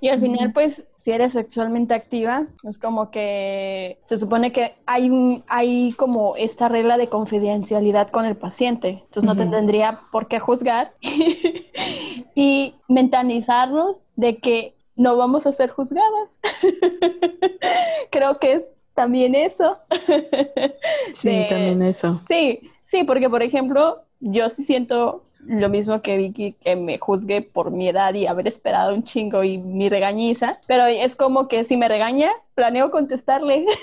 Y 0.02 0.10
al 0.10 0.20
final 0.20 0.54
pues 0.54 0.86
si 1.08 1.12
eres 1.12 1.32
sexualmente 1.32 1.94
activa, 1.94 2.48
es 2.64 2.78
como 2.78 3.12
que 3.12 3.98
se 4.04 4.18
supone 4.18 4.52
que 4.52 4.76
hay, 4.86 5.10
un, 5.10 5.42
hay 5.48 5.94
como 5.94 6.36
esta 6.36 6.68
regla 6.68 6.98
de 6.98 7.08
confidencialidad 7.08 8.10
con 8.10 8.26
el 8.26 8.36
paciente. 8.36 9.04
Entonces 9.06 9.24
no 9.24 9.38
te 9.38 9.46
tendría 9.46 10.02
por 10.12 10.28
qué 10.28 10.40
juzgar 10.40 10.94
y 12.36 12.76
mentalizarnos 12.90 14.06
de 14.18 14.40
que 14.40 14.76
no 14.98 15.16
vamos 15.16 15.46
a 15.46 15.54
ser 15.54 15.70
juzgadas. 15.70 16.30
Creo 18.12 18.38
que 18.40 18.54
es 18.54 18.66
también 18.94 19.34
eso. 19.34 19.78
sí, 21.14 21.46
también 21.48 21.84
eso. 21.84 22.20
Sí, 22.28 22.70
sí, 22.84 23.06
porque 23.06 23.30
por 23.30 23.44
ejemplo, 23.44 24.02
yo 24.20 24.50
sí 24.50 24.66
siento 24.66 25.24
lo 25.40 25.70
mismo 25.70 26.02
que 26.02 26.18
Vicky, 26.18 26.54
que 26.54 26.76
me 26.76 26.98
juzgue 26.98 27.42
por 27.42 27.72
mi 27.72 27.88
edad 27.90 28.14
y 28.14 28.28
haber 28.28 28.48
esperado 28.48 28.94
un 28.94 29.04
chingo 29.04 29.44
y 29.44 29.58
mi 29.58 29.90
regañiza, 29.90 30.60
pero 30.68 30.86
es 30.86 31.16
como 31.16 31.48
que 31.48 31.64
si 31.64 31.78
me 31.78 31.88
regaña, 31.88 32.32
planeo 32.56 32.92
contestarle. 32.92 33.66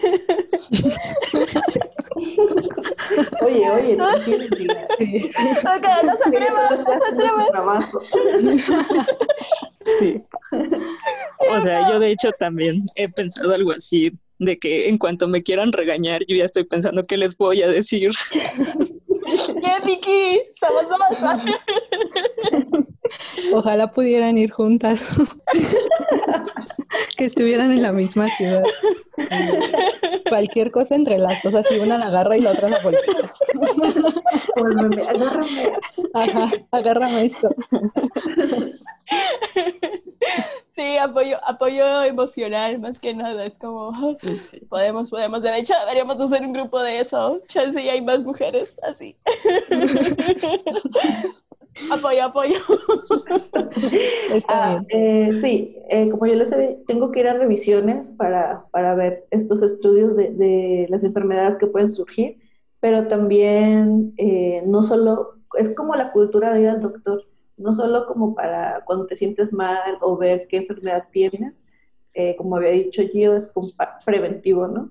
oye, 3.40 3.70
oye, 3.70 3.96
no, 3.98 4.08
okay, 4.08 4.28
no 6.04 6.16
se 6.16 6.24
atrevan, 6.28 6.84
no 7.54 7.80
Sí. 9.98 10.24
O 11.50 11.60
sea, 11.60 11.90
yo 11.90 11.98
de 11.98 12.12
hecho 12.12 12.30
también 12.38 12.86
he 12.94 13.08
pensado 13.08 13.52
algo 13.52 13.72
así, 13.72 14.12
de 14.38 14.58
que 14.58 14.88
en 14.88 14.98
cuanto 14.98 15.28
me 15.28 15.42
quieran 15.42 15.72
regañar, 15.72 16.24
yo 16.26 16.36
ya 16.36 16.44
estoy 16.44 16.64
pensando 16.64 17.02
qué 17.02 17.16
les 17.16 17.36
voy 17.36 17.62
a 17.62 17.68
decir. 17.68 18.10
¿Qué, 19.24 19.86
Vicky? 19.86 20.40
Somos 20.60 20.88
dos. 20.88 21.00
Ojalá 23.52 23.90
pudieran 23.90 24.38
ir 24.38 24.50
juntas. 24.50 25.00
que 27.16 27.26
estuvieran 27.26 27.70
en 27.72 27.82
la 27.82 27.92
misma 27.92 28.28
ciudad. 28.36 28.64
Cualquier 30.28 30.70
cosa 30.70 30.94
entre 30.94 31.18
las 31.18 31.42
dos, 31.42 31.54
así 31.54 31.78
una 31.78 31.98
la 31.98 32.06
agarra 32.06 32.36
y 32.36 32.40
la 32.40 32.52
otra 32.52 32.68
la 32.68 32.82
golpea. 32.82 33.02
agárrame. 34.56 35.72
Ajá, 36.14 36.50
agárrame 36.70 37.26
esto. 37.26 37.48
Sí, 40.74 40.96
apoyo, 40.96 41.36
apoyo 41.46 42.02
emocional 42.02 42.80
más 42.80 42.98
que 42.98 43.14
nada. 43.14 43.44
Es 43.44 43.54
como, 43.60 43.92
podemos, 44.68 45.08
podemos. 45.08 45.42
De 45.42 45.56
hecho, 45.56 45.72
deberíamos 45.80 46.20
hacer 46.20 46.44
un 46.44 46.52
grupo 46.52 46.80
de 46.80 47.00
eso. 47.00 47.40
Chance 47.46 47.80
y 47.80 47.88
hay 47.88 48.00
más 48.00 48.24
mujeres 48.24 48.76
así. 48.82 49.16
apoyo, 51.92 52.24
apoyo. 52.24 52.56
Ah, 54.48 54.82
eh, 54.88 55.38
sí, 55.40 55.76
eh, 55.90 56.10
como 56.10 56.26
yo 56.26 56.34
les 56.34 56.48
sé, 56.48 56.80
tengo 56.88 57.12
que 57.12 57.20
ir 57.20 57.28
a 57.28 57.34
revisiones 57.34 58.10
para, 58.10 58.64
para 58.72 58.96
ver 58.96 59.26
estos 59.30 59.62
estudios 59.62 60.16
de, 60.16 60.30
de, 60.30 60.86
las 60.90 61.04
enfermedades 61.04 61.56
que 61.56 61.68
pueden 61.68 61.90
surgir, 61.90 62.38
pero 62.80 63.06
también 63.06 64.12
eh, 64.16 64.62
no 64.66 64.82
solo, 64.82 65.34
es 65.56 65.70
como 65.70 65.94
la 65.94 66.10
cultura 66.10 66.52
de 66.52 66.62
ir 66.62 66.68
al 66.68 66.80
doctor 66.80 67.24
no 67.56 67.72
solo 67.72 68.06
como 68.06 68.34
para 68.34 68.82
cuando 68.84 69.06
te 69.06 69.16
sientes 69.16 69.52
mal 69.52 69.98
o 70.00 70.16
ver 70.16 70.46
qué 70.48 70.58
enfermedad 70.58 71.08
tienes, 71.12 71.62
eh, 72.14 72.36
como 72.36 72.56
había 72.56 72.70
dicho 72.70 73.02
Gio, 73.02 73.34
es 73.34 73.52
preventivo, 74.04 74.68
¿no? 74.68 74.90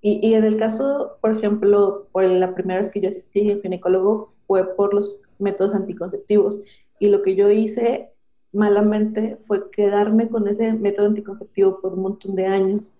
Y, 0.00 0.26
y, 0.26 0.34
en 0.34 0.44
el 0.44 0.58
caso, 0.58 1.16
por 1.20 1.36
ejemplo, 1.36 2.08
por 2.12 2.24
la 2.24 2.54
primera 2.54 2.80
vez 2.80 2.90
que 2.90 3.00
yo 3.00 3.08
asistí 3.08 3.50
al 3.50 3.62
ginecólogo 3.62 4.34
fue 4.46 4.76
por 4.76 4.94
los 4.94 5.18
métodos 5.38 5.74
anticonceptivos. 5.74 6.60
Y 6.98 7.08
lo 7.08 7.22
que 7.22 7.34
yo 7.34 7.50
hice 7.50 8.10
malamente 8.52 9.38
fue 9.46 9.70
quedarme 9.70 10.28
con 10.28 10.48
ese 10.48 10.72
método 10.72 11.06
anticonceptivo 11.06 11.80
por 11.80 11.94
un 11.94 12.02
montón 12.02 12.34
de 12.34 12.46
años 12.46 12.92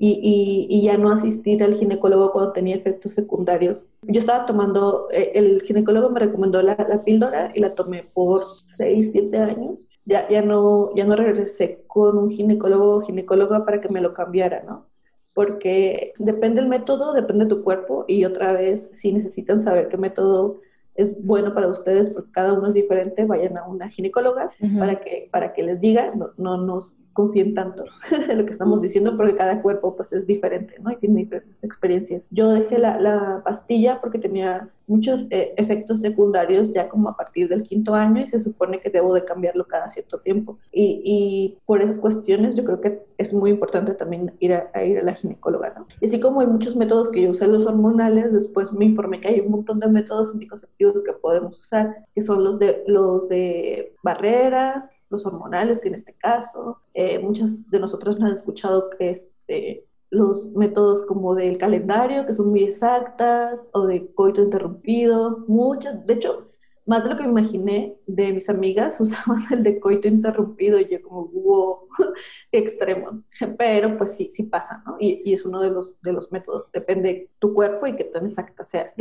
y, 0.00 0.66
y, 0.70 0.82
ya 0.82 0.96
no 0.96 1.10
asistir 1.10 1.62
al 1.62 1.74
ginecólogo 1.74 2.30
cuando 2.30 2.52
tenía 2.52 2.76
efectos 2.76 3.12
secundarios. 3.12 3.86
Yo 4.02 4.20
estaba 4.20 4.46
tomando, 4.46 5.08
eh, 5.10 5.32
el 5.34 5.62
ginecólogo 5.62 6.10
me 6.10 6.20
recomendó 6.20 6.62
la, 6.62 6.76
la 6.88 7.02
píldora 7.02 7.50
y 7.52 7.60
la 7.60 7.74
tomé 7.74 8.04
por 8.14 8.42
6, 8.44 9.10
7 9.10 9.36
años. 9.38 9.88
Ya, 10.04 10.28
ya, 10.28 10.40
no, 10.40 10.94
ya 10.94 11.04
no 11.04 11.16
regresé 11.16 11.82
con 11.88 12.16
un 12.16 12.30
ginecólogo 12.30 12.96
o 12.96 13.00
ginecóloga 13.00 13.64
para 13.64 13.80
que 13.80 13.88
me 13.88 14.00
lo 14.00 14.14
cambiara, 14.14 14.62
¿no? 14.62 14.86
Porque 15.34 16.14
depende 16.18 16.60
el 16.60 16.68
método, 16.68 17.12
depende 17.12 17.46
tu 17.46 17.62
cuerpo 17.62 18.04
y 18.06 18.24
otra 18.24 18.52
vez, 18.52 18.90
si 18.92 19.12
necesitan 19.12 19.60
saber 19.60 19.88
qué 19.88 19.98
método 19.98 20.60
es 20.94 21.12
bueno 21.24 21.54
para 21.54 21.68
ustedes 21.68 22.10
porque 22.10 22.30
cada 22.32 22.54
uno 22.54 22.68
es 22.68 22.74
diferente, 22.74 23.24
vayan 23.24 23.58
a 23.58 23.66
una 23.66 23.88
ginecóloga 23.88 24.50
para, 24.78 25.00
que, 25.00 25.28
para 25.30 25.52
que 25.52 25.62
les 25.62 25.80
diga, 25.80 26.12
no, 26.14 26.30
no 26.36 26.56
nos 26.56 26.94
confíen 27.18 27.52
tanto 27.52 27.84
en 28.12 28.38
lo 28.38 28.44
que 28.44 28.52
estamos 28.52 28.80
diciendo 28.80 29.16
porque 29.16 29.34
cada 29.34 29.60
cuerpo 29.60 29.96
pues 29.96 30.12
es 30.12 30.24
diferente, 30.24 30.76
¿no? 30.80 30.92
Y 30.92 30.96
tiene 30.98 31.16
diferentes 31.16 31.64
experiencias. 31.64 32.28
Yo 32.30 32.50
dejé 32.50 32.78
la, 32.78 33.00
la 33.00 33.42
pastilla 33.44 34.00
porque 34.00 34.20
tenía 34.20 34.70
muchos 34.86 35.26
eh, 35.30 35.52
efectos 35.56 36.00
secundarios 36.00 36.72
ya 36.72 36.88
como 36.88 37.08
a 37.08 37.16
partir 37.16 37.48
del 37.48 37.64
quinto 37.64 37.92
año 37.96 38.22
y 38.22 38.28
se 38.28 38.38
supone 38.38 38.80
que 38.80 38.88
debo 38.88 39.14
de 39.14 39.24
cambiarlo 39.24 39.66
cada 39.66 39.88
cierto 39.88 40.20
tiempo. 40.20 40.58
Y, 40.70 41.02
y 41.04 41.58
por 41.66 41.82
esas 41.82 41.98
cuestiones 41.98 42.54
yo 42.54 42.64
creo 42.64 42.80
que 42.80 43.02
es 43.18 43.34
muy 43.34 43.50
importante 43.50 43.94
también 43.94 44.32
ir 44.38 44.54
a, 44.54 44.84
ir 44.84 45.00
a 45.00 45.02
la 45.02 45.14
ginecóloga, 45.14 45.74
¿no? 45.76 45.88
Y 46.00 46.06
así 46.06 46.20
como 46.20 46.40
hay 46.40 46.46
muchos 46.46 46.76
métodos 46.76 47.08
que 47.08 47.22
yo 47.22 47.30
usé 47.30 47.48
los 47.48 47.66
hormonales, 47.66 48.32
después 48.32 48.72
me 48.72 48.84
informé 48.84 49.20
que 49.20 49.28
hay 49.28 49.40
un 49.40 49.50
montón 49.50 49.80
de 49.80 49.88
métodos 49.88 50.30
anticonceptivos 50.32 51.02
que 51.02 51.12
podemos 51.14 51.58
usar, 51.58 52.04
que 52.14 52.22
son 52.22 52.44
los 52.44 52.60
de, 52.60 52.84
los 52.86 53.28
de 53.28 53.92
barrera, 54.04 54.88
los 55.10 55.24
hormonales, 55.26 55.80
que 55.80 55.88
en 55.88 55.94
este 55.94 56.14
caso, 56.14 56.78
eh, 56.94 57.18
muchas 57.18 57.68
de 57.70 57.80
nosotros 57.80 58.18
nos 58.18 58.30
han 58.30 58.36
escuchado 58.36 58.90
que 58.90 59.10
este, 59.10 59.86
los 60.10 60.52
métodos 60.52 61.04
como 61.06 61.34
del 61.34 61.58
calendario, 61.58 62.26
que 62.26 62.34
son 62.34 62.50
muy 62.50 62.64
exactas, 62.64 63.68
o 63.72 63.86
de 63.86 64.12
coito 64.14 64.42
interrumpido, 64.42 65.44
muchas, 65.48 66.06
de 66.06 66.14
hecho, 66.14 66.48
más 66.88 67.04
de 67.04 67.10
lo 67.10 67.18
que 67.18 67.24
me 67.24 67.40
imaginé 67.40 67.96
de 68.06 68.32
mis 68.32 68.48
amigas 68.48 68.98
usaban 69.00 69.44
el 69.50 69.62
de 69.62 69.78
coito 69.78 70.08
interrumpido 70.08 70.80
y 70.80 70.88
yo 70.88 71.02
como, 71.02 71.26
wow, 71.26 71.80
qué 72.50 72.58
extremo. 72.58 73.22
Pero 73.58 73.98
pues 73.98 74.16
sí, 74.16 74.30
sí 74.32 74.44
pasa, 74.44 74.82
¿no? 74.86 74.96
Y, 74.98 75.20
y, 75.24 75.34
es 75.34 75.44
uno 75.44 75.60
de 75.60 75.68
los, 75.68 76.00
de 76.00 76.12
los 76.12 76.32
métodos, 76.32 76.72
depende 76.72 77.08
de 77.08 77.30
tu 77.38 77.52
cuerpo 77.52 77.86
y 77.86 77.94
qué 77.94 78.04
tan 78.04 78.24
exacta 78.24 78.64
sea. 78.64 78.92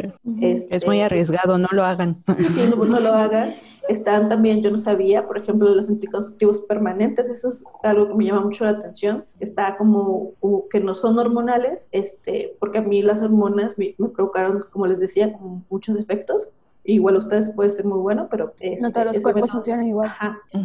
Este, 0.41 0.75
es 0.75 0.85
muy 0.85 0.99
arriesgado, 0.99 1.57
no 1.57 1.69
lo 1.71 1.83
hagan. 1.83 2.23
Sí, 2.53 2.69
no, 2.69 2.83
no, 2.83 2.99
lo 2.99 3.13
hagan. 3.13 3.53
Están 3.87 4.29
también, 4.29 4.61
yo 4.61 4.71
no 4.71 4.77
sabía, 4.77 5.25
por 5.25 5.37
ejemplo, 5.37 5.73
los 5.73 5.89
anticonceptivos 5.89 6.61
permanentes, 6.61 7.29
eso 7.29 7.49
es 7.49 7.63
algo 7.83 8.07
que 8.07 8.15
me 8.15 8.25
llama 8.25 8.41
mucho 8.41 8.65
la 8.65 8.71
atención. 8.71 9.25
Está 9.39 9.77
como, 9.77 10.33
que 10.69 10.79
no 10.79 10.95
son 10.95 11.17
hormonales, 11.19 11.87
este, 11.91 12.55
porque 12.59 12.79
a 12.79 12.81
mí 12.81 13.01
las 13.01 13.21
hormonas 13.21 13.77
me, 13.77 13.95
me 13.97 14.09
provocaron, 14.09 14.65
como 14.71 14.87
les 14.87 14.99
decía, 14.99 15.33
como 15.33 15.63
muchos 15.69 15.97
efectos 15.97 16.49
igual 16.87 17.17
ustedes 17.17 17.49
puede 17.49 17.71
ser 17.71 17.85
muy 17.85 17.99
bueno, 17.99 18.27
pero... 18.31 18.53
Este, 18.59 18.81
no 18.81 18.91
todos 18.91 19.07
los 19.07 19.19
cuerpos 19.19 19.51
funcionan 19.51 19.87
igual. 19.87 20.09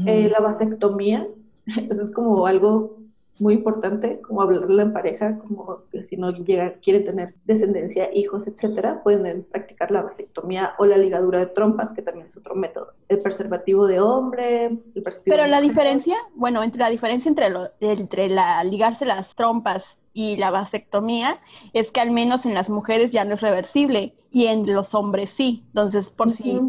Eh, 0.06 0.28
la 0.30 0.40
vasectomía, 0.40 1.26
eso 1.66 2.02
es 2.02 2.10
como 2.12 2.46
algo 2.46 3.01
muy 3.42 3.54
importante, 3.54 4.20
como 4.20 4.40
hablarlo 4.40 4.80
en 4.80 4.92
pareja, 4.92 5.36
como 5.40 5.80
que 5.90 6.04
si 6.04 6.16
no 6.16 6.30
llega, 6.30 6.74
quiere 6.74 7.00
tener 7.00 7.34
descendencia, 7.44 8.08
hijos, 8.14 8.46
etcétera, 8.46 9.02
pueden 9.02 9.44
practicar 9.50 9.90
la 9.90 10.02
vasectomía 10.02 10.74
o 10.78 10.86
la 10.86 10.96
ligadura 10.96 11.40
de 11.40 11.46
trompas, 11.46 11.92
que 11.92 12.02
también 12.02 12.26
es 12.26 12.36
otro 12.36 12.54
método. 12.54 12.92
El 13.08 13.20
preservativo 13.20 13.88
de 13.88 14.00
hombre, 14.00 14.66
el 14.66 15.02
preservativo 15.02 15.36
Pero 15.36 15.48
la 15.48 15.60
diferencia, 15.60 16.16
bueno, 16.36 16.62
entre 16.62 16.78
la 16.78 16.88
diferencia 16.88 17.28
entre, 17.28 17.50
lo, 17.50 17.68
entre 17.80 18.28
la 18.28 18.62
ligarse 18.62 19.04
las 19.04 19.34
trompas 19.34 19.98
y 20.12 20.36
la 20.36 20.52
vasectomía 20.52 21.38
es 21.72 21.90
que 21.90 22.00
al 22.00 22.12
menos 22.12 22.46
en 22.46 22.54
las 22.54 22.70
mujeres 22.70 23.10
ya 23.10 23.24
no 23.24 23.34
es 23.34 23.40
reversible 23.40 24.14
y 24.30 24.46
en 24.46 24.72
los 24.72 24.94
hombres 24.94 25.30
sí. 25.30 25.64
Entonces, 25.68 26.10
por 26.10 26.30
si 26.30 26.60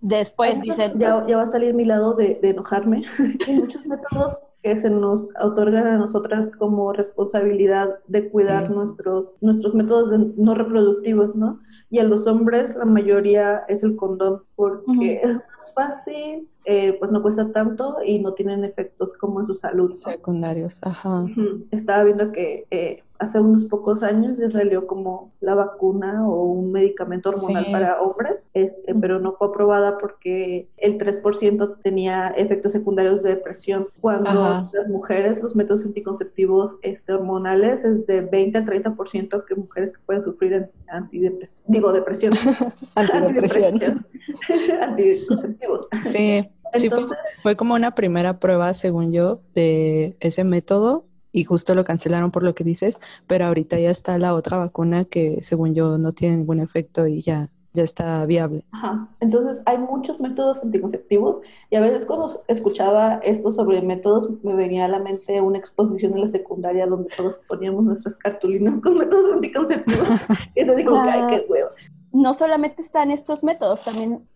después 0.00 0.60
dicen... 0.60 0.96
Ya, 0.96 1.26
ya, 1.26 1.38
va 1.38 1.42
a 1.42 1.50
salir 1.50 1.74
mi 1.74 1.84
lado 1.84 2.14
de, 2.14 2.38
de 2.40 2.50
enojarme. 2.50 3.04
Hay 3.48 3.56
muchos 3.56 3.84
métodos 3.84 4.38
que 4.62 4.76
se 4.76 4.90
nos 4.90 5.28
otorgan 5.40 5.86
a 5.86 5.96
nosotras 5.96 6.50
como 6.52 6.92
responsabilidad 6.92 7.98
de 8.08 8.28
cuidar 8.28 8.70
nuestros, 8.70 9.32
nuestros 9.40 9.74
métodos 9.74 10.34
no 10.36 10.54
reproductivos, 10.54 11.34
¿no? 11.34 11.60
Y 11.88 11.98
a 11.98 12.04
los 12.04 12.26
hombres 12.26 12.76
la 12.76 12.84
mayoría 12.84 13.64
es 13.68 13.82
el 13.82 13.96
condón 13.96 14.42
porque 14.56 15.20
es 15.22 15.36
más 15.36 15.74
fácil, 15.74 16.48
eh, 16.64 16.96
pues 16.98 17.10
no 17.10 17.22
cuesta 17.22 17.52
tanto 17.52 17.98
y 18.04 18.18
no 18.18 18.34
tienen 18.34 18.64
efectos 18.64 19.12
como 19.14 19.40
en 19.40 19.46
su 19.46 19.54
salud. 19.54 19.94
Secundarios, 19.94 20.78
ajá. 20.82 21.26
Estaba 21.70 22.04
viendo 22.04 22.32
que 22.32 22.66
eh, 22.70 23.02
hace 23.20 23.38
unos 23.38 23.66
pocos 23.66 24.02
años 24.02 24.38
ya 24.38 24.50
salió 24.50 24.86
como 24.86 25.30
la 25.40 25.54
vacuna 25.54 26.26
o 26.26 26.44
un 26.44 26.72
medicamento 26.72 27.28
hormonal 27.28 27.66
para 27.70 28.00
hombres, 28.00 28.48
este, 28.54 28.94
pero 28.94 29.20
no 29.20 29.32
fue 29.34 29.48
aprobada 29.48 29.98
porque 29.98 30.68
el 30.78 30.98
3% 30.98 31.76
tenía 31.82 32.28
efectos 32.28 32.72
secundarios 32.72 33.22
de 33.22 33.34
depresión. 33.34 33.88
Cuando 34.00 34.32
las 34.32 34.88
mujeres, 34.88 35.42
los 35.42 35.54
métodos 35.54 35.84
anticonceptivos 35.84 36.78
este, 36.82 37.12
hormonales 37.12 37.84
es 37.84 38.06
de 38.06 38.22
20 38.22 38.58
a 38.58 38.64
30% 38.64 39.44
que 39.44 39.54
mujeres 39.54 39.92
que 39.92 39.98
pueden 40.06 40.22
sufrir 40.22 40.70
antidepresión, 40.88 41.72
digo 41.72 41.92
depresión. 41.92 42.32
antidepresión. 42.94 44.06
anticonceptivos. 44.82 45.88
Sí. 46.10 46.48
Entonces, 46.72 47.16
fue 47.42 47.56
como 47.56 47.74
una 47.74 47.94
primera 47.94 48.38
prueba, 48.38 48.74
según 48.74 49.12
yo, 49.12 49.40
de 49.54 50.16
ese 50.20 50.44
método 50.44 51.04
y 51.32 51.44
justo 51.44 51.74
lo 51.74 51.84
cancelaron 51.84 52.30
por 52.30 52.42
lo 52.42 52.54
que 52.54 52.64
dices, 52.64 52.98
pero 53.26 53.46
ahorita 53.46 53.78
ya 53.78 53.90
está 53.90 54.18
la 54.18 54.34
otra 54.34 54.58
vacuna 54.58 55.04
que 55.04 55.38
según 55.42 55.74
yo 55.74 55.96
no 55.98 56.12
tiene 56.12 56.38
ningún 56.38 56.60
efecto 56.60 57.06
y 57.06 57.20
ya 57.20 57.50
ya 57.72 57.82
está 57.84 58.24
viable. 58.26 58.64
Ajá. 58.72 59.08
Entonces 59.20 59.62
hay 59.66 59.78
muchos 59.78 60.20
métodos 60.20 60.62
anticonceptivos 60.62 61.38
y 61.70 61.76
a 61.76 61.80
veces 61.80 62.04
cuando 62.04 62.42
escuchaba 62.48 63.20
esto 63.22 63.52
sobre 63.52 63.80
métodos 63.82 64.28
me 64.42 64.54
venía 64.54 64.86
a 64.86 64.88
la 64.88 64.98
mente 64.98 65.40
una 65.40 65.58
exposición 65.58 66.14
en 66.14 66.22
la 66.22 66.28
secundaria 66.28 66.86
donde 66.86 67.10
todos 67.16 67.38
poníamos 67.48 67.84
nuestras 67.84 68.16
cartulinas 68.16 68.80
con 68.80 68.98
métodos 68.98 69.34
anticonceptivos. 69.34 70.08
y 70.54 70.60
eso 70.60 70.74
digo, 70.74 70.92
que 70.94 71.10
ay, 71.10 71.22
qué 71.28 71.46
huevo. 71.48 71.70
No 72.12 72.34
solamente 72.34 72.82
están 72.82 73.12
estos 73.12 73.44
métodos, 73.44 73.84
también 73.84 74.26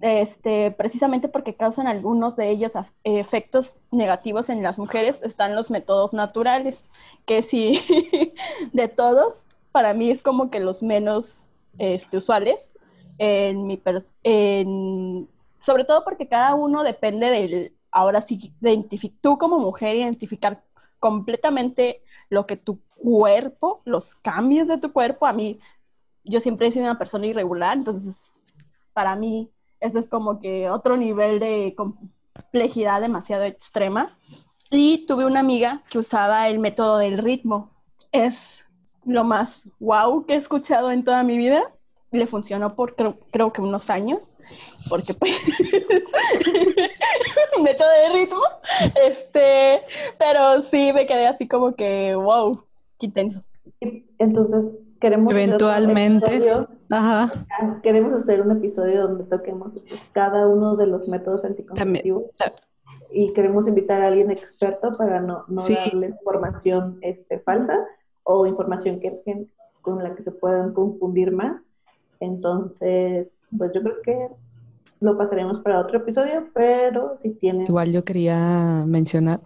este, 0.00 0.70
precisamente 0.70 1.28
porque 1.28 1.56
causan 1.56 1.86
algunos 1.86 2.36
de 2.36 2.50
ellos 2.50 2.72
efectos 3.04 3.76
negativos 3.90 4.48
en 4.48 4.62
las 4.62 4.78
mujeres, 4.78 5.22
están 5.22 5.56
los 5.56 5.70
métodos 5.70 6.12
naturales, 6.12 6.86
que 7.26 7.42
sí, 7.42 7.80
de 8.72 8.88
todos, 8.88 9.46
para 9.72 9.94
mí 9.94 10.10
es 10.10 10.22
como 10.22 10.50
que 10.50 10.60
los 10.60 10.82
menos 10.82 11.50
este, 11.78 12.18
usuales, 12.18 12.70
en 13.18 13.66
mi 13.66 13.82
en, 14.22 15.28
sobre 15.60 15.84
todo 15.84 16.04
porque 16.04 16.28
cada 16.28 16.54
uno 16.54 16.84
depende 16.84 17.30
del, 17.30 17.72
ahora 17.90 18.20
sí, 18.20 18.52
tú 19.20 19.38
como 19.38 19.58
mujer 19.58 19.96
identificar 19.96 20.62
completamente 21.00 22.02
lo 22.30 22.46
que 22.46 22.56
tu 22.56 22.80
cuerpo, 22.96 23.82
los 23.84 24.14
cambios 24.16 24.68
de 24.68 24.78
tu 24.78 24.92
cuerpo, 24.92 25.26
a 25.26 25.32
mí, 25.32 25.58
yo 26.24 26.40
siempre 26.40 26.68
he 26.68 26.72
sido 26.72 26.84
una 26.84 26.98
persona 26.98 27.26
irregular, 27.26 27.76
entonces 27.76 28.14
para 28.92 29.16
mí 29.16 29.50
eso 29.80 29.98
es 29.98 30.08
como 30.08 30.40
que 30.40 30.70
otro 30.70 30.96
nivel 30.96 31.40
de 31.40 31.74
complejidad 31.76 33.00
demasiado 33.00 33.44
extrema. 33.44 34.16
Y 34.70 35.06
tuve 35.06 35.24
una 35.24 35.40
amiga 35.40 35.82
que 35.90 35.98
usaba 35.98 36.48
el 36.48 36.58
método 36.58 36.98
del 36.98 37.18
ritmo. 37.18 37.70
Es 38.12 38.68
lo 39.04 39.24
más 39.24 39.68
wow 39.80 40.26
que 40.26 40.34
he 40.34 40.36
escuchado 40.36 40.90
en 40.90 41.04
toda 41.04 41.22
mi 41.22 41.38
vida. 41.38 41.62
Le 42.10 42.26
funcionó 42.26 42.74
por 42.74 42.94
creo, 42.94 43.52
que 43.52 43.60
unos 43.60 43.90
años, 43.90 44.34
porque 44.88 45.14
pues 45.14 45.40
método 47.62 47.90
de 47.90 48.08
ritmo. 48.10 48.42
Este, 49.06 49.82
pero 50.18 50.62
sí 50.62 50.92
me 50.92 51.06
quedé 51.06 51.26
así 51.26 51.48
como 51.48 51.74
que 51.74 52.14
wow, 52.14 52.64
qué 52.98 53.06
intenso. 53.06 53.42
Entonces, 54.18 54.70
queremos 55.00 55.32
eventualmente 55.32 56.66
Ajá. 56.90 57.46
queremos 57.82 58.18
hacer 58.18 58.40
un 58.42 58.52
episodio 58.52 59.08
donde 59.08 59.24
toquemos 59.24 59.72
cada 60.12 60.46
uno 60.48 60.76
de 60.76 60.86
los 60.86 61.08
métodos 61.08 61.44
anticonceptivos 61.44 62.24
y 63.10 63.32
queremos 63.32 63.66
invitar 63.68 64.02
a 64.02 64.08
alguien 64.08 64.30
experto 64.30 64.96
para 64.96 65.20
no, 65.20 65.44
no 65.48 65.62
darle 65.66 66.08
información 66.08 66.98
este, 67.02 67.38
falsa 67.40 67.78
o 68.22 68.46
información 68.46 69.00
que, 69.00 69.20
con 69.80 70.02
la 70.02 70.14
que 70.14 70.22
se 70.22 70.32
puedan 70.32 70.74
confundir 70.74 71.32
más. 71.32 71.62
Entonces, 72.20 73.32
pues 73.56 73.72
yo 73.72 73.82
creo 73.82 74.02
que 74.02 74.28
lo 75.00 75.16
pasaremos 75.16 75.60
para 75.60 75.80
otro 75.80 75.98
episodio, 75.98 76.48
pero 76.52 77.16
si 77.18 77.30
tienen... 77.30 77.66
Igual 77.66 77.92
yo 77.92 78.04
quería 78.04 78.84
mencionar, 78.86 79.40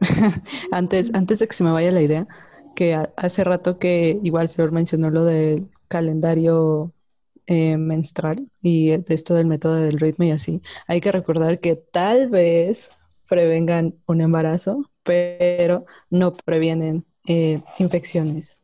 antes, 0.72 1.10
antes 1.12 1.40
de 1.40 1.48
que 1.48 1.54
se 1.54 1.64
me 1.64 1.72
vaya 1.72 1.92
la 1.92 2.00
idea, 2.00 2.26
que 2.74 2.94
hace 3.16 3.44
rato 3.44 3.78
que 3.78 4.18
igual 4.22 4.48
Flor 4.48 4.72
mencionó 4.72 5.10
lo 5.10 5.24
del 5.24 5.68
calendario 5.88 6.92
eh, 7.46 7.76
menstrual 7.76 8.48
y 8.62 8.96
de 8.96 9.14
esto 9.14 9.34
del 9.34 9.46
método 9.46 9.74
del 9.74 9.98
ritmo 9.98 10.24
y 10.24 10.30
así, 10.30 10.62
hay 10.86 11.00
que 11.00 11.12
recordar 11.12 11.58
que 11.58 11.76
tal 11.76 12.28
vez 12.28 12.90
prevengan 13.28 13.94
un 14.06 14.20
embarazo, 14.20 14.88
pero 15.02 15.84
no 16.08 16.34
previenen 16.34 17.04
eh, 17.26 17.62
infecciones 17.78 18.60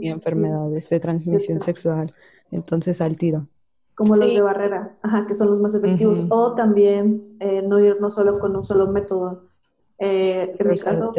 y 0.00 0.08
enfermedades 0.08 0.88
de 0.90 1.00
transmisión 1.00 1.62
sexual. 1.62 2.12
Entonces, 2.50 3.00
al 3.00 3.16
tiro. 3.16 3.48
Como 3.94 4.14
los 4.14 4.32
de 4.32 4.42
barrera, 4.42 4.96
ajá, 5.02 5.26
que 5.26 5.34
son 5.34 5.50
los 5.50 5.58
más 5.58 5.74
efectivos. 5.74 6.22
O 6.28 6.54
también 6.54 7.38
eh, 7.40 7.62
no 7.62 7.80
irnos 7.80 8.14
solo 8.14 8.38
con 8.38 8.54
un 8.54 8.62
solo 8.62 8.88
método. 8.88 9.48
en 9.98 10.68
mi 10.68 10.78
caso, 10.78 11.12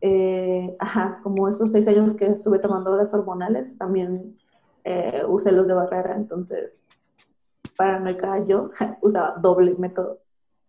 eh, 0.00 0.76
ajá, 0.78 1.20
como 1.22 1.48
estos 1.48 1.72
seis 1.72 1.86
años 1.88 2.14
que 2.14 2.26
estuve 2.26 2.58
tomando 2.58 2.92
horas 2.92 3.12
hormonales, 3.14 3.78
también 3.78 4.36
eh, 4.84 5.22
usé 5.26 5.52
los 5.52 5.66
de 5.66 5.74
barrera, 5.74 6.14
entonces 6.16 6.86
paranoica 7.76 8.44
yo 8.46 8.70
usaba 9.00 9.36
doble 9.40 9.74
método. 9.78 10.18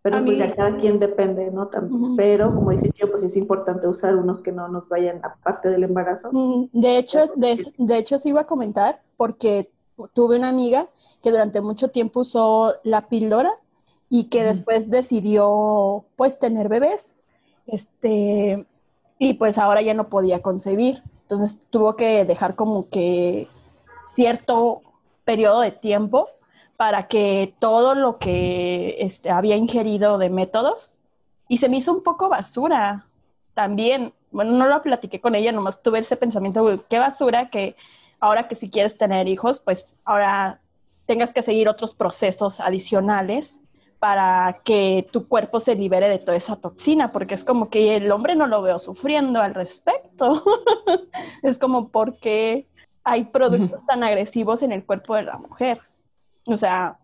pero 0.02 0.24
pues 0.24 0.38
ya 0.38 0.54
cada 0.54 0.76
quien 0.78 0.98
depende, 0.98 1.50
¿no? 1.50 1.68
Pero 2.16 2.54
como 2.54 2.70
dice 2.70 2.90
yo, 2.96 3.10
pues 3.10 3.22
es 3.24 3.36
importante 3.36 3.88
usar 3.88 4.16
unos 4.16 4.40
que 4.40 4.52
no 4.52 4.68
nos 4.68 4.88
vayan 4.88 5.20
aparte 5.24 5.68
del 5.68 5.84
embarazo. 5.84 6.30
Mm, 6.32 6.68
de 6.72 6.98
hecho, 6.98 7.26
de, 7.36 7.72
de 7.76 7.98
hecho, 7.98 8.18
sí 8.18 8.30
iba 8.30 8.42
a 8.42 8.46
comentar, 8.46 9.02
porque 9.16 9.70
tuve 10.14 10.38
una 10.38 10.48
amiga 10.48 10.88
que 11.22 11.30
durante 11.30 11.60
mucho 11.60 11.88
tiempo 11.88 12.20
usó 12.20 12.74
la 12.84 13.08
píldora 13.08 13.52
y 14.08 14.24
que 14.24 14.44
después 14.44 14.90
decidió 14.90 16.04
pues 16.16 16.38
tener 16.38 16.68
bebés. 16.68 17.16
Este, 17.66 18.64
y 19.18 19.34
pues 19.34 19.58
ahora 19.58 19.82
ya 19.82 19.94
no 19.94 20.08
podía 20.08 20.42
concebir. 20.42 21.02
Entonces 21.22 21.58
tuvo 21.70 21.96
que 21.96 22.24
dejar 22.24 22.54
como 22.54 22.88
que 22.88 23.48
cierto 24.14 24.82
periodo 25.24 25.60
de 25.60 25.72
tiempo 25.72 26.28
para 26.76 27.08
que 27.08 27.54
todo 27.58 27.94
lo 27.94 28.18
que 28.18 28.96
este, 29.00 29.30
había 29.30 29.56
ingerido 29.56 30.18
de 30.18 30.30
métodos, 30.30 30.92
y 31.48 31.58
se 31.58 31.68
me 31.68 31.78
hizo 31.78 31.92
un 31.92 32.02
poco 32.02 32.28
basura 32.28 33.06
también. 33.54 34.12
Bueno, 34.30 34.52
no 34.52 34.66
lo 34.66 34.82
platiqué 34.82 35.20
con 35.20 35.34
ella, 35.34 35.52
nomás 35.52 35.82
tuve 35.82 36.00
ese 36.00 36.16
pensamiento, 36.16 36.84
qué 36.90 36.98
basura 36.98 37.48
que 37.50 37.76
ahora 38.20 38.48
que 38.48 38.56
si 38.56 38.70
quieres 38.70 38.98
tener 38.98 39.28
hijos, 39.28 39.60
pues 39.60 39.94
ahora 40.04 40.60
tengas 41.06 41.32
que 41.32 41.42
seguir 41.42 41.68
otros 41.68 41.94
procesos 41.94 42.60
adicionales 42.60 43.52
para 43.98 44.60
que 44.64 45.08
tu 45.12 45.26
cuerpo 45.26 45.60
se 45.60 45.74
libere 45.74 46.08
de 46.08 46.18
toda 46.18 46.36
esa 46.36 46.56
toxina, 46.56 47.12
porque 47.12 47.34
es 47.34 47.44
como 47.44 47.70
que 47.70 47.96
el 47.96 48.10
hombre 48.12 48.36
no 48.36 48.46
lo 48.46 48.62
veo 48.62 48.78
sufriendo 48.78 49.40
al 49.40 49.54
respecto. 49.54 50.42
es 51.42 51.58
como 51.58 51.88
porque 51.88 52.66
hay 53.04 53.24
productos 53.24 53.84
tan 53.86 54.02
agresivos 54.02 54.62
en 54.62 54.72
el 54.72 54.84
cuerpo 54.84 55.14
de 55.14 55.22
la 55.22 55.38
mujer. 55.38 55.80
O 56.44 56.56
sea, 56.56 56.98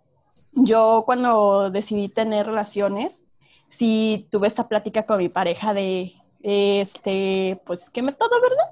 yo 0.53 1.05
cuando 1.07 1.71
decidí 1.71 2.09
tener 2.09 2.47
relaciones, 2.47 3.19
sí 3.69 4.29
tuve 4.31 4.49
esta 4.49 4.69
plática 4.69 5.07
con 5.07 5.19
mi 5.19 5.29
pareja 5.29 5.73
de, 5.73 6.13
este, 6.43 7.61
pues, 7.65 7.87
¿qué 7.93 8.03
método, 8.03 8.31
verdad? 8.41 8.71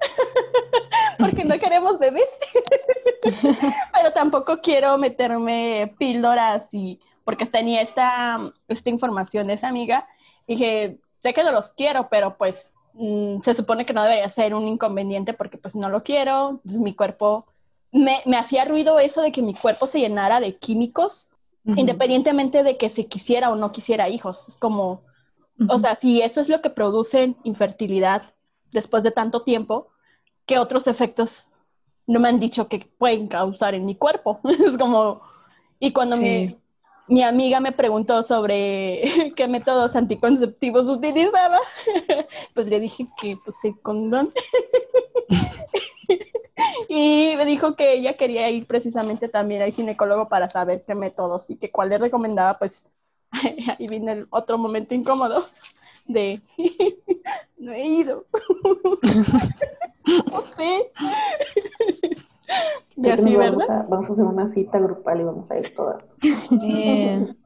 Porque 1.19 1.43
no 1.43 1.57
queremos 1.57 1.99
bebés. 1.99 2.29
Pero 3.93 4.13
tampoco 4.13 4.59
quiero 4.61 4.97
meterme 4.97 5.95
píldoras 5.97 6.67
y, 6.71 6.99
porque 7.23 7.45
tenía 7.45 7.81
esta, 7.81 8.53
esta 8.67 8.89
información 8.89 9.47
de 9.47 9.53
esa 9.53 9.67
amiga, 9.67 10.07
dije, 10.47 10.99
sé 11.19 11.33
que 11.33 11.43
no 11.43 11.51
los 11.51 11.73
quiero, 11.73 12.07
pero 12.09 12.37
pues 12.37 12.71
mm, 12.93 13.41
se 13.41 13.53
supone 13.53 13.85
que 13.85 13.93
no 13.93 14.03
debería 14.03 14.29
ser 14.29 14.53
un 14.53 14.67
inconveniente 14.67 15.33
porque 15.33 15.57
pues 15.57 15.75
no 15.75 15.89
lo 15.89 16.03
quiero, 16.03 16.49
entonces 16.49 16.79
mi 16.79 16.93
cuerpo 16.93 17.45
me, 17.91 18.23
hacía 18.37 18.65
ruido 18.65 18.99
eso 18.99 19.21
de 19.21 19.31
que 19.31 19.41
mi 19.41 19.53
cuerpo 19.53 19.87
se 19.87 19.99
llenara 19.99 20.39
de 20.39 20.57
químicos, 20.57 21.29
independientemente 21.63 22.63
de 22.63 22.77
que 22.77 22.89
se 22.89 23.05
quisiera 23.05 23.51
o 23.51 23.55
no 23.55 23.71
quisiera 23.71 24.09
hijos. 24.09 24.47
Es 24.47 24.57
como, 24.57 25.03
o 25.69 25.77
sea, 25.77 25.95
si 25.95 26.21
eso 26.21 26.41
es 26.41 26.49
lo 26.49 26.61
que 26.61 26.71
produce 26.71 27.35
infertilidad 27.43 28.33
después 28.71 29.03
de 29.03 29.11
tanto 29.11 29.43
tiempo, 29.43 29.89
¿qué 30.45 30.57
otros 30.57 30.87
efectos 30.87 31.47
no 32.07 32.19
me 32.19 32.29
han 32.29 32.39
dicho 32.39 32.67
que 32.67 32.89
pueden 32.97 33.27
causar 33.27 33.75
en 33.75 33.85
mi 33.85 33.95
cuerpo? 33.95 34.39
es 34.43 34.77
como, 34.77 35.21
y 35.79 35.91
cuando 35.93 36.17
mi, 36.17 36.57
mi 37.11 37.23
amiga 37.23 37.59
me 37.59 37.73
preguntó 37.73 38.23
sobre 38.23 39.03
qué 39.35 39.45
métodos 39.45 39.97
anticonceptivos 39.97 40.87
utilizaba, 40.87 41.59
pues 42.53 42.67
le 42.67 42.79
dije 42.79 43.05
que 43.19 43.35
pues 43.43 43.57
el 43.63 43.77
condón. 43.81 44.33
y 46.87 47.33
me 47.35 47.45
dijo 47.45 47.75
que 47.75 47.95
ella 47.95 48.15
quería 48.15 48.49
ir 48.49 48.65
precisamente 48.65 49.27
también 49.27 49.61
al 49.61 49.73
ginecólogo 49.73 50.29
para 50.29 50.49
saber 50.49 50.85
qué 50.87 50.95
métodos 50.95 51.49
y 51.49 51.57
que 51.57 51.69
cuál 51.69 51.89
le 51.89 51.97
recomendaba, 51.97 52.57
pues 52.57 52.85
ahí 53.31 53.87
viene 53.89 54.13
el 54.13 54.27
otro 54.29 54.57
momento 54.57 54.95
incómodo 54.95 55.49
de 56.05 56.41
no 57.57 57.73
he 57.73 57.87
ido. 57.87 58.25
no 60.31 60.41
sé. 60.55 60.91
Y 62.95 63.09
así, 63.09 63.35
vamos, 63.35 63.69
a, 63.69 63.83
vamos 63.83 64.09
a 64.09 64.11
hacer 64.13 64.25
una 64.25 64.47
cita 64.47 64.79
grupal 64.79 65.21
y 65.21 65.23
vamos 65.23 65.51
a 65.51 65.59
ir 65.59 65.73
todas. 65.73 66.13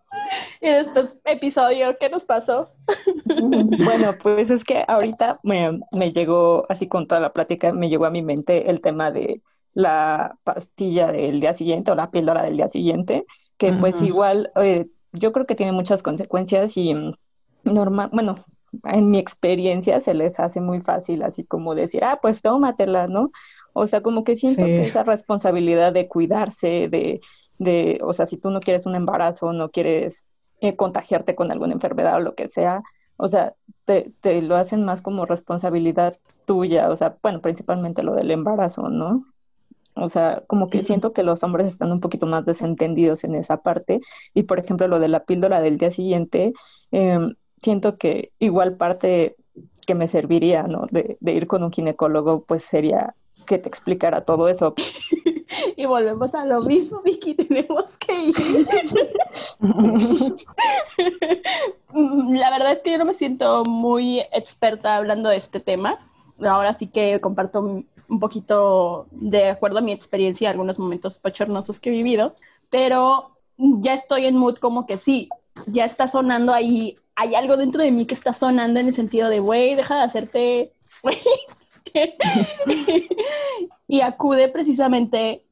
Y 0.61 0.69
después, 0.69 1.17
episodio, 1.25 1.95
¿qué 1.99 2.09
nos 2.09 2.25
pasó? 2.25 2.69
Bueno, 3.25 4.15
pues 4.21 4.49
es 4.49 4.63
que 4.63 4.83
ahorita 4.87 5.39
me, 5.43 5.79
me, 5.91 6.11
llegó, 6.11 6.65
así 6.69 6.87
con 6.87 7.07
toda 7.07 7.21
la 7.21 7.29
plática, 7.29 7.71
me 7.73 7.89
llegó 7.89 8.05
a 8.05 8.09
mi 8.09 8.21
mente 8.21 8.69
el 8.69 8.81
tema 8.81 9.11
de 9.11 9.41
la 9.73 10.37
pastilla 10.43 11.11
del 11.11 11.39
día 11.39 11.53
siguiente 11.53 11.91
o 11.91 11.95
la 11.95 12.11
píldora 12.11 12.43
del 12.43 12.57
día 12.57 12.67
siguiente, 12.67 13.25
que 13.57 13.73
pues 13.73 14.01
igual 14.01 14.51
eh, 14.55 14.87
yo 15.11 15.31
creo 15.31 15.45
que 15.45 15.55
tiene 15.55 15.71
muchas 15.71 16.01
consecuencias 16.01 16.77
y 16.77 16.93
mm, 16.93 17.13
normal, 17.63 18.09
bueno, 18.13 18.45
en 18.85 19.09
mi 19.09 19.19
experiencia 19.19 19.99
se 19.99 20.13
les 20.13 20.39
hace 20.39 20.61
muy 20.61 20.81
fácil 20.81 21.23
así 21.23 21.43
como 21.43 21.75
decir, 21.75 22.03
ah, 22.03 22.19
pues 22.21 22.41
tómatela, 22.41 23.07
¿no? 23.07 23.31
O 23.77 23.87
sea, 23.87 24.01
como 24.01 24.23
que 24.23 24.37
siento 24.37 24.63
que 24.63 24.87
esa 24.87 25.03
responsabilidad 25.03 25.91
de 25.93 26.07
cuidarse, 26.07 26.87
de 26.89 27.19
de, 27.57 27.99
o 28.03 28.13
sea, 28.13 28.25
si 28.25 28.37
tú 28.37 28.49
no 28.49 28.59
quieres 28.59 28.85
un 28.85 28.95
embarazo, 28.95 29.53
no 29.53 29.69
quieres 29.69 30.23
eh, 30.61 30.75
contagiarte 30.75 31.35
con 31.35 31.51
alguna 31.51 31.73
enfermedad 31.73 32.15
o 32.15 32.19
lo 32.19 32.35
que 32.35 32.47
sea, 32.47 32.83
o 33.17 33.27
sea, 33.27 33.53
te, 33.85 34.11
te, 34.21 34.41
lo 34.41 34.55
hacen 34.55 34.83
más 34.83 35.01
como 35.01 35.25
responsabilidad 35.25 36.17
tuya, 36.45 36.89
o 36.89 36.95
sea, 36.95 37.17
bueno, 37.23 37.41
principalmente 37.41 38.03
lo 38.03 38.13
del 38.13 38.31
embarazo, 38.31 38.89
¿no? 38.89 39.25
O 39.95 40.09
sea, 40.09 40.43
como 40.47 40.69
que 40.69 40.81
siento 40.81 41.13
que 41.13 41.23
los 41.23 41.43
hombres 41.43 41.67
están 41.67 41.91
un 41.91 42.01
poquito 42.01 42.25
más 42.25 42.45
desentendidos 42.45 43.23
en 43.23 43.33
esa 43.35 43.57
parte. 43.61 44.01
Y 44.33 44.43
por 44.43 44.59
ejemplo, 44.59 44.89
lo 44.89 44.99
de 44.99 45.07
la 45.07 45.23
píldora 45.23 45.61
del 45.61 45.77
día 45.77 45.89
siguiente, 45.89 46.53
em, 46.91 47.35
siento 47.61 47.97
que 47.97 48.33
igual 48.39 48.75
parte 48.75 49.37
que 49.87 49.95
me 49.95 50.07
serviría, 50.07 50.63
¿no? 50.63 50.87
De, 50.91 51.17
de 51.21 51.31
ir 51.33 51.47
con 51.47 51.63
un 51.63 51.71
ginecólogo, 51.71 52.43
pues 52.43 52.63
sería 52.63 53.15
que 53.45 53.57
te 53.57 53.69
explicara 53.69 54.25
todo 54.25 54.49
eso. 54.49 54.73
y 55.75 55.85
volvemos 55.85 56.33
a 56.35 56.45
lo 56.45 56.61
mismo, 56.61 57.01
Vicky, 57.01 57.33
tenemos 57.35 57.97
que 57.97 58.13
ir. 58.13 58.35
La 61.93 62.49
verdad 62.49 62.73
es 62.73 62.81
que 62.81 62.91
yo 62.91 62.97
no 62.97 63.05
me 63.05 63.13
siento 63.13 63.63
muy 63.63 64.21
experta 64.31 64.97
hablando 64.97 65.29
de 65.29 65.37
este 65.37 65.59
tema. 65.59 65.99
Ahora 66.39 66.73
sí 66.73 66.87
que 66.87 67.21
comparto 67.21 67.61
un 67.61 68.19
poquito 68.19 69.07
de 69.11 69.49
acuerdo 69.49 69.77
a 69.77 69.81
mi 69.81 69.93
experiencia, 69.93 70.49
algunos 70.49 70.79
momentos 70.79 71.17
pochornosos 71.19 71.79
que 71.79 71.89
he 71.89 71.93
vivido, 71.93 72.35
pero 72.69 73.37
ya 73.57 73.93
estoy 73.93 74.25
en 74.25 74.35
mood 74.35 74.57
como 74.57 74.85
que 74.85 74.97
sí, 74.97 75.29
ya 75.67 75.85
está 75.85 76.09
sonando 76.09 76.53
ahí, 76.53 76.97
hay 77.15 77.35
algo 77.35 77.55
dentro 77.55 77.81
de 77.81 77.91
mí 77.91 78.05
que 78.05 78.15
está 78.15 78.33
sonando 78.33 78.79
en 78.79 78.87
el 78.87 78.93
sentido 78.93 79.29
de, 79.29 79.39
güey, 79.39 79.75
deja 79.75 79.95
de 79.95 80.01
hacerte, 80.01 80.73
y 83.87 84.01
acude 84.01 84.49
precisamente 84.49 85.45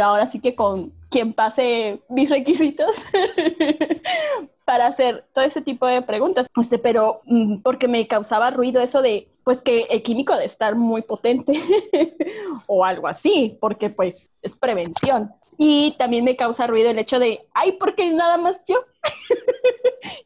ahora 0.00 0.26
sí 0.26 0.40
que 0.40 0.54
con 0.54 0.92
quien 1.10 1.32
pase 1.32 2.00
mis 2.08 2.30
requisitos 2.30 2.96
para 4.64 4.86
hacer 4.86 5.24
todo 5.32 5.44
ese 5.44 5.60
tipo 5.60 5.86
de 5.86 6.02
preguntas. 6.02 6.48
Este, 6.60 6.78
pero 6.78 7.20
mm, 7.24 7.58
porque 7.58 7.88
me 7.88 8.06
causaba 8.06 8.50
ruido 8.50 8.80
eso 8.80 9.02
de, 9.02 9.28
pues 9.44 9.60
que 9.60 9.82
el 9.82 10.02
químico 10.02 10.36
de 10.36 10.46
estar 10.46 10.74
muy 10.74 11.02
potente 11.02 11.52
o 12.66 12.84
algo 12.84 13.08
así, 13.08 13.56
porque 13.60 13.90
pues 13.90 14.30
es 14.42 14.56
prevención. 14.56 15.32
Y 15.56 15.94
también 15.98 16.24
me 16.24 16.36
causa 16.36 16.66
ruido 16.66 16.90
el 16.90 16.98
hecho 16.98 17.18
de, 17.18 17.46
ay, 17.52 17.72
¿por 17.72 17.94
qué 17.94 18.10
nada 18.10 18.36
más 18.36 18.60
yo? 18.66 18.84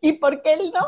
¿Y 0.00 0.14
por 0.14 0.42
qué 0.42 0.54
él 0.54 0.72
no? 0.72 0.86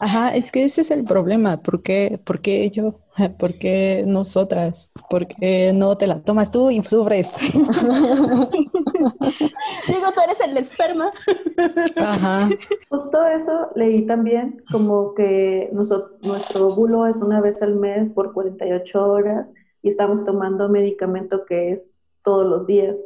Ajá, 0.00 0.34
es 0.34 0.50
que 0.50 0.64
ese 0.64 0.80
es 0.80 0.90
el 0.90 1.04
problema. 1.04 1.62
¿Por 1.62 1.82
qué, 1.82 2.20
¿Por 2.24 2.40
qué 2.40 2.70
yo? 2.70 3.00
¿Por 3.38 3.58
qué 3.58 4.04
nosotras? 4.06 4.90
¿Por 5.08 5.26
qué 5.26 5.72
no 5.74 5.96
te 5.96 6.06
la 6.06 6.22
tomas 6.22 6.50
tú 6.50 6.70
y 6.70 6.82
sufres? 6.84 7.30
Digo, 7.40 7.60
tú 10.14 10.20
eres 10.24 10.40
el 10.44 10.56
esperma. 10.56 11.12
Ajá. 11.96 12.48
Justo 12.90 13.26
eso 13.26 13.68
leí 13.74 14.06
también, 14.06 14.62
como 14.70 15.14
que 15.14 15.70
nuestro 15.72 16.68
óvulo 16.68 17.06
es 17.06 17.20
una 17.20 17.40
vez 17.40 17.60
al 17.62 17.76
mes 17.76 18.12
por 18.12 18.32
48 18.32 19.04
horas 19.04 19.52
y 19.82 19.88
estamos 19.88 20.24
tomando 20.24 20.68
medicamento 20.68 21.44
que 21.44 21.70
es 21.72 21.90
todos 22.22 22.46
los 22.46 22.66
días 22.66 22.96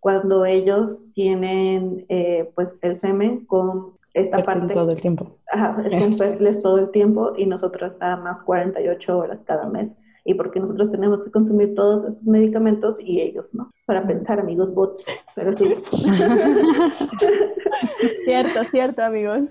cuando 0.00 0.44
ellos 0.44 1.02
tienen 1.14 2.06
eh, 2.08 2.50
pues 2.54 2.76
el 2.82 2.98
semen 2.98 3.44
con 3.46 3.97
esta 4.14 4.42
parte. 4.42 4.74
Todo 4.74 4.92
el 4.92 5.00
tiempo. 5.00 5.38
Ajá, 5.50 5.82
es 5.84 5.94
un 5.94 6.16
perles 6.16 6.62
todo 6.62 6.78
el 6.78 6.90
tiempo 6.90 7.32
y 7.36 7.46
nosotros 7.46 7.96
nada 8.00 8.16
más 8.16 8.40
48 8.40 9.18
horas 9.18 9.42
cada 9.42 9.68
mes. 9.68 9.96
Y 10.24 10.34
porque 10.34 10.60
nosotros 10.60 10.90
tenemos 10.90 11.24
que 11.24 11.30
consumir 11.30 11.74
todos 11.74 12.04
esos 12.04 12.26
medicamentos 12.26 12.98
y 13.00 13.20
ellos 13.20 13.54
no. 13.54 13.70
Para 13.86 14.06
pensar, 14.06 14.40
amigos 14.40 14.74
bots. 14.74 15.04
Pero 15.34 15.52
sí. 15.54 15.74
cierto, 18.24 18.64
cierto, 18.70 19.02
amigos. 19.02 19.44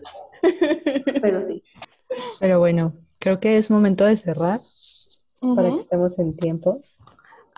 Pero 1.22 1.43
sí. 1.43 1.64
Pero 2.39 2.60
bueno, 2.60 2.93
creo 3.20 3.39
que 3.39 3.58
es 3.58 3.72
momento 3.72 4.05
de 4.05 4.18
cerrar 4.18 4.60
para 5.55 5.72
que 5.72 5.82
estemos 5.82 6.20
en 6.20 6.36
tiempo. 6.36 6.82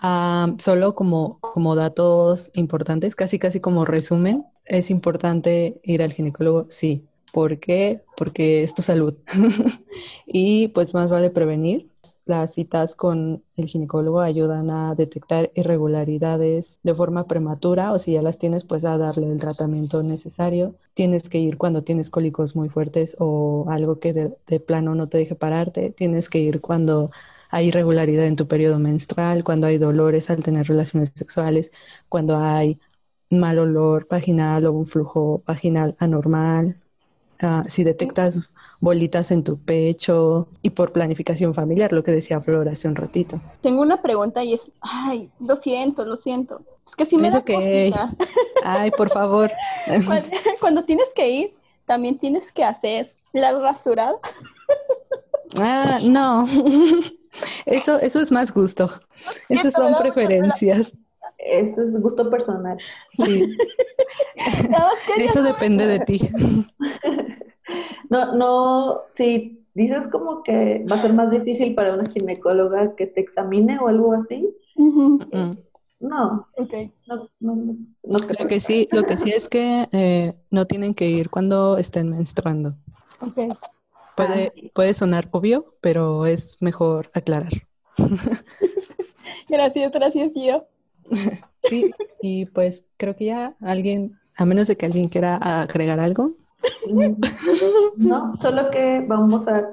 Ah, 0.02 0.54
solo 0.60 0.96
como, 0.96 1.40
como 1.40 1.76
datos 1.76 2.52
importantes, 2.54 3.16
casi 3.16 3.38
casi 3.38 3.60
como 3.60 3.84
resumen, 3.84 4.46
es 4.70 4.90
importante 4.90 5.80
ir 5.84 6.02
al 6.02 6.14
ginecólogo, 6.14 6.68
sí. 6.70 7.06
¿Por 7.34 7.60
qué? 7.60 8.02
Porque 8.18 8.64
es 8.64 8.74
tu 8.74 8.82
salud. 8.82 9.16
y 10.26 10.70
pues 10.70 10.94
más 10.94 11.10
vale 11.10 11.30
prevenir. 11.30 11.90
Las 12.26 12.54
citas 12.54 12.96
con 12.96 13.44
el 13.58 13.66
ginecólogo 13.66 14.20
ayudan 14.22 14.70
a 14.70 14.94
detectar 14.96 15.52
irregularidades 15.56 16.80
de 16.84 16.94
forma 16.94 17.28
prematura 17.28 17.92
o 17.92 18.00
si 18.00 18.14
ya 18.14 18.22
las 18.22 18.38
tienes, 18.38 18.66
pues 18.66 18.86
a 18.86 18.98
darle 18.98 19.32
el 19.32 19.40
tratamiento 19.40 20.04
necesario. 20.04 20.76
Tienes 20.94 21.28
que 21.30 21.40
ir 21.40 21.58
cuando 21.58 21.84
tienes 21.84 22.10
cólicos 22.10 22.56
muy 22.56 22.70
fuertes 22.70 23.16
o 23.20 23.66
algo 23.70 24.00
que 24.00 24.14
de, 24.14 24.32
de 24.48 24.60
plano 24.60 24.96
no 24.96 25.10
te 25.10 25.18
deje 25.18 25.36
pararte. 25.36 25.92
Tienes 25.92 26.30
que 26.30 26.40
ir 26.40 26.62
cuando 26.62 27.12
hay 27.50 27.68
irregularidad 27.68 28.26
en 28.28 28.36
tu 28.36 28.48
periodo 28.48 28.80
menstrual, 28.80 29.44
cuando 29.44 29.68
hay 29.68 29.78
dolores 29.80 30.30
al 30.30 30.44
tener 30.44 30.68
relaciones 30.68 31.12
sexuales, 31.16 31.72
cuando 32.10 32.38
hay 32.38 32.80
mal 33.30 33.60
olor 33.60 34.08
vaginal 34.10 34.66
o 34.66 34.74
un 34.74 34.88
flujo 34.88 35.44
vaginal 35.46 35.96
anormal, 36.00 36.78
Ah, 37.42 37.64
si 37.70 37.86
detectas 37.86 38.38
bolitas 38.82 39.32
en 39.32 39.46
tu 39.46 39.58
pecho 39.58 40.50
y 40.62 40.72
por 40.72 40.92
planificación 40.92 41.54
familiar, 41.54 41.94
lo 41.94 42.04
que 42.04 42.12
decía 42.12 42.42
Flor 42.42 42.68
hace 42.68 42.90
un 42.90 42.96
ratito. 42.96 43.40
Tengo 43.62 43.82
una 43.82 44.02
pregunta 44.02 44.44
y 44.44 44.54
es, 44.54 44.70
ay, 44.82 45.30
lo 45.40 45.56
siento, 45.56 46.04
lo 46.04 46.18
siento. 46.18 46.62
Es 46.86 46.98
que 46.98 47.06
si 47.06 47.16
me 47.16 47.30
da 47.32 47.42
que... 47.42 47.94
Ay, 48.66 48.92
por 48.92 49.10
favor. 49.10 49.52
Cuando, 50.60 50.84
tienes 50.84 51.08
que 51.16 51.30
ir, 51.30 51.54
también 51.86 52.20
tienes 52.20 52.52
que 52.52 52.64
hacer 52.64 53.10
la 53.34 53.58
rasurada. 53.58 54.16
Ah, 55.58 55.98
no. 56.04 56.48
Eso, 57.66 58.00
eso 58.00 58.20
es 58.20 58.32
más 58.32 58.54
gusto. 58.54 58.88
Esas 59.50 59.74
son 59.74 59.96
preferencias. 59.98 60.94
Eso 61.40 61.84
es 61.84 62.00
gusto 62.00 62.30
personal. 62.30 62.78
Sí. 63.18 63.58
Eso 65.18 65.42
depende 65.42 65.86
de 65.86 66.00
ti. 66.02 66.30
No, 68.10 68.34
no, 68.34 69.02
si 69.14 69.64
dices 69.76 70.08
como 70.08 70.42
que 70.42 70.84
va 70.92 70.96
a 70.96 71.02
ser 71.04 71.14
más 71.14 71.30
difícil 71.30 71.76
para 71.76 71.94
una 71.94 72.10
ginecóloga 72.10 72.96
que 72.96 73.06
te 73.06 73.22
examine 73.22 73.78
o 73.78 73.88
algo 73.88 74.14
así. 74.14 74.50
No, 76.00 76.48
okay. 76.58 76.92
no, 77.08 77.30
no, 77.40 77.78
Lo 78.04 78.48
que 78.48 78.60
sí, 78.62 78.88
lo 78.92 79.04
que 79.04 79.18
sí 79.18 79.32
es 79.32 79.48
que 79.48 79.88
eh, 79.92 80.34
no 80.50 80.66
tienen 80.66 80.96
que 80.96 81.08
ir 81.10 81.30
cuando 81.30 81.78
estén 81.78 82.10
menstruando. 82.10 82.74
Okay. 83.22 83.50
Puede, 84.16 84.48
ah, 84.48 84.70
puede 84.74 84.94
sonar 84.94 85.28
obvio, 85.32 85.76
pero 85.82 86.26
es 86.26 86.58
mejor 86.62 87.12
aclarar. 87.14 87.52
gracias, 89.50 89.92
gracias, 89.92 90.32
yo. 90.34 90.66
Sí, 91.64 91.92
y 92.22 92.46
pues 92.46 92.86
creo 92.96 93.18
que 93.18 93.26
ya 93.26 93.54
alguien, 93.60 94.18
a 94.38 94.46
menos 94.46 94.70
de 94.70 94.78
que 94.78 94.86
alguien 94.86 95.10
quiera 95.10 95.36
agregar 95.38 96.00
algo. 96.00 96.32
No, 97.98 98.36
solo 98.42 98.70
que 98.72 99.04
vamos 99.08 99.48
a, 99.48 99.70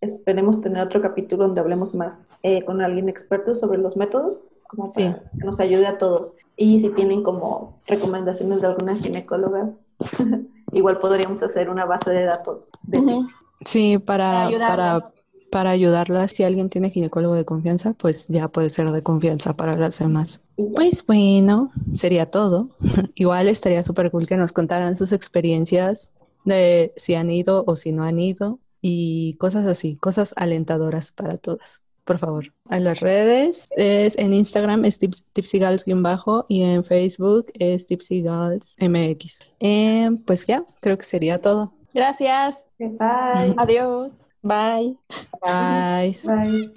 esperemos 0.00 0.60
tener 0.60 0.82
otro 0.82 1.00
capítulo 1.00 1.44
donde 1.44 1.60
hablemos 1.60 1.94
más 1.94 2.26
eh, 2.42 2.64
con 2.64 2.80
alguien 2.80 3.08
experto 3.08 3.54
sobre 3.54 3.78
los 3.78 3.96
métodos, 3.96 4.40
como 4.68 4.92
para 4.92 5.22
que 5.38 5.44
nos 5.44 5.60
ayude 5.60 5.86
a 5.86 5.98
todos. 5.98 6.32
Y 6.56 6.80
si 6.80 6.90
tienen 6.90 7.22
como 7.22 7.80
recomendaciones 7.86 8.60
de 8.60 8.66
alguna 8.68 8.96
ginecóloga, 8.96 9.70
igual 10.72 10.98
podríamos 10.98 11.42
hacer 11.42 11.70
una 11.70 11.84
base 11.84 12.10
de 12.10 12.24
datos. 12.24 12.64
De 12.82 13.24
Sí, 13.64 13.98
para, 13.98 14.48
para, 14.58 15.12
para 15.50 15.70
ayudarla, 15.70 16.28
si 16.28 16.42
alguien 16.42 16.70
tiene 16.70 16.90
ginecólogo 16.90 17.34
de 17.34 17.44
confianza, 17.44 17.94
pues 17.94 18.26
ya 18.28 18.48
puede 18.48 18.70
ser 18.70 18.90
de 18.90 19.02
confianza 19.02 19.54
para 19.54 19.76
las 19.76 19.98
demás. 19.98 20.40
Pues 20.56 21.04
bueno, 21.06 21.72
sería 21.94 22.30
todo. 22.30 22.70
Igual 23.14 23.48
estaría 23.48 23.82
súper 23.82 24.10
cool 24.10 24.26
que 24.26 24.36
nos 24.36 24.52
contaran 24.52 24.96
sus 24.96 25.12
experiencias 25.12 26.10
de 26.44 26.92
si 26.96 27.14
han 27.14 27.30
ido 27.30 27.64
o 27.66 27.76
si 27.76 27.92
no 27.92 28.04
han 28.04 28.18
ido 28.18 28.58
y 28.80 29.34
cosas 29.34 29.66
así, 29.66 29.96
cosas 29.96 30.32
alentadoras 30.36 31.12
para 31.12 31.36
todas. 31.36 31.80
Por 32.04 32.18
favor, 32.18 32.52
a 32.68 32.80
las 32.80 33.00
redes 33.00 33.68
es 33.76 34.18
en 34.18 34.34
Instagram 34.34 34.84
es 34.84 34.98
tipsygals-bajo 34.98 36.46
y 36.48 36.62
en 36.62 36.82
Facebook 36.84 37.52
es 37.54 37.86
tipsygals-mx. 37.86 39.40
Eh, 39.60 40.10
pues 40.26 40.46
ya, 40.46 40.64
creo 40.80 40.98
que 40.98 41.04
sería 41.04 41.40
todo. 41.40 41.72
Gracias. 41.92 42.66
Bye. 42.78 43.54
Adiós. 43.56 44.26
Bye. 44.42 44.94
Bye. 45.42 46.16
Bye. 46.24 46.68